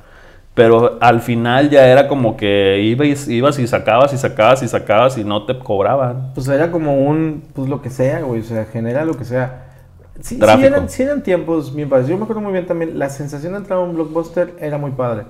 Pero 0.55 0.98
al 1.00 1.20
final 1.20 1.68
ya 1.68 1.86
era 1.88 2.07
como 2.07 2.36
que 2.36 2.80
ibas, 2.80 3.26
ibas 3.26 3.59
y 3.59 3.66
sacabas 3.66 4.12
y 4.12 4.18
sacabas 4.18 4.62
y 4.62 4.68
sacabas 4.68 5.18
y 5.18 5.24
no 5.24 5.46
te 5.46 5.59
cobraban. 5.59 6.32
Pues 6.34 6.46
era 6.46 6.70
como 6.70 7.05
un, 7.05 7.42
pues 7.52 7.68
lo 7.68 7.82
que 7.82 7.90
sea, 7.90 8.20
güey, 8.20 8.40
o 8.40 8.44
sea, 8.44 8.64
genera 8.66 9.05
lo 9.05 9.14
que 9.14 9.24
sea. 9.24 9.64
Sí, 10.20 10.36
sí 10.36 10.64
eran, 10.64 10.88
sí 10.88 11.02
eran 11.02 11.24
tiempos 11.24 11.74
bien 11.74 11.88
padres. 11.88 12.07
Yo 12.09 12.16
me 12.16 12.22
acuerdo 12.22 12.40
muy 12.40 12.52
bien 12.52 12.66
también, 12.66 12.96
la 12.98 13.09
sensación 13.09 13.55
de 13.55 13.59
entrar 13.59 13.80
a 13.80 13.82
un 13.82 13.94
blockbuster 13.94 14.55
era 14.61 14.78
muy 14.78 14.92
padre. 14.92 15.24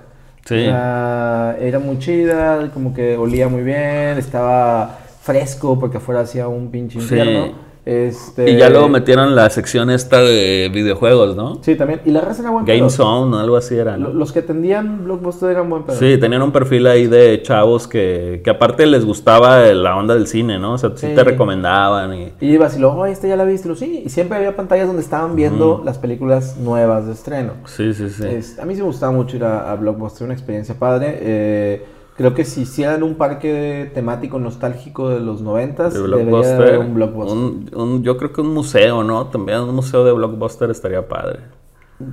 Sí. 0.45 0.57
O 0.57 0.71
sea, 0.71 1.57
era 1.59 1.79
muy 1.79 1.99
chida, 1.99 2.71
como 2.75 2.93
que 2.93 3.17
olía 3.17 3.49
muy 3.49 3.63
bien, 3.63 4.19
estaba 4.19 4.99
fresco 5.25 5.79
porque 5.79 5.97
afuera 5.97 6.21
hacía 6.21 6.49
un 6.49 6.71
pinche 6.71 7.01
Sí. 7.01 7.05
infierno. 7.17 7.75
Este, 7.87 8.51
Y 8.51 8.57
ya 8.57 8.71
luego 8.71 8.89
metieron 8.89 9.35
la 9.37 9.51
sección 9.51 9.91
esta 9.91 10.23
de 10.23 10.71
videojuegos, 10.73 11.37
¿no? 11.37 11.59
Sí, 11.63 11.75
también. 11.77 12.01
Y 12.07 12.13
la 12.13 12.23
raza 12.23 12.41
era 12.41 12.51
buen 12.51 12.65
Game 12.65 12.79
pedo. 12.79 12.89
Zone 12.89 13.37
o 13.37 13.39
algo 13.39 13.59
así 13.59 13.77
era. 13.77 13.99
¿no? 13.99 14.09
Lo- 14.09 14.15
Los 14.15 14.33
que 14.33 14.39
atendían 14.39 15.05
blockbuster 15.05 15.51
eran 15.51 15.69
buen 15.69 15.83
pedo. 15.83 15.99
Sí, 15.99 16.17
tenían 16.17 16.41
un 16.41 16.51
perfil 16.51 16.87
ahí 16.87 17.07
de 17.09 17.43
chavos 17.43 17.87
que, 17.87 18.41
que 18.43 18.49
aparte 18.49 18.87
les 18.87 19.05
gustaba 19.05 19.59
la 19.67 19.97
onda 19.99 20.15
del 20.15 20.27
cine, 20.29 20.59
¿no? 20.59 20.73
O 20.73 20.79
sea, 20.79 20.93
sí, 20.97 21.09
Sí. 21.09 21.15
te 21.15 21.25
recomendaban 21.25 22.15
y... 22.15 22.33
Y 22.41 22.53
ibas 22.55 22.75
y 22.75 22.81
luego, 22.81 23.01
oye, 23.03 23.13
este 23.13 23.29
ya 23.29 23.37
la 23.37 23.45
viste, 23.45 23.69
y 23.69 23.71
lo 23.73 23.77
sí. 23.77 24.03
Y 24.07 24.09
siempre 24.09 24.39
había 24.39 24.57
pantallas 24.57 24.87
donde 24.87 25.03
estaban 25.03 25.37
viendo 25.37 25.83
las 25.85 25.99
películas 25.99 26.57
nuevas 26.57 27.07
de 27.07 27.13
estreno. 27.13 27.53
Sí, 27.67 27.93
sí, 27.93 28.09
sí. 28.09 28.25
Es- 28.27 28.59
a 28.59 28.65
mí 28.65 28.75
sí 28.77 28.81
me 28.81 28.87
gustaba 28.87 29.13
mucho 29.13 29.37
ir 29.37 29.45
a, 29.45 29.71
a 29.71 29.75
Blockbuster, 29.77 30.25
una 30.25 30.33
experiencia 30.33 30.75
padre. 30.79 31.19
Eh, 31.21 31.85
creo 32.17 32.35
que 32.35 32.45
si 32.45 32.63
hicieran 32.63 33.03
un 33.03 33.15
parque 33.17 33.91
temático 33.95 34.39
nostálgico 34.39 35.09
de 35.11 35.21
los 35.21 35.41
noventas, 35.43 35.95
De 35.95 36.01
debería 36.01 36.25
Blockbuster. 36.25 36.61
haber 36.63 36.79
un 36.79 36.95
Blockbuster. 36.95 37.37
un- 37.37 37.71
un- 37.75 38.03
yo 38.03 38.17
creo 38.17 38.33
que 38.33 38.41
un 38.41 38.55
museo, 38.55 39.03
¿no? 39.05 39.27
También 39.27 39.61
un 39.61 39.75
museo 39.75 40.05
de 40.05 40.13
Blockbuster 40.13 40.71
estaría 40.71 41.07
padre. 41.09 41.41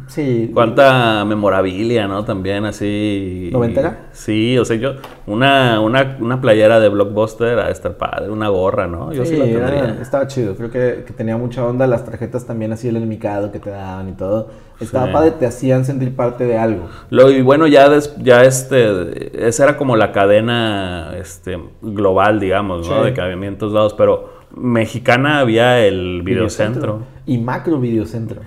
Sí. 0.08 0.52
Cuánta 0.54 1.26
memorabilia, 1.26 2.08
¿no? 2.08 2.24
También 2.24 2.66
así. 2.66 3.50
¿Noventera? 3.52 4.10
Sí, 4.12 4.58
o 4.60 4.64
sea, 4.64 4.78
yo. 4.78 4.94
Una, 5.26 5.80
una, 5.82 6.18
una 6.20 6.40
playera 6.40 6.80
de 6.80 6.88
Blockbuster 6.90 7.58
a 7.60 7.70
estar 7.72 7.98
padre, 7.98 8.30
una 8.30 8.50
gorra, 8.50 8.86
¿no? 8.88 9.12
Yo 9.12 9.26
sí, 9.26 9.32
Sí, 9.36 9.38
la 9.40 9.46
era- 9.48 9.72
tendría. 9.72 10.02
estaba 10.02 10.28
chido. 10.28 10.56
Creo 10.56 10.70
que, 10.70 11.04
que 11.06 11.14
tenía 11.14 11.36
mucha 11.36 11.66
onda. 11.66 11.88
Las 11.88 12.06
tarjetas 12.06 12.46
también 12.46 12.72
así 12.74 12.88
el 12.90 12.98
enmicado 12.98 13.52
que 13.52 13.60
te 13.60 13.72
daban 13.72 14.10
y 14.10 14.12
todo. 14.14 14.50
Estaba 14.80 15.08
Sí. 15.08 15.14
padre, 15.14 15.32
te 15.32 15.46
hacían 15.48 15.84
sentir 15.84 16.16
parte 16.16 16.46
de 16.46 16.58
algo. 16.58 16.88
Lo, 17.10 17.32
y 17.32 17.42
bueno, 17.42 17.66
ya, 17.68 17.90
des- 17.90 18.16
ya 18.18 18.44
este, 18.44 19.48
esa 19.48 19.64
era 19.64 19.78
como 19.78 19.96
la 19.96 20.12
cadena 20.12 21.14
este, 21.20 21.60
global, 21.82 22.40
digamos, 22.40 22.88
¿no? 22.88 23.00
Sí. 23.00 23.06
De 23.06 23.14
que 23.16 23.22
había 23.22 23.48
en 23.48 23.58
todos 23.58 23.74
lados, 23.74 23.94
pero 23.96 24.42
mexicana 24.56 25.40
había 25.40 25.80
el 25.86 26.22
videocentro. 26.24 27.02
Y 27.26 27.38
macro 27.40 27.80
videocentro. 27.80 28.42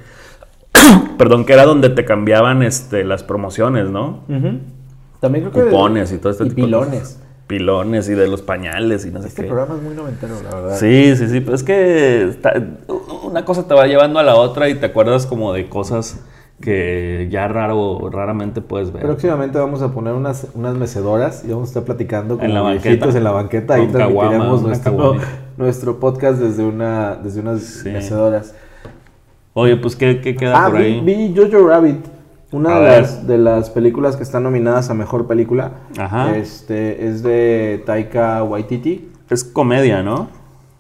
Perdón, 1.18 1.44
que 1.44 1.52
era 1.52 1.64
donde 1.64 1.88
te 1.90 2.04
cambiaban 2.04 2.62
este, 2.62 3.04
las 3.04 3.22
promociones, 3.22 3.88
¿no? 3.90 4.20
También 5.20 5.48
creo 5.48 5.64
que. 5.64 5.70
Cupones 5.70 6.12
y 6.12 6.18
todo 6.18 6.32
este 6.32 6.44
y 6.44 6.48
tipo 6.50 6.60
de 6.62 6.66
pilones. 6.66 7.00
cosas. 7.00 7.20
Pilones 7.46 8.08
y 8.08 8.14
de 8.14 8.26
los 8.26 8.40
pañales 8.40 9.04
y 9.04 9.10
no 9.10 9.20
sé 9.20 9.28
Este 9.28 9.42
qué. 9.42 9.48
programa 9.48 9.74
es 9.76 9.82
muy 9.82 9.94
noventero, 9.94 10.34
la 10.42 10.54
verdad. 10.56 10.76
Sí, 10.78 11.14
sí, 11.14 11.28
sí, 11.28 11.40
pero 11.40 11.54
es 11.54 11.62
que 11.62 12.24
está- 12.24 12.54
una 13.22 13.44
cosa 13.44 13.68
te 13.68 13.74
va 13.74 13.86
llevando 13.86 14.18
a 14.18 14.22
la 14.22 14.34
otra 14.36 14.68
y 14.70 14.74
te 14.76 14.86
acuerdas 14.86 15.26
como 15.26 15.52
de 15.52 15.68
cosas 15.68 16.24
que 16.60 17.28
ya 17.30 17.46
raro, 17.48 18.08
raramente 18.10 18.62
puedes 18.62 18.92
ver. 18.92 19.02
Próximamente 19.02 19.58
vamos 19.58 19.82
a 19.82 19.92
poner 19.92 20.14
unas, 20.14 20.46
unas 20.54 20.74
mecedoras 20.74 21.44
y 21.44 21.50
vamos 21.50 21.68
a 21.68 21.70
estar 21.70 21.82
platicando 21.84 22.36
con 22.38 22.46
En 22.46 22.54
la 22.54 22.62
banqueta. 22.62 23.08
en 23.10 23.24
la 23.24 23.30
banqueta. 23.32 23.74
Caguama, 23.76 23.92
transmitiremos 23.98 24.62
nuestro, 24.62 25.14
nuestro 25.58 26.00
podcast 26.00 26.38
desde, 26.38 26.64
una, 26.64 27.16
desde 27.16 27.40
unas 27.40 27.60
Sí. 27.62 27.90
mecedoras. 27.90 28.54
Oye, 29.55 29.76
pues, 29.76 29.96
¿qué, 29.96 30.20
qué 30.20 30.34
queda 30.36 30.64
Ah, 30.66 30.70
por 30.70 30.78
vi, 30.78 30.84
ahí? 30.84 31.00
vi 31.00 31.34
Jojo 31.36 31.66
Rabbit. 31.68 32.05
Una 32.52 32.76
A 32.76 32.80
de 32.80 32.84
ver. 32.84 33.00
las, 33.02 33.26
de 33.26 33.38
las 33.38 33.70
películas 33.70 34.16
que 34.16 34.22
están 34.22 34.42
nominadas 34.44 34.90
a 34.90 34.94
Mejor 34.94 35.26
Película. 35.26 35.72
Ajá. 35.98 36.36
Este, 36.36 37.07
es 37.09 37.22
de 37.22 37.82
Taika 37.86 38.42
Waititi. 38.44 39.11
Es 39.30 39.42
comedia, 39.44 40.02
¿no? 40.02 40.28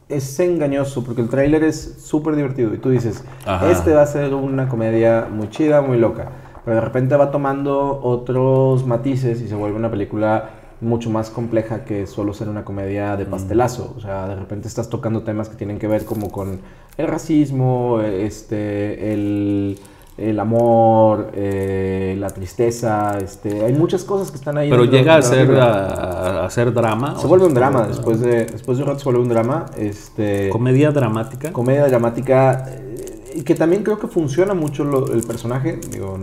Es 0.08 0.38
engañoso 0.38 1.02
porque 1.02 1.22
el 1.22 1.28
tráiler 1.28 1.64
es 1.64 1.96
súper 2.04 2.36
divertido 2.36 2.74
y 2.74 2.78
tú 2.78 2.90
dices, 2.90 3.24
Ajá. 3.46 3.70
este 3.70 3.92
va 3.94 4.02
a 4.02 4.06
ser 4.06 4.34
una 4.34 4.68
comedia 4.68 5.26
muy 5.30 5.48
chida, 5.50 5.80
muy 5.80 5.98
loca. 5.98 6.28
Pero 6.64 6.76
de 6.76 6.80
repente 6.82 7.16
va 7.16 7.30
tomando 7.30 8.00
otros 8.02 8.86
matices 8.86 9.40
y 9.40 9.48
se 9.48 9.54
vuelve 9.54 9.76
una 9.76 9.90
película 9.90 10.50
mucho 10.80 11.08
más 11.10 11.30
compleja 11.30 11.84
que 11.84 12.06
solo 12.06 12.34
ser 12.34 12.48
una 12.48 12.64
comedia 12.64 13.14
Mm. 13.14 13.18
de 13.18 13.24
pastelazo. 13.26 13.94
O 13.96 14.00
sea, 14.00 14.28
de 14.28 14.36
repente 14.36 14.68
estás 14.68 14.88
tocando 14.90 15.22
temas 15.22 15.48
que 15.48 15.56
tienen 15.56 15.78
que 15.78 15.88
ver 15.88 16.04
como 16.04 16.30
con 16.30 16.60
el 16.96 17.06
racismo, 17.08 18.00
este, 18.00 19.12
el, 19.12 19.78
el 20.16 20.38
amor, 20.40 21.30
eh, 21.34 22.16
la 22.18 22.30
tristeza, 22.30 23.18
este, 23.18 23.64
hay 23.64 23.72
muchas 23.72 24.04
cosas 24.04 24.30
que 24.30 24.36
están 24.36 24.56
ahí. 24.58 24.70
Pero 24.70 24.84
llega 24.84 25.16
a 25.16 25.22
ser, 25.22 25.50
a, 25.58 26.44
a 26.44 26.50
ser 26.50 26.72
drama. 26.72 27.18
Se 27.18 27.26
vuelve 27.26 27.46
un 27.46 27.54
drama, 27.54 27.86
después 27.88 28.20
de, 28.20 28.44
después 28.46 28.78
de 28.78 28.84
un 28.84 28.88
rato 28.90 29.00
se 29.00 29.04
vuelve 29.06 29.20
un 29.22 29.28
drama, 29.28 29.66
este, 29.76 30.48
Comedia 30.50 30.90
dramática. 30.92 31.52
comedia 31.52 31.86
dramática, 31.88 32.64
eh, 32.68 33.32
y 33.36 33.42
que 33.42 33.56
también 33.56 33.82
creo 33.82 33.98
que 33.98 34.06
funciona 34.06 34.54
mucho 34.54 34.84
lo- 34.84 35.12
el 35.12 35.24
personaje, 35.24 35.80
digo, 35.90 36.16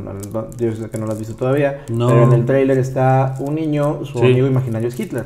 yo 0.58 0.72
sé 0.74 0.90
que 0.90 0.98
no 0.98 1.06
lo 1.06 1.12
has 1.12 1.20
visto 1.20 1.36
todavía, 1.36 1.84
No. 1.92 2.08
pero 2.08 2.24
en 2.24 2.32
el 2.32 2.46
tráiler 2.46 2.78
está 2.78 3.36
un 3.42 3.56
niño, 3.56 4.06
su 4.06 4.20
Sí. 4.20 4.26
amigo 4.28 4.48
imaginario 4.48 4.88
es 4.88 4.98
Hitler. 4.98 5.26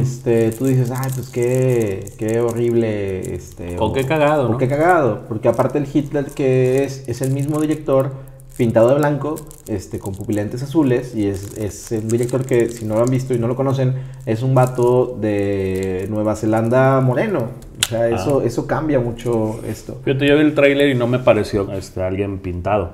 Este, 0.00 0.50
tú 0.50 0.66
dices, 0.66 0.90
ay, 0.94 1.10
pues 1.14 1.30
qué, 1.30 2.04
qué 2.18 2.40
horrible, 2.40 3.34
este, 3.34 3.76
O 3.78 3.92
qué 3.92 4.04
cagado, 4.04 4.48
o 4.48 4.52
¿no? 4.52 4.58
qué 4.58 4.68
cagado, 4.68 5.22
porque 5.28 5.48
aparte 5.48 5.78
el 5.78 5.86
Hitler 5.92 6.26
que 6.26 6.84
es, 6.84 7.04
es 7.08 7.22
el 7.22 7.30
mismo 7.32 7.58
director, 7.58 8.12
pintado 8.58 8.90
de 8.90 8.96
blanco, 8.96 9.36
este, 9.66 9.98
con 9.98 10.14
pupilentes 10.14 10.62
azules, 10.62 11.14
y 11.16 11.26
es, 11.26 11.56
es 11.56 11.90
un 11.90 12.06
director 12.08 12.44
que, 12.44 12.68
si 12.68 12.84
no 12.84 12.96
lo 12.96 13.00
han 13.04 13.10
visto 13.10 13.32
y 13.32 13.38
no 13.38 13.48
lo 13.48 13.56
conocen, 13.56 13.94
es 14.26 14.42
un 14.42 14.54
vato 14.54 15.16
de 15.18 16.06
Nueva 16.10 16.36
Zelanda 16.36 17.00
moreno. 17.00 17.48
O 17.82 17.88
sea, 17.88 18.08
eso, 18.10 18.40
Ah. 18.44 18.46
eso 18.46 18.66
cambia 18.66 19.00
mucho 19.00 19.58
esto. 19.66 19.98
Fíjate, 20.04 20.26
yo 20.28 20.34
vi 20.36 20.42
el 20.42 20.54
tráiler 20.54 20.90
y 20.90 20.94
no 20.94 21.06
me 21.06 21.18
pareció 21.18 21.72
este, 21.72 22.02
alguien 22.02 22.38
pintado. 22.40 22.90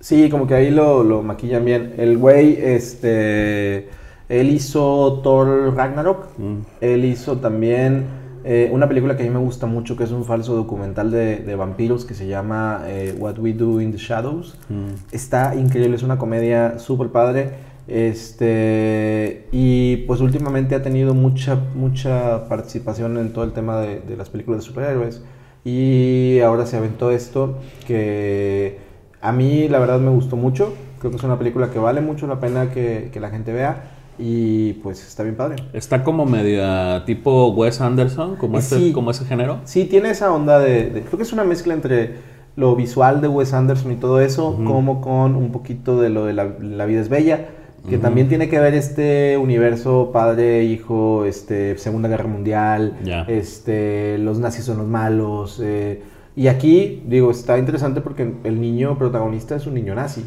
Sí, 0.00 0.30
como 0.30 0.46
que 0.46 0.54
ahí 0.54 0.70
lo, 0.70 1.04
lo 1.04 1.22
maquillan 1.22 1.64
bien. 1.64 1.94
El 1.98 2.16
güey, 2.18 2.58
este, 2.60 3.88
él 4.32 4.50
hizo 4.50 5.20
Thor 5.22 5.74
Ragnarok. 5.76 6.26
Mm. 6.38 6.58
Él 6.80 7.04
hizo 7.04 7.36
también 7.36 8.06
eh, 8.44 8.70
una 8.72 8.88
película 8.88 9.14
que 9.14 9.22
a 9.22 9.26
mí 9.26 9.30
me 9.30 9.38
gusta 9.38 9.66
mucho, 9.66 9.94
que 9.94 10.04
es 10.04 10.10
un 10.10 10.24
falso 10.24 10.56
documental 10.56 11.10
de, 11.10 11.36
de 11.36 11.54
vampiros 11.54 12.06
que 12.06 12.14
se 12.14 12.26
llama 12.26 12.84
eh, 12.86 13.14
What 13.18 13.38
We 13.38 13.52
Do 13.52 13.82
in 13.82 13.92
the 13.92 13.98
Shadows. 13.98 14.56
Mm. 14.70 14.94
Está 15.12 15.54
increíble, 15.54 15.96
es 15.96 16.02
una 16.02 16.16
comedia 16.16 16.78
súper 16.78 17.08
padre. 17.08 17.72
Este, 17.86 19.48
y 19.52 19.98
pues 20.06 20.20
últimamente 20.22 20.76
ha 20.76 20.82
tenido 20.82 21.12
mucha, 21.12 21.58
mucha 21.74 22.48
participación 22.48 23.18
en 23.18 23.34
todo 23.34 23.44
el 23.44 23.52
tema 23.52 23.80
de, 23.80 24.00
de 24.00 24.16
las 24.16 24.30
películas 24.30 24.60
de 24.60 24.66
superhéroes. 24.66 25.22
Y 25.62 26.40
ahora 26.40 26.64
se 26.64 26.78
aventó 26.78 27.10
esto 27.10 27.58
que 27.86 28.78
a 29.20 29.30
mí 29.30 29.68
la 29.68 29.78
verdad 29.78 30.00
me 30.00 30.10
gustó 30.10 30.36
mucho. 30.36 30.72
Creo 31.00 31.10
que 31.10 31.18
es 31.18 31.22
una 31.22 31.38
película 31.38 31.70
que 31.70 31.78
vale 31.78 32.00
mucho 32.00 32.26
la 32.26 32.40
pena 32.40 32.70
que, 32.70 33.10
que 33.12 33.20
la 33.20 33.28
gente 33.28 33.52
vea. 33.52 33.98
Y 34.24 34.74
pues 34.74 35.04
está 35.04 35.24
bien 35.24 35.34
padre. 35.34 35.56
Está 35.72 36.04
como 36.04 36.24
media 36.26 37.02
tipo 37.06 37.48
Wes 37.48 37.80
Anderson, 37.80 38.36
como, 38.36 38.56
Eh, 38.58 38.60
ese, 38.60 38.78
sí. 38.78 38.92
como 38.92 39.10
ese 39.10 39.24
género. 39.24 39.58
Sí, 39.64 39.84
tiene 39.86 40.10
esa 40.10 40.32
onda 40.32 40.60
de, 40.60 40.90
de- 40.90 41.00
Creo 41.02 41.16
que 41.16 41.24
es 41.24 41.32
una 41.32 41.42
mezcla 41.42 41.74
entre 41.74 42.14
lo 42.54 42.76
visual 42.76 43.20
de 43.20 43.26
Wes 43.26 43.52
Anderson 43.52 43.90
y 43.90 43.96
todo 43.96 44.20
eso, 44.20 44.56
como 44.64 45.00
con 45.00 45.34
un 45.34 45.50
poquito 45.50 46.00
de 46.00 46.10
lo 46.10 46.24
de 46.26 46.34
la, 46.34 46.44
la 46.60 46.84
vida 46.86 47.00
es 47.00 47.08
bella, 47.08 47.46
que 47.88 47.98
también 47.98 48.28
tiene 48.28 48.48
que 48.48 48.60
ver 48.60 48.74
este 48.74 49.36
universo 49.38 50.10
padre, 50.12 50.62
hijo, 50.64 51.24
este, 51.24 51.76
Segunda 51.78 52.08
Guerra 52.08 52.28
Mundial, 52.28 52.98
Ya. 53.02 53.22
este, 53.22 54.18
los 54.18 54.38
nazis 54.38 54.64
son 54.66 54.78
los 54.78 54.86
malos. 54.86 55.60
eh, 55.64 56.02
y 56.36 56.46
aquí, 56.46 57.02
digo, 57.08 57.30
está 57.32 57.58
interesante 57.58 58.00
porque 58.02 58.32
el 58.44 58.60
niño 58.60 58.96
protagonista 58.96 59.56
es 59.56 59.66
un 59.66 59.74
niño 59.74 59.94
nazi. 59.96 60.24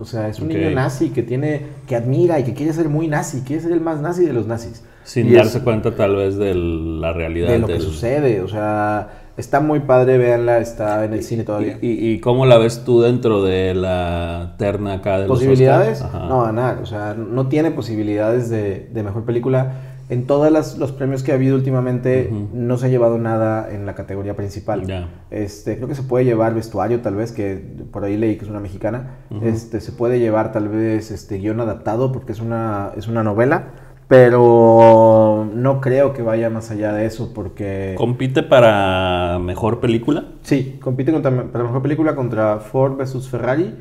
O 0.00 0.04
sea, 0.04 0.28
es 0.28 0.40
un 0.40 0.48
niño 0.48 0.70
nazi 0.70 1.10
que 1.10 1.22
tiene, 1.22 1.62
que 1.86 1.94
admira 1.96 2.38
y 2.40 2.44
que 2.44 2.52
quiere 2.54 2.72
ser 2.72 2.88
muy 2.88 3.06
nazi, 3.08 3.42
quiere 3.46 3.62
ser 3.62 3.72
el 3.72 3.80
más 3.80 4.00
nazi 4.00 4.24
de 4.24 4.32
los 4.32 4.46
nazis. 4.46 4.82
Sin 5.04 5.26
Y 5.26 5.30
es- 5.30 5.36
darse 5.36 5.60
cuenta 5.62 5.94
tal 5.94 6.16
vez 6.16 6.36
de 6.36 6.54
la 6.54 7.12
realidad. 7.12 7.48
de 7.48 7.58
lo 7.58 7.66
que 7.66 7.78
sucede. 7.80 8.40
O 8.40 8.48
sea, 8.48 9.08
está 9.36 9.60
muy 9.60 9.80
padre, 9.80 10.16
véanla, 10.18 10.58
está 10.58 11.04
en 11.04 11.12
el 11.12 11.22
cine 11.22 11.44
todavía. 11.44 11.78
¿Y, 11.82 11.88
y, 11.88 12.10
y 12.14 12.20
cómo 12.20 12.46
la 12.46 12.56
ves 12.58 12.84
tú 12.84 13.02
dentro 13.02 13.42
de 13.42 13.74
la 13.74 14.54
terna 14.58 14.94
acá 14.94 15.18
de 15.20 15.28
los 15.28 15.38
¿Posibilidades? 15.38 16.00
Ajá. 16.02 16.26
No, 16.28 16.50
nada. 16.52 16.80
O 16.82 16.86
sea, 16.86 17.14
no 17.14 17.48
tiene 17.48 17.70
posibilidades 17.70 18.48
de, 18.50 18.88
de 18.92 19.02
mejor 19.02 19.24
película. 19.24 19.72
En 20.08 20.26
todos 20.26 20.76
los 20.78 20.92
premios 20.92 21.22
que 21.22 21.32
ha 21.32 21.36
habido 21.36 21.56
últimamente, 21.56 22.30
no 22.52 22.76
se 22.76 22.86
ha 22.86 22.88
llevado 22.88 23.18
nada 23.18 23.70
en 23.72 23.86
la 23.86 23.94
categoría 23.94 24.36
principal. 24.36 25.08
Este, 25.30 25.76
creo 25.76 25.88
que 25.88 25.94
se 25.94 26.02
puede 26.02 26.24
llevar 26.24 26.54
vestuario, 26.54 27.00
tal 27.00 27.16
vez, 27.16 27.32
que 27.32 27.62
por 27.90 28.04
ahí 28.04 28.16
leí 28.16 28.36
que 28.36 28.44
es 28.44 28.50
una 28.50 28.60
mexicana. 28.60 29.16
Este, 29.42 29.80
se 29.80 29.92
puede 29.92 30.18
llevar 30.18 30.52
tal 30.52 30.68
vez 30.68 31.10
este 31.10 31.38
guion 31.38 31.60
adaptado 31.60 32.12
porque 32.12 32.32
es 32.32 32.40
una, 32.40 32.92
es 32.96 33.08
una 33.08 33.22
novela. 33.22 33.72
Pero 34.06 35.48
no 35.54 35.80
creo 35.80 36.12
que 36.12 36.20
vaya 36.20 36.50
más 36.50 36.70
allá 36.70 36.92
de 36.92 37.06
eso 37.06 37.32
porque... 37.32 37.94
¿Compite 37.96 38.42
para 38.42 39.38
mejor 39.38 39.80
película? 39.80 40.26
Sí, 40.42 40.78
compite 40.82 41.10
contra, 41.10 41.50
para 41.50 41.64
mejor 41.64 41.80
película 41.80 42.14
contra 42.14 42.58
Ford 42.58 42.98
versus 42.98 43.30
Ferrari. 43.30 43.74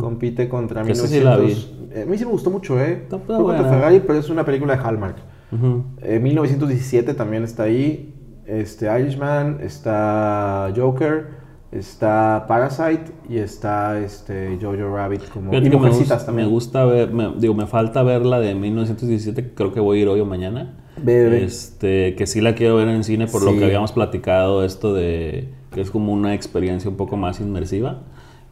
Compite 0.00 0.48
contra 0.48 0.82
Que 0.82 0.92
esa 0.92 1.06
sí 1.06 1.20
la 1.20 1.36
1900. 1.36 1.76
Eh, 1.94 2.02
a 2.02 2.06
mí 2.06 2.16
sí 2.16 2.24
me 2.24 2.30
gustó 2.30 2.50
mucho, 2.50 2.80
¿eh? 2.80 3.04
Fue 3.08 3.20
contra. 3.20 3.68
Ferrari, 3.68 4.00
pero 4.00 4.18
es 4.18 4.30
una 4.30 4.44
película 4.44 4.76
de 4.76 4.82
Hallmark. 4.82 5.16
Ujú. 5.52 5.84
Eh, 6.02 6.18
1917 6.20 7.14
también 7.14 7.44
está 7.44 7.64
ahí. 7.64 8.12
Este 8.46 8.86
Irishman, 9.00 9.58
está 9.60 10.72
Joker, 10.76 11.26
está 11.72 12.44
Parasite 12.46 13.12
y 13.28 13.38
está 13.38 13.98
este 14.00 14.56
Jojo 14.60 14.94
Rabbit 14.94 15.28
como 15.30 15.52
y 15.52 15.60
me, 15.60 15.70
Mujercitas 15.70 16.20
gus- 16.22 16.26
también. 16.26 16.46
me 16.48 16.52
gusta 16.52 16.84
ver, 16.84 17.12
me- 17.12 17.34
digo, 17.38 17.54
me 17.54 17.66
falta 17.66 18.02
ver 18.04 18.24
la 18.24 18.38
de 18.38 18.54
1917, 18.54 19.42
que 19.42 19.54
creo 19.54 19.72
que 19.72 19.80
voy 19.80 19.98
a 19.98 20.02
ir 20.02 20.08
hoy 20.08 20.20
o 20.20 20.26
mañana. 20.26 20.74
Ve. 21.02 21.44
Este, 21.44 22.14
que 22.14 22.26
sí 22.26 22.40
la 22.40 22.54
quiero 22.54 22.76
ver 22.76 22.88
en 22.88 23.04
cine 23.04 23.26
por 23.26 23.42
lo 23.42 23.52
que 23.58 23.64
habíamos 23.64 23.92
platicado, 23.92 24.64
esto 24.64 24.94
de 24.94 25.48
que 25.72 25.80
es 25.82 25.90
como 25.90 26.12
una 26.12 26.32
experiencia 26.34 26.88
un 26.88 26.96
poco 26.96 27.16
más 27.16 27.40
inmersiva. 27.40 28.02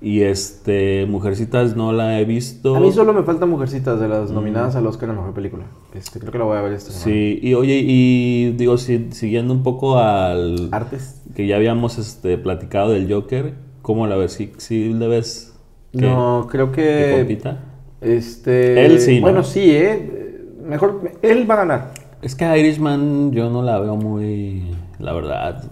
Y 0.05 0.21
este, 0.21 1.07
Mujercitas 1.07 1.77
no 1.77 1.91
la 1.95 2.21
he 2.21 2.27
visto. 2.27 2.77
A 2.77 2.81
mí 2.81 2.93
solo 2.93 3.15
me 3.15 3.23
falta 3.23 3.47
Mujercitas 3.47 3.99
de 3.99 4.07
las 4.07 4.31
nominadas 4.31 4.77
al 4.77 4.87
Oscar 4.87 5.09
a 5.09 5.15
mejor 5.15 5.33
película. 5.33 5.65
Este, 5.95 6.21
creo 6.21 6.31
que 6.31 6.39
la 6.39 6.45
voy 6.45 6.59
a 6.59 6.61
ver 6.61 6.75
esta 6.75 6.91
semana. 6.93 7.05
Sí, 7.05 7.39
y 7.41 7.55
oye, 7.55 7.81
y 7.83 8.53
digo, 8.53 8.77
si- 8.77 9.11
siguiendo 9.13 9.55
un 9.55 9.63
poco 9.63 9.97
al... 9.99 10.69
Artes. 10.73 11.23
que 11.35 11.47
ya 11.47 11.57
habíamos 11.57 11.97
este, 11.97 12.37
platicado 12.37 12.91
del 12.91 13.11
Joker, 13.11 13.55
¿cómo 13.81 14.07
la 14.07 14.17
ves? 14.17 14.33
¿Sí, 14.35 14.53
sí 14.59 14.93
le 14.93 15.09
ves 15.09 15.57
que, 15.93 16.03
No, 16.03 16.49
creo 16.51 16.71
que 16.71 16.83
que 16.83 17.15
compita? 17.17 17.61
este 18.03 18.85
Él 18.85 19.01
sí, 19.01 19.17
¿no? 19.17 19.23
Bueno, 19.23 19.43
sí, 19.43 19.71
eh. 19.71 20.45
Mejor 20.67 21.01
él 21.23 21.49
va 21.51 21.55
a 21.55 21.59
ganar. 21.59 21.95
Es 22.21 22.35
que 22.35 22.45
Irishman 22.59 23.33
yo 23.33 23.49
no 23.49 23.63
la 23.63 23.79
veo 23.81 23.97
muy, 23.97 24.65
la 24.99 25.15
verdad. 25.15 25.65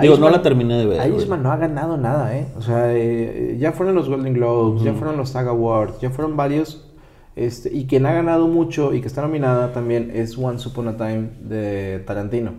Digo, 0.00 0.16
no 0.18 0.28
la 0.30 0.42
terminé 0.42 0.76
de 0.76 0.86
ver. 0.86 0.98
güey. 0.98 1.08
Irishman 1.10 1.42
no 1.42 1.52
ha 1.52 1.56
ganado 1.56 1.96
nada, 1.96 2.36
¿eh? 2.36 2.48
O 2.56 2.62
sea, 2.62 2.92
eh, 2.92 3.56
ya 3.60 3.72
fueron 3.72 3.94
los 3.94 4.08
Golden 4.08 4.34
Globes, 4.34 4.82
ya 4.82 4.92
fueron 4.92 5.16
los 5.16 5.30
SAG 5.30 5.48
Awards, 5.48 6.00
ya 6.00 6.10
fueron 6.10 6.36
varios. 6.36 6.90
Este, 7.36 7.72
y 7.72 7.86
quien 7.86 8.06
ha 8.06 8.12
ganado 8.12 8.46
mucho 8.46 8.92
y 8.94 9.00
que 9.00 9.08
está 9.08 9.22
nominada 9.22 9.72
también 9.72 10.10
es 10.14 10.38
Once 10.38 10.68
Upon 10.68 10.88
a 10.88 10.96
Time 10.96 11.30
de 11.40 12.02
Tarantino. 12.06 12.52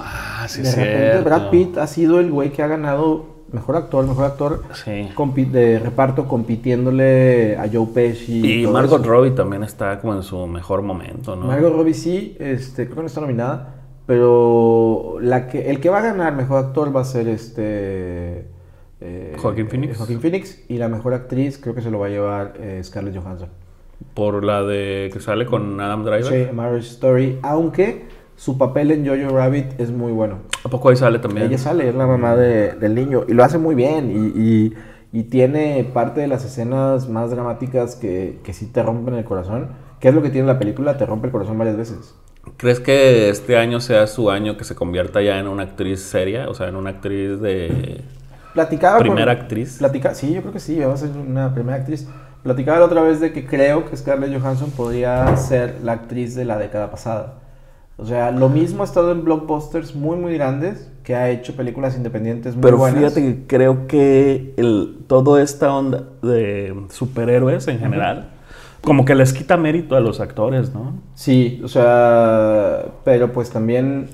Ah, 0.00 0.46
sí, 0.48 0.62
de 0.62 0.70
repente 0.70 0.98
cierto. 1.10 1.24
Brad 1.24 1.50
Pitt 1.50 1.78
ha 1.78 1.86
sido 1.86 2.18
el 2.20 2.30
güey 2.30 2.50
que 2.50 2.62
ha 2.62 2.66
ganado 2.66 3.36
mejor 3.52 3.76
actor, 3.76 4.06
mejor 4.06 4.24
actor 4.24 4.62
Sí. 4.72 5.08
de 5.52 5.78
reparto 5.78 6.26
compitiéndole 6.26 7.56
a 7.56 7.68
Joe 7.72 7.86
Pesci. 7.94 8.60
Y 8.60 8.62
todo 8.64 8.72
Margot 8.72 9.00
eso. 9.00 9.08
Robbie 9.10 9.30
también 9.30 9.62
está 9.62 10.00
como 10.00 10.14
en 10.14 10.22
su 10.22 10.46
mejor 10.46 10.82
momento, 10.82 11.36
¿no? 11.36 11.46
Margot 11.46 11.72
Robbie 11.72 11.94
sí, 11.94 12.36
este, 12.40 12.84
creo 12.86 12.96
que 12.96 13.00
no 13.02 13.06
está 13.06 13.20
nominada, 13.20 13.75
pero 14.06 15.16
la 15.20 15.48
que, 15.48 15.70
el 15.70 15.80
que 15.80 15.90
va 15.90 15.98
a 15.98 16.02
ganar 16.02 16.34
mejor 16.34 16.64
actor 16.64 16.94
va 16.94 17.00
a 17.00 17.04
ser 17.04 17.28
este 17.28 18.46
eh, 19.00 19.36
Joaquín 19.38 19.68
Phoenix. 19.68 19.98
Joaquín 19.98 20.20
Phoenix 20.20 20.64
y 20.68 20.78
la 20.78 20.88
mejor 20.88 21.14
actriz 21.14 21.58
creo 21.58 21.74
que 21.74 21.82
se 21.82 21.90
lo 21.90 21.98
va 21.98 22.06
a 22.06 22.10
llevar 22.10 22.54
eh, 22.58 22.80
Scarlett 22.82 23.16
Johansson. 23.16 23.48
Por 24.14 24.44
la 24.44 24.62
de 24.62 25.10
que 25.12 25.20
sale 25.20 25.46
con 25.46 25.80
Adam 25.80 26.04
Driver. 26.04 26.24
Sí, 26.24 26.52
Marriage 26.54 26.88
Story, 26.88 27.38
aunque 27.42 28.04
su 28.36 28.58
papel 28.58 28.90
en 28.90 29.06
Jojo 29.06 29.34
Rabbit 29.34 29.80
es 29.80 29.90
muy 29.90 30.12
bueno. 30.12 30.38
¿A 30.64 30.68
poco 30.68 30.90
ahí 30.90 30.96
sale 30.96 31.18
también? 31.18 31.46
Ella 31.46 31.58
sale, 31.58 31.88
es 31.88 31.94
la 31.94 32.06
mamá 32.06 32.36
de- 32.36 32.72
del 32.72 32.94
niño 32.94 33.24
y 33.26 33.32
lo 33.32 33.42
hace 33.44 33.58
muy 33.58 33.74
bien 33.74 34.10
y, 34.10 34.40
y- 34.40 34.74
y 35.12 35.22
tiene 35.24 35.82
parte 35.94 36.20
de 36.20 36.26
las 36.28 36.44
escenas 36.44 37.08
más 37.08 37.30
dramáticas 37.30 37.96
que, 37.96 38.40
que 38.44 38.52
sí 38.52 38.66
te 38.66 38.82
rompen 38.82 39.14
el 39.14 39.24
corazón. 39.24 39.68
¿Qué 39.98 40.08
es 40.08 40.14
lo 40.14 40.20
que 40.20 40.28
tiene 40.28 40.46
la 40.46 40.58
película? 40.58 40.98
Te 40.98 41.06
rompe 41.06 41.26
el 41.28 41.32
corazón 41.32 41.56
varias 41.56 41.76
veces. 41.78 42.14
¿Crees 42.56 42.80
que 42.80 43.28
este 43.28 43.56
año 43.56 43.80
sea 43.80 44.06
su 44.06 44.30
año 44.30 44.56
que 44.56 44.64
se 44.64 44.74
convierta 44.74 45.20
ya 45.22 45.38
en 45.38 45.46
una 45.48 45.64
actriz 45.64 46.00
seria? 46.00 46.48
O 46.48 46.54
sea, 46.54 46.68
en 46.68 46.76
una 46.76 46.90
actriz 46.90 47.40
de... 47.40 48.00
Platicaba 48.54 48.96
con- 48.98 49.06
¿Primera 49.08 49.32
actriz? 49.32 49.76
Platica, 49.78 50.14
sí, 50.14 50.32
yo 50.32 50.40
creo 50.40 50.52
que 50.52 50.60
sí, 50.60 50.78
va 50.78 50.94
a 50.94 50.96
ser 50.96 51.10
una 51.10 51.52
primera 51.52 51.76
actriz. 51.76 52.08
Platicaba 52.42 52.78
la 52.78 52.84
otra 52.86 53.02
vez 53.02 53.20
de 53.20 53.32
que 53.32 53.46
creo 53.46 53.84
que 53.90 53.96
Scarlett 53.96 54.32
Johansson 54.40 54.70
podría 54.70 55.36
ser 55.36 55.76
la 55.82 55.92
actriz 55.92 56.34
de 56.34 56.44
la 56.44 56.56
década 56.56 56.90
pasada. 56.90 57.34
O 57.98 58.06
sea, 58.06 58.30
lo 58.30 58.48
mismo 58.48 58.82
ha 58.82 58.86
estado 58.86 59.10
en 59.12 59.24
blockbusters 59.24 59.94
muy, 59.94 60.16
muy 60.16 60.34
grandes, 60.34 60.90
que 61.02 61.14
ha 61.16 61.30
hecho 61.30 61.56
películas 61.56 61.96
independientes 61.96 62.54
muy 62.54 62.62
Pero 62.62 62.76
buenas. 62.78 62.98
fíjate 63.14 63.20
que 63.22 63.46
creo 63.46 63.86
que 63.86 64.54
el, 64.56 64.98
toda 65.06 65.42
esta 65.42 65.74
onda 65.74 66.04
de 66.22 66.74
superhéroes 66.90 67.66
en 67.68 67.78
general, 67.78 68.30
como 68.86 69.04
que 69.04 69.14
les 69.14 69.32
quita 69.34 69.56
mérito 69.58 69.96
a 69.96 70.00
los 70.00 70.20
actores, 70.20 70.72
¿no? 70.74 71.02
Sí, 71.14 71.60
o 71.64 71.68
sea, 71.68 72.86
pero 73.04 73.32
pues 73.32 73.50
también 73.50 74.08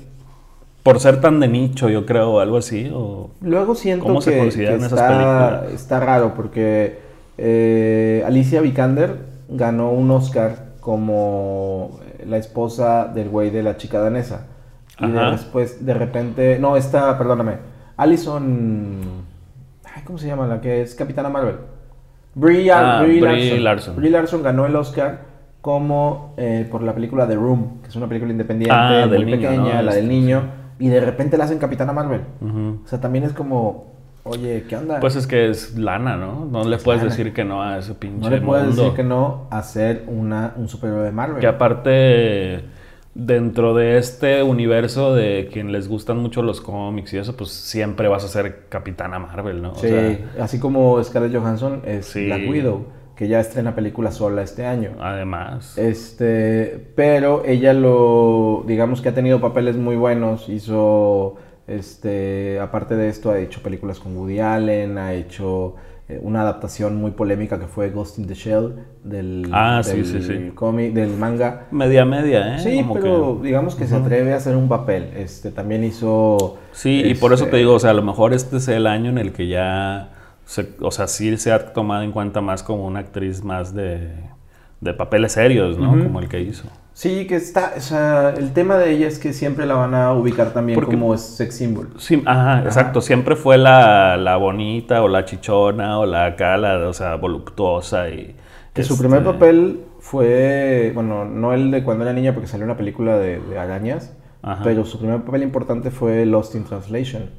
Por 0.83 0.99
ser 0.99 1.21
tan 1.21 1.39
de 1.39 1.47
nicho, 1.47 1.89
yo 1.89 2.05
creo, 2.05 2.33
o 2.33 2.39
algo 2.39 2.57
así. 2.57 2.89
O... 2.93 3.31
luego 3.41 3.75
siento 3.75 4.03
¿Cómo 4.05 4.21
se 4.21 4.33
que, 4.33 4.37
consideran 4.37 4.79
que 4.79 4.87
esas 4.87 5.01
está, 5.01 5.07
películas? 5.07 5.63
está 5.73 5.99
raro 5.99 6.33
porque 6.35 6.99
eh, 7.37 8.23
Alicia 8.25 8.61
Vikander 8.61 9.17
ganó 9.49 9.91
un 9.91 10.11
Oscar 10.11 10.73
como 10.79 11.99
la 12.25 12.37
esposa 12.37 13.07
del 13.07 13.29
güey 13.29 13.49
de 13.49 13.63
la 13.63 13.77
chica 13.77 13.99
danesa. 13.99 14.47
Y 14.99 15.11
de- 15.11 15.27
después, 15.27 15.85
de 15.85 15.93
repente, 15.93 16.59
no, 16.59 16.77
esta, 16.77 17.17
perdóname, 17.17 17.57
Alison, 17.97 19.25
ay, 19.83 20.03
¿cómo 20.05 20.17
se 20.17 20.27
llama? 20.27 20.47
La 20.47 20.61
que 20.61 20.81
es 20.81 20.95
Capitana 20.95 21.29
Marvel. 21.29 21.57
Brie, 22.35 22.71
Ah, 22.71 23.01
Brie 23.03 23.19
Brie 23.21 23.31
Larson. 23.31 23.63
Larson. 23.63 23.95
Brie 23.95 24.09
Larson 24.09 24.43
ganó 24.43 24.65
el 24.65 24.75
Oscar 24.75 25.21
como 25.61 26.33
eh, 26.37 26.67
por 26.69 26.81
la 26.83 26.93
película 26.93 27.27
The 27.27 27.35
Room, 27.35 27.81
que 27.81 27.89
es 27.89 27.95
una 27.95 28.07
película 28.07 28.31
independiente, 28.31 28.75
Ah, 28.75 29.01
muy 29.07 29.09
del 29.11 29.25
niño, 29.25 29.37
pequeña, 29.37 29.75
¿no? 29.75 29.81
la 29.83 29.93
del 29.93 30.03
Este, 30.03 30.07
niño, 30.07 30.41
y 30.79 30.89
de 30.89 30.99
repente 30.99 31.37
la 31.37 31.45
hacen 31.45 31.57
Capitana 31.59 31.93
Marvel. 31.93 32.21
O 32.83 32.87
sea, 32.87 32.99
también 32.99 33.23
es 33.23 33.31
como, 33.33 33.93
oye, 34.23 34.65
¿qué 34.67 34.75
onda? 34.75 34.99
Pues 34.99 35.15
es 35.15 35.25
que 35.27 35.49
es 35.49 35.77
lana, 35.77 36.17
¿no? 36.17 36.45
No 36.45 36.63
le 36.65 36.77
puedes 36.79 37.01
lana. 37.01 37.11
decir 37.15 37.31
que 37.33 37.45
no 37.45 37.63
a 37.63 37.77
ese 37.77 37.93
pinche 37.93 38.19
no 38.29 38.29
le 38.35 38.41
puedes 38.41 38.65
mundo. 38.67 38.81
decir 38.81 38.95
que 38.97 39.03
no 39.03 39.47
a 39.51 39.61
ser 39.63 40.03
una, 40.07 40.53
un 40.57 40.67
superhéroe 40.67 41.05
de 41.05 41.11
Marvel. 41.11 41.39
Que 41.39 41.47
aparte, 41.47 42.65
dentro 43.15 43.75
de 43.75 43.97
este 43.97 44.41
universo 44.43 45.13
de 45.13 45.49
quien 45.51 45.71
les 45.71 45.87
gustan 45.87 46.17
mucho 46.17 46.41
los 46.41 46.61
cómics 46.61 47.13
y 47.13 47.17
eso, 47.17 47.35
pues 47.37 47.51
siempre 47.51 48.07
vas 48.07 48.23
a 48.23 48.27
ser 48.27 48.67
Capitana 48.69 49.19
Marvel, 49.19 49.61
¿no? 49.61 49.73
O 49.73 49.75
Sí, 49.75 49.87
sea, 49.87 50.17
así 50.39 50.59
como 50.59 51.01
Scarlett 51.03 51.35
Johansson 51.35 51.81
es 51.85 52.07
Sí. 52.07 52.25
Black 52.25 52.47
Widow, 52.49 52.87
que 53.15 53.27
ya 53.27 53.39
estrena 53.39 53.75
película 53.75 54.11
sola 54.11 54.41
este 54.41 54.65
año. 54.65 54.91
además. 54.99 55.77
Este, 55.77 56.91
pero 56.95 57.43
ella 57.45 57.73
lo, 57.73 58.63
digamos 58.67 59.01
que 59.01 59.09
ha 59.09 59.13
tenido 59.15 59.39
papeles 59.41 59.75
muy 59.77 59.95
buenos, 59.95 60.49
hizo, 60.49 61.35
este, 61.67 62.59
aparte 62.59 62.95
de 62.95 63.09
esto, 63.09 63.31
ha 63.31 63.39
hecho 63.39 63.61
películas 63.61 63.99
con 63.99 64.17
Woody 64.17 64.39
Allen, 64.39 64.97
ha 64.97 65.13
hecho 65.13 65.75
una 66.21 66.41
adaptación 66.41 66.95
muy 66.95 67.11
polémica 67.11 67.59
que 67.59 67.67
fue 67.67 67.89
Ghost 67.89 68.19
in 68.19 68.27
the 68.27 68.33
Shell 68.35 68.73
del, 69.03 69.47
Ah, 69.51 69.81
del 69.85 70.05
sí, 70.05 70.21
sí. 70.21 70.51
cómic, 70.55 70.93
del 70.93 71.15
manga. 71.17 71.67
Media 71.71 72.05
media, 72.05 72.55
¿eh? 72.55 72.59
Sí, 72.59 72.77
Como 72.81 72.93
pero 72.93 73.39
que- 73.41 73.47
digamos 73.47 73.75
que 73.75 73.87
se 73.87 73.95
atreve 73.95 74.33
a 74.33 74.37
hacer 74.37 74.55
un 74.55 74.67
papel. 74.69 75.09
Este, 75.15 75.51
también 75.51 75.83
hizo... 75.83 76.57
Sí, 76.71 77.01
y 77.05 77.13
por 77.15 77.33
eso 77.33 77.43
te 77.45 77.49
este, 77.49 77.57
digo, 77.57 77.73
o 77.73 77.79
sea, 77.79 77.91
a 77.91 77.93
lo 77.93 78.01
mejor 78.03 78.33
este 78.33 78.57
es 78.57 78.67
el 78.67 78.85
año 78.87 79.09
en 79.09 79.17
el 79.17 79.31
que 79.33 79.47
ya, 79.47 80.09
se- 80.45 80.69
o 80.81 80.91
sea, 80.91 81.07
sí 81.07 81.35
se 81.37 81.51
ha 81.51 81.73
tomado 81.73 82.03
en 82.03 82.11
cuenta 82.11 82.41
más 82.41 82.63
como 82.63 82.85
una 82.87 82.99
actriz 82.99 83.43
más 83.43 83.73
de, 83.73 84.09
de 84.81 84.93
papeles 84.93 85.31
serios, 85.33 85.77
¿no? 85.77 85.91
Como 85.91 86.19
el 86.19 86.27
que 86.29 86.41
hizo. 86.41 86.67
Sí, 86.93 87.25
que 87.25 87.35
está, 87.35 87.73
o 87.75 87.79
sea, 87.79 88.29
el 88.37 88.53
tema 88.53 88.77
de 88.77 88.91
ella 88.91 89.07
es 89.07 89.17
que 89.17 89.33
siempre 89.33 89.65
la 89.65 89.73
van 89.73 89.95
a 89.95 90.13
ubicar 90.13 90.53
también 90.53 90.75
Porque- 90.79 90.91
como 90.95 91.17
sex 91.17 91.55
symbol. 91.55 91.89
Sí, 91.97 92.21
ajá, 92.25 92.61
exacto. 92.63 93.01
Siempre 93.01 93.35
fue 93.35 93.57
la, 93.57 94.15
la 94.17 94.37
bonita 94.37 95.01
o 95.01 95.07
la 95.07 95.25
chichona 95.25 95.97
o 95.99 96.05
la 96.05 96.25
acá, 96.25 96.55
la, 96.57 96.87
o 96.87 96.93
sea, 96.93 97.15
voluptuosa 97.15 98.09
y... 98.09 98.35
Que 98.73 98.83
su 98.83 98.93
este, 98.93 99.05
primer 99.05 99.23
papel 99.23 99.81
fue, 99.99 100.91
bueno, 100.93 101.25
no 101.25 101.53
el 101.53 101.71
de 101.71 101.83
cuando 101.83 102.03
era 102.03 102.13
niña 102.13 102.33
porque 102.33 102.47
salió 102.47 102.65
una 102.65 102.77
película 102.77 103.17
de, 103.17 103.39
de 103.39 103.57
arañas, 103.59 104.15
Ajá. 104.43 104.61
pero 104.63 104.85
su 104.85 104.99
primer 104.99 105.21
papel 105.23 105.41
importante 105.43 105.89
fue 105.91 106.25
Lost 106.27 106.53
in 106.55 106.63
Translation, 106.63 107.29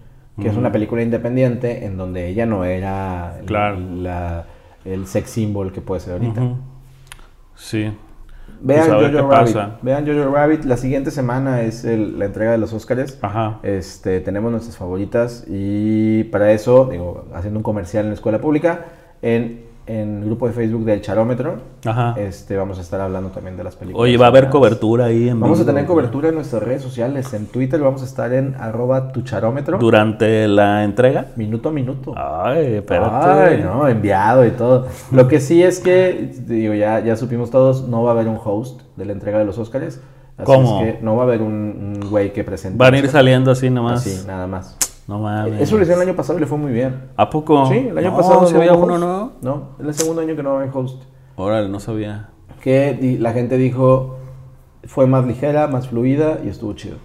que 0.40 0.48
es 0.48 0.56
una 0.56 0.72
película 0.72 1.02
independiente 1.02 1.84
en 1.86 1.96
donde 1.96 2.26
ella 2.28 2.44
no 2.46 2.64
era 2.64 3.36
Claro. 3.46 3.78
la- 3.78 4.46
el 4.84 5.06
sex 5.06 5.30
symbol 5.30 5.72
que 5.72 5.80
puede 5.80 6.00
ser 6.00 6.14
ahorita. 6.14 6.42
Sí. 7.54 7.92
Vean 8.60 8.88
Pues 8.88 9.12
Jojo 9.12 9.30
Rabbit. 9.30 9.54
pasa. 9.54 9.78
Vean 9.82 10.06
Jojo 10.06 10.30
Rabbit. 10.34 10.64
La 10.64 10.76
siguiente 10.78 11.10
semana 11.10 11.62
es 11.62 11.84
el- 11.84 12.18
la 12.18 12.24
entrega 12.26 12.52
de 12.52 12.58
los 12.58 12.72
Oscars. 12.72 13.18
Ajá. 13.20 13.58
Este, 13.62 14.20
tenemos 14.20 14.50
nuestras 14.50 14.76
favoritas 14.76 15.44
y 15.48 16.24
para 16.24 16.52
eso, 16.52 16.86
digo, 16.90 17.26
haciendo 17.34 17.58
un 17.58 17.62
comercial 17.62 18.04
en 18.04 18.10
la 18.10 18.14
escuela 18.14 18.40
pública, 18.40 18.86
en, 19.20 19.63
en 19.86 20.18
el 20.18 20.24
grupo 20.26 20.46
de 20.46 20.54
Facebook 20.54 20.84
del 20.84 21.00
Charómetro, 21.02 21.56
Ajá. 21.84 22.14
este, 22.16 22.56
vamos 22.56 22.78
a 22.78 22.80
estar 22.80 23.00
hablando 23.00 23.30
también 23.30 23.56
de 23.56 23.64
las 23.64 23.76
películas. 23.76 24.02
Oye, 24.02 24.16
va 24.16 24.26
a 24.26 24.28
haber 24.28 24.48
cobertura 24.48 25.06
ahí 25.06 25.28
en 25.28 25.40
Vamos 25.40 25.60
a 25.60 25.66
tener 25.66 25.84
cobertura 25.86 26.30
en 26.30 26.36
nuestras 26.36 26.62
redes 26.62 26.82
sociales. 26.82 27.32
En 27.34 27.46
Twitter 27.46 27.80
vamos 27.80 28.02
a 28.02 28.04
estar 28.04 28.32
en 28.32 28.54
arroba 28.58 29.12
tu 29.12 29.22
charómetro. 29.22 29.78
Durante 29.78 30.48
la 30.48 30.84
entrega. 30.84 31.26
Minuto 31.36 31.68
a 31.68 31.72
minuto. 31.72 32.14
Ay, 32.16 32.76
espérate. 32.76 33.54
Ay, 33.56 33.62
no, 33.62 33.86
enviado 33.88 34.46
y 34.46 34.50
todo. 34.50 34.86
Lo 35.12 35.28
que 35.28 35.40
sí 35.40 35.62
es 35.62 35.80
que, 35.80 36.32
digo, 36.46 36.74
ya, 36.74 37.00
ya 37.00 37.16
supimos 37.16 37.50
todos, 37.50 37.86
no 37.88 38.02
va 38.02 38.10
a 38.10 38.14
haber 38.14 38.28
un 38.28 38.38
host 38.42 38.82
de 38.96 39.04
la 39.04 39.12
entrega 39.12 39.38
de 39.38 39.44
los 39.44 39.58
Óscares. 39.58 40.00
Así 40.36 40.46
¿Cómo? 40.46 40.80
es 40.82 40.94
que 40.96 41.02
no 41.02 41.14
va 41.14 41.22
a 41.22 41.26
haber 41.26 41.42
un 41.42 41.54
un 41.54 42.10
güey 42.10 42.32
que 42.32 42.44
presente. 42.44 42.76
Van 42.78 42.94
a 42.94 42.98
ir 42.98 43.08
saliendo 43.08 43.50
así 43.50 43.70
nomás. 43.70 44.06
Así, 44.06 44.26
nada 44.26 44.46
más. 44.46 44.76
No 45.06 45.18
mames. 45.18 45.60
Eso 45.60 45.76
lo 45.76 45.82
hicieron 45.82 46.02
el 46.02 46.08
año 46.08 46.16
pasado 46.16 46.38
y 46.38 46.40
le 46.40 46.46
fue 46.46 46.56
muy 46.58 46.72
bien. 46.72 47.10
¿A 47.16 47.28
poco? 47.28 47.66
Sí, 47.66 47.76
el 47.90 47.98
año 47.98 48.10
No, 48.12 48.16
pasado 48.16 48.46
se 48.46 48.56
había 48.56 48.72
hubo 48.74 48.84
uno, 48.84 48.94
host. 48.94 49.42
¿no? 49.42 49.52
No, 49.56 49.68
es 49.80 49.86
el 49.88 49.94
segundo 49.94 50.22
año 50.22 50.34
que 50.34 50.42
no 50.42 50.58
hay 50.58 50.70
host. 50.72 51.02
Órale, 51.36 51.68
no 51.68 51.78
sabía. 51.80 52.30
Que 52.62 53.16
la 53.20 53.32
gente 53.32 53.56
dijo 53.58 54.16
fue 54.84 55.06
más 55.06 55.26
ligera, 55.26 55.66
más 55.68 55.88
fluida 55.88 56.38
y 56.44 56.48
estuvo 56.48 56.72
chido. 56.74 56.96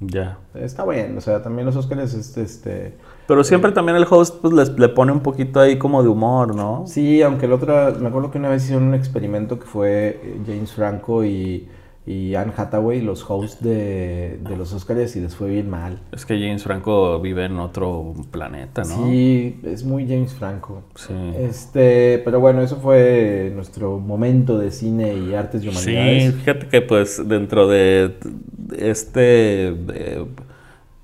Ya. 0.00 0.38
Está 0.54 0.84
bien, 0.84 1.16
o 1.16 1.20
sea, 1.22 1.42
también 1.42 1.64
los 1.64 1.74
Óscares, 1.74 2.12
este, 2.12 2.42
este... 2.42 2.98
Pero 3.26 3.42
siempre 3.44 3.72
también 3.72 3.96
el 3.96 4.06
host 4.08 4.36
pues 4.42 4.52
les- 4.52 4.78
le 4.78 4.88
pone 4.90 5.10
un 5.10 5.20
poquito 5.20 5.58
ahí 5.58 5.78
como 5.78 6.02
de 6.02 6.08
humor, 6.10 6.54
¿no? 6.54 6.84
Sí, 6.86 7.22
aunque 7.22 7.46
el 7.46 7.52
otro, 7.54 7.74
me 7.98 8.08
acuerdo 8.08 8.30
que 8.30 8.38
una 8.38 8.50
vez 8.50 8.64
hicieron 8.64 8.84
un 8.84 8.94
experimento 8.94 9.58
que 9.58 9.64
fue 9.64 10.20
eh, 10.22 10.40
James 10.46 10.70
Franco 10.72 11.24
y, 11.24 11.66
y 12.06 12.36
Anne 12.36 12.52
Hathaway, 12.56 13.00
los 13.00 13.28
hosts 13.28 13.60
de, 13.62 14.38
de 14.40 14.56
los 14.56 14.72
Óscares, 14.72 15.16
y 15.16 15.20
les 15.20 15.34
fue 15.34 15.50
bien 15.50 15.68
mal. 15.68 15.98
Es 16.12 16.24
que 16.24 16.38
James 16.38 16.62
Franco 16.62 17.18
vive 17.20 17.46
en 17.46 17.58
otro 17.58 18.14
planeta, 18.30 18.82
¿no? 18.84 19.06
Sí, 19.08 19.58
es 19.64 19.84
muy 19.84 20.06
James 20.06 20.32
Franco. 20.32 20.82
Sí. 20.94 21.12
Este, 21.36 22.22
pero 22.24 22.38
bueno, 22.38 22.62
eso 22.62 22.76
fue 22.76 23.50
nuestro 23.54 23.98
momento 23.98 24.56
de 24.56 24.70
cine 24.70 25.14
y 25.16 25.34
artes 25.34 25.64
y 25.64 25.70
Sí, 25.72 25.90
humanidades. 25.90 26.34
fíjate 26.36 26.68
que 26.68 26.80
pues 26.82 27.28
dentro 27.28 27.66
de 27.66 28.14
este 28.78 29.68
eh, 29.68 30.24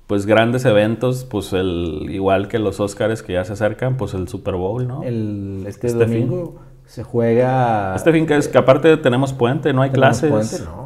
pues 0.07 0.25
grandes 0.25 0.65
eventos, 0.65 1.25
pues 1.25 1.53
el 1.53 2.07
igual 2.09 2.47
que 2.47 2.59
los 2.59 2.79
Oscars 2.79 3.23
que 3.23 3.33
ya 3.33 3.45
se 3.45 3.53
acercan, 3.53 3.97
pues 3.97 4.13
el 4.13 4.27
Super 4.27 4.55
Bowl, 4.55 4.87
¿no? 4.87 5.03
El, 5.03 5.63
este, 5.67 5.87
Este 5.87 5.99
domingo 5.99 6.61
se 6.85 7.03
juega... 7.03 7.95
Este 7.95 8.11
fin 8.11 8.25
que 8.27 8.35
es 8.35 8.47
que 8.49 8.57
aparte 8.57 8.97
tenemos 8.97 9.31
puente, 9.33 9.71
no 9.73 9.81
hay 9.81 9.89
¿tenemos 9.91 10.19
clases. 10.19 10.29
puente? 10.59 10.65
No, 10.69 10.82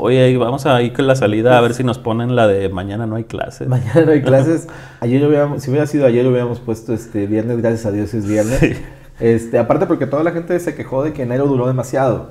Oye, 0.00 0.36
vamos 0.36 0.66
a 0.66 0.80
ir 0.82 0.92
con 0.92 1.06
la 1.06 1.16
salida 1.16 1.56
a 1.58 1.60
ver 1.60 1.74
si 1.74 1.84
nos 1.84 1.98
ponen 1.98 2.36
la 2.36 2.46
de 2.46 2.68
mañana 2.68 3.06
no 3.06 3.16
hay 3.16 3.24
clases. 3.24 3.68
Mañana 3.68 4.02
no 4.02 4.12
hay 4.12 4.22
clases. 4.22 4.68
Ayer 5.00 5.26
hubiéramos, 5.26 5.62
si 5.62 5.70
hubiera 5.70 5.86
sido 5.86 6.06
ayer 6.06 6.26
hubiéramos 6.26 6.60
puesto 6.60 6.92
este 6.94 7.26
viernes, 7.26 7.58
gracias 7.58 7.86
a 7.86 7.92
Dios 7.92 8.12
es 8.14 8.26
viernes. 8.26 8.58
Sí. 8.58 8.72
Este, 9.20 9.58
aparte 9.58 9.86
porque 9.86 10.06
toda 10.06 10.22
la 10.22 10.30
gente 10.30 10.58
se 10.60 10.74
quejó 10.74 11.02
de 11.02 11.12
que 11.12 11.22
enero 11.22 11.46
duró 11.46 11.66
demasiado. 11.66 12.30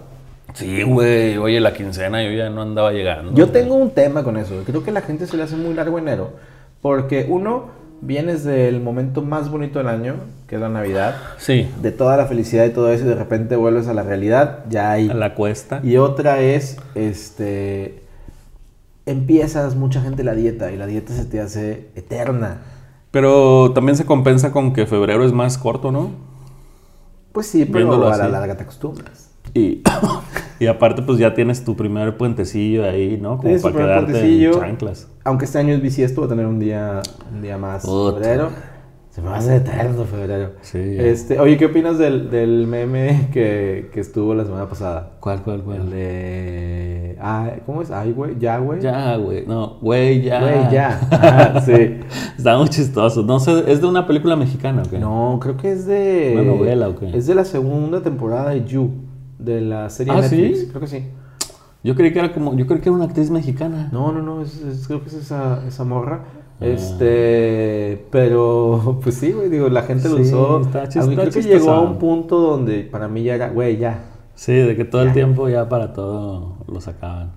Sí, 0.54 0.84
güey, 0.84 1.38
oye, 1.38 1.60
la 1.60 1.74
quincena 1.74 2.24
yo 2.24 2.32
ya 2.32 2.50
no 2.50 2.62
andaba 2.62 2.92
llegando. 2.92 3.34
Yo 3.34 3.50
tengo 3.50 3.76
un 3.76 3.92
tema 3.92 4.24
con 4.24 4.38
eso. 4.38 4.64
Creo 4.66 4.84
que 4.84 4.92
a 4.92 4.94
la 4.94 5.02
gente 5.02 5.28
se 5.28 5.38
le 5.38 5.44
hace 5.44 5.56
muy 5.56 5.74
largo 5.74 6.00
enero. 6.00 6.32
Porque 6.82 7.26
uno, 7.28 7.66
vienes 8.02 8.44
del 8.44 8.82
momento 8.82 9.22
más 9.22 9.50
bonito 9.50 9.80
del 9.80 9.88
año, 9.88 10.16
que 10.48 10.56
es 10.56 10.62
la 10.62 10.70
Navidad, 10.70 11.16
Sí, 11.38 11.70
de 11.82 11.92
toda 11.92 12.18
la 12.18 12.26
felicidad 12.26 12.66
y 12.66 12.70
todo 12.72 12.92
eso, 12.92 13.06
y 13.06 13.08
de 13.08 13.16
repente 13.16 13.56
vuelves 13.56 13.88
a 13.88 13.94
la 13.94 14.04
realidad, 14.04 14.64
ya 14.70 14.92
hay. 14.92 15.10
a 15.10 15.14
la 15.14 15.34
cuesta. 15.36 15.82
Y 15.84 15.98
otra 15.98 16.40
es, 16.40 16.78
este, 16.96 18.04
empiezas 19.06 19.76
mucha 19.76 20.02
gente 20.02 20.24
la 20.24 20.36
dieta 20.36 20.72
y 20.72 20.78
la 20.78 20.86
dieta 20.86 21.14
se 21.14 21.26
te 21.26 21.40
hace 21.40 21.90
eterna. 21.96 22.62
Pero 23.12 23.72
también 23.74 23.96
se 23.96 24.06
compensa 24.06 24.52
con 24.52 24.74
que 24.74 24.86
febrero 24.86 25.24
es 25.26 25.32
más 25.34 25.58
corto, 25.58 25.92
¿no? 25.92 26.12
Pues 27.32 27.48
sí, 27.48 27.66
pero 27.66 27.86
Viéndolo 27.88 28.08
a 28.08 28.18
la 28.18 28.24
así. 28.26 28.32
larga 28.32 28.56
te 28.58 28.64
acostumbras. 28.64 29.27
Y, 29.54 29.82
y 30.60 30.68
aparte, 30.68 31.02
pues 31.02 31.20
ya 31.20 31.34
tienes 31.34 31.64
tu 31.64 31.76
primer 31.76 32.18
puentecillo 32.18 32.86
ahí, 32.86 33.18
¿no? 33.22 33.38
Como 33.38 33.60
para 33.60 33.76
quedarte 33.76 34.44
en 34.46 34.52
chanclas. 34.52 35.08
Aunque 35.24 35.46
este 35.46 35.60
año 35.60 35.74
es 35.74 35.82
bisiesto, 35.82 36.22
va 36.22 36.28
a 36.28 36.30
tener 36.30 36.46
un 36.46 36.60
día, 36.60 37.02
un 37.34 37.42
día 37.42 37.58
más 37.58 37.86
Puta. 37.86 38.20
febrero. 38.20 38.50
Se 39.18 39.24
me 39.24 39.30
va 39.30 39.38
a 39.38 39.40
hacer 39.40 39.64
eterno 39.64 40.04
febrero. 40.04 40.52
Sí. 40.62 40.78
Este, 40.78 41.40
oye, 41.40 41.58
¿qué 41.58 41.66
opinas 41.66 41.98
del, 41.98 42.30
del 42.30 42.68
meme 42.68 43.30
que, 43.34 43.90
que 43.92 44.00
estuvo 44.00 44.36
la 44.36 44.46
semana 44.46 44.70
pasada? 44.70 45.14
¿Cuál, 45.20 45.42
cuál, 45.42 45.64
El 45.76 45.90
de... 45.90 47.18
Ah, 47.20 47.50
¿Cómo 47.66 47.82
es? 47.82 47.90
Ay, 47.90 48.12
güey, 48.12 48.38
ya, 48.38 48.60
güey. 48.60 48.80
Ya, 48.80 49.16
güey. 49.18 49.44
No, 49.48 49.80
güey, 49.82 50.22
ya. 50.22 50.40
Güey, 50.40 50.72
ya. 50.72 51.00
Ajá, 51.10 51.62
sí. 51.62 51.98
Está 52.38 52.60
muy 52.60 52.70
chistoso. 52.70 53.24
No 53.24 53.40
sé, 53.40 53.64
¿es 53.66 53.82
de 53.82 53.88
una 53.88 54.06
película 54.06 54.36
mexicana 54.36 54.84
o 54.86 54.88
qué? 54.88 55.00
No, 55.00 55.40
creo 55.42 55.58
que 55.58 55.72
es 55.72 55.88
de... 55.88 56.34
¿Una 56.36 56.44
novela 56.44 56.90
o 56.90 56.96
qué? 56.96 57.10
Es 57.18 57.26
de 57.26 57.34
la 57.34 57.44
segunda 57.44 58.04
temporada 58.04 58.52
de 58.52 58.66
You, 58.66 58.92
de 59.40 59.62
la 59.62 59.90
serie 59.90 60.14
¿Ah, 60.14 60.22
Netflix. 60.22 60.60
sí? 60.62 60.68
Creo 60.68 60.82
que 60.82 60.88
sí. 60.88 61.06
Yo 61.84 61.96
creí 61.96 62.12
que 62.12 62.20
era 62.20 62.34
como, 62.34 62.56
yo 62.56 62.66
creí 62.68 62.82
que 62.82 62.90
era 62.90 62.96
una 62.96 63.06
actriz 63.06 63.30
mexicana. 63.30 63.90
No, 63.92 64.12
no, 64.12 64.22
no, 64.22 64.42
es, 64.42 64.62
es- 64.62 64.88
creo 64.88 65.02
que 65.02 65.08
es 65.08 65.14
esa, 65.14 65.64
esa 65.68 65.84
morra. 65.84 66.22
Ah. 66.60 66.66
Este, 66.66 68.06
pero 68.12 69.00
pues 69.04 69.16
sí, 69.16 69.32
güey, 69.32 69.50
digo, 69.50 69.70
la 69.70 69.84
gente 69.84 70.10
lo 70.10 70.18
Sí, 70.18 70.24
usó. 70.24 70.62
está 70.62 70.88
chis- 70.90 71.02
A 71.04 71.06
mí 71.06 71.14
está 71.14 71.30
creo 71.30 71.34
que 71.44 71.50
llegó 71.50 71.72
a 71.72 71.82
un 71.82 71.98
punto 72.00 72.40
donde 72.40 72.82
para 72.84 73.08
mí 73.08 73.24
ya 73.24 73.36
era, 73.36 73.50
güey, 73.50 73.78
ya. 73.78 74.06
Sí, 74.36 74.54
de 74.54 74.76
que 74.76 74.86
todo 74.86 75.02
el 75.04 75.14
tiempo 75.14 75.50
ya 75.50 75.68
para 75.70 75.94
todo 75.94 76.58
lo 76.68 76.80
sacaban. 76.82 77.32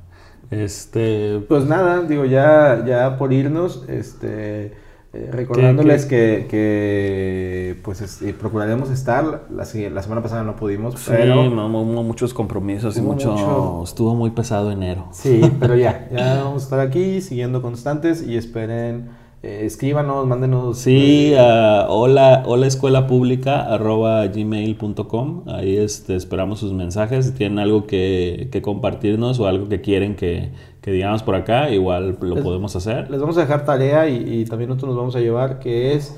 Este, 0.51 1.41
Pues 1.49 1.65
nada, 1.67 2.03
digo, 2.03 2.25
ya, 2.25 2.85
ya 2.87 3.17
por 3.19 3.33
irnos, 3.33 3.85
este, 3.89 4.73
Eh, 5.13 5.29
recordándoles 5.33 6.07
que, 6.07 6.47
que, 6.49 7.77
pues 7.83 8.01
es- 8.01 8.23
eh, 8.23 8.33
procuraremos 8.39 8.91
estar. 8.91 9.25
La, 9.51 9.65
la 9.65 10.03
semana 10.03 10.23
pasada 10.23 10.45
no 10.45 10.55
pudimos, 10.55 10.95
Sí, 10.95 11.07
pero 11.11 11.41
hubo 11.49 11.81
hubo 11.81 12.03
muchos 12.05 12.33
compromisos 12.33 12.97
y 12.97 13.01
Hubo 13.01 13.13
mucho, 13.15 13.33
mucho- 13.33 13.83
Estuvo 13.85 14.15
muy 14.15 14.31
pesado 14.31 14.71
enero. 14.71 15.09
Sí, 15.11 15.41
pero 15.61 15.75
ya, 15.75 16.09
ya 16.15 16.43
vamos 16.45 16.63
a 16.63 16.65
estar 16.65 16.81
aquí 16.81 17.21
siguiendo 17.23 17.61
constantes 17.61 18.23
y 18.25 18.37
esperen, 18.37 19.09
eh, 19.43 19.63
escríbanos, 19.65 20.29
mándenos. 20.29 20.79
Sí, 20.79 21.33
eh, 21.33 21.39
a 21.41 21.87
hola, 21.89 22.45
hola 22.47 22.69
escuela 22.69 23.09
pública 23.09 23.63
arroba 23.63 24.25
gmail.com. 24.29 25.43
Ahí 25.49 25.77
este, 25.77 26.15
esperamos 26.15 26.61
sus 26.61 26.73
mensajes. 26.73 27.27
Si 27.27 27.33
tienen 27.33 27.59
algo 27.59 27.85
que, 27.87 28.49
que 28.53 28.63
compartirnos 28.63 29.41
o 29.41 29.47
algo 29.49 29.69
que 29.69 29.81
quieren 29.81 30.15
que, 30.15 30.51
que 30.81 30.91
digamos 30.93 31.23
por 31.23 31.35
acá, 31.35 31.71
igual 31.71 32.17
lo 32.21 32.35
Les- 32.37 32.45
podemos 32.45 32.75
hacer. 32.77 33.11
les 33.11 33.21
vamos 33.21 33.37
a 33.37 33.41
dejar 33.43 33.65
tarea 33.65 34.09
y, 34.09 34.41
y 34.41 34.45
también 34.47 34.69
nosotros 34.69 34.89
nos 34.91 34.97
vamos 34.99 35.17
a 35.17 35.21
llevar, 35.21 35.59
que 35.59 35.95
es, 35.95 36.17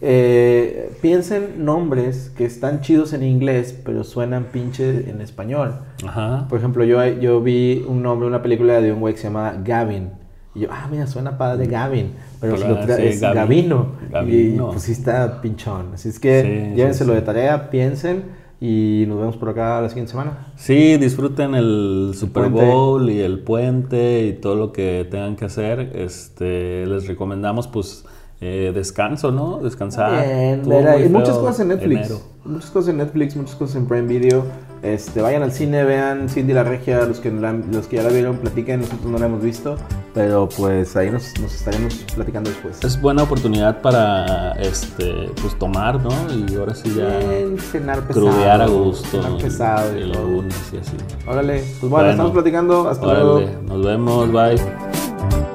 eh, 0.00 0.90
piensen 1.00 1.64
nombres 1.64 2.30
que 2.36 2.44
están 2.44 2.80
chidos 2.80 3.12
en 3.12 3.22
inglés, 3.22 3.78
pero 3.84 4.04
suenan 4.04 4.44
pinche 4.52 5.08
en 5.08 5.20
español. 5.20 5.76
Ajá. 6.06 6.46
Por 6.48 6.58
ejemplo, 6.58 6.84
yo, 6.84 7.04
yo 7.06 7.40
vi 7.40 7.84
un 7.88 8.02
nombre, 8.02 8.26
una 8.28 8.42
película 8.42 8.80
de 8.80 8.92
un 8.92 9.00
güey 9.00 9.14
que 9.14 9.20
se 9.20 9.28
llama 9.28 9.54
Gavin. 9.64 10.10
Y 10.54 10.60
yo, 10.60 10.68
ah, 10.70 10.86
mira, 10.90 11.06
suena 11.06 11.36
padre 11.38 11.66
Gavin. 11.66 12.12
Pero 12.40 12.56
si 12.56 12.62
Pero, 12.62 12.74
lo 12.74 12.80
tra- 12.82 12.96
sí, 12.96 13.06
es 13.06 13.20
Gavin. 13.20 13.34
Gavino. 13.36 13.86
Gavino. 14.10 14.68
Y 14.68 14.70
pues 14.72 14.82
sí 14.82 14.92
está 14.92 15.40
pinchón. 15.40 15.90
Así 15.94 16.10
es 16.10 16.20
que 16.20 16.42
Sí, 16.70 16.76
llévenselo 16.76 17.12
sí. 17.12 17.16
de 17.16 17.22
tarea, 17.22 17.70
piensen 17.70 18.22
y 18.60 19.04
nos 19.08 19.18
vemos 19.18 19.36
por 19.36 19.48
acá 19.50 19.80
la 19.80 19.88
siguiente 19.88 20.12
semana. 20.12 20.52
Sí, 20.56 20.96
disfruten 20.96 21.54
el 21.54 22.12
Super 22.14 22.50
Puente. 22.50 22.70
Bowl 22.70 23.10
y 23.10 23.20
el 23.20 23.40
puente 23.40 24.26
y 24.26 24.32
todo 24.34 24.54
lo 24.54 24.72
que 24.72 25.06
tengan 25.10 25.36
que 25.36 25.44
hacer. 25.44 25.92
Este, 25.94 26.86
les 26.86 27.06
recomendamos 27.06 27.68
pues 27.68 28.04
eh, 28.40 28.72
descanso, 28.74 29.30
¿no? 29.30 29.58
Descansar. 29.58 30.26
Bien, 30.26 30.62
muy 30.62 31.08
muchas 31.08 31.38
cosas 31.38 31.60
en 31.60 31.68
Netflix. 31.68 32.06
enero. 32.06 32.20
Muchas 32.44 32.70
cosas 32.70 32.88
en 32.90 32.96
Netflix, 32.98 33.36
muchas 33.36 33.54
cosas 33.54 33.76
en 33.76 33.86
Prime 33.86 34.06
Video. 34.06 34.44
Este, 34.84 35.22
vayan 35.22 35.42
al 35.42 35.50
cine, 35.50 35.82
vean 35.82 36.28
Cindy 36.28 36.52
la 36.52 36.62
Regia, 36.62 37.06
los 37.06 37.18
que, 37.18 37.30
la- 37.30 37.52
los 37.54 37.86
que 37.86 37.96
ya 37.96 38.02
la 38.02 38.10
vieron, 38.10 38.36
platiquen, 38.36 38.80
nosotros 38.82 39.06
no 39.06 39.16
la 39.18 39.24
hemos 39.24 39.42
visto, 39.42 39.76
pero 40.12 40.46
pues 40.54 40.94
ahí 40.94 41.10
nos, 41.10 41.32
nos 41.40 41.54
estaremos 41.54 41.94
platicando 42.14 42.50
después. 42.50 42.84
Es 42.84 43.00
buena 43.00 43.22
oportunidad 43.22 43.80
para 43.80 44.52
este 44.60 45.30
pues 45.40 45.58
tomar, 45.58 45.98
¿no? 46.02 46.10
Y 46.30 46.54
ahora 46.56 46.74
sí 46.74 46.94
ya 46.94 47.16
Bien, 47.18 47.58
cenar 47.58 48.02
pesado. 48.06 48.26
crudear 48.26 48.60
a 48.60 48.66
gusto. 48.66 49.22
Cenar 49.22 49.38
pesado 49.40 49.98
y 49.98 50.02
el 50.02 50.12
todo. 50.12 50.22
lunes 50.28 50.70
y 50.74 50.76
así. 50.76 50.96
Órale, 51.26 51.54
pues 51.60 51.80
bueno, 51.80 51.90
Bueno. 51.90 52.10
estamos 52.10 52.32
platicando, 52.32 52.88
hasta 52.88 53.06
luego. 53.06 53.34
Órale, 53.36 53.52
nos 53.66 53.84
vemos, 53.86 54.32
bye. 54.32 55.53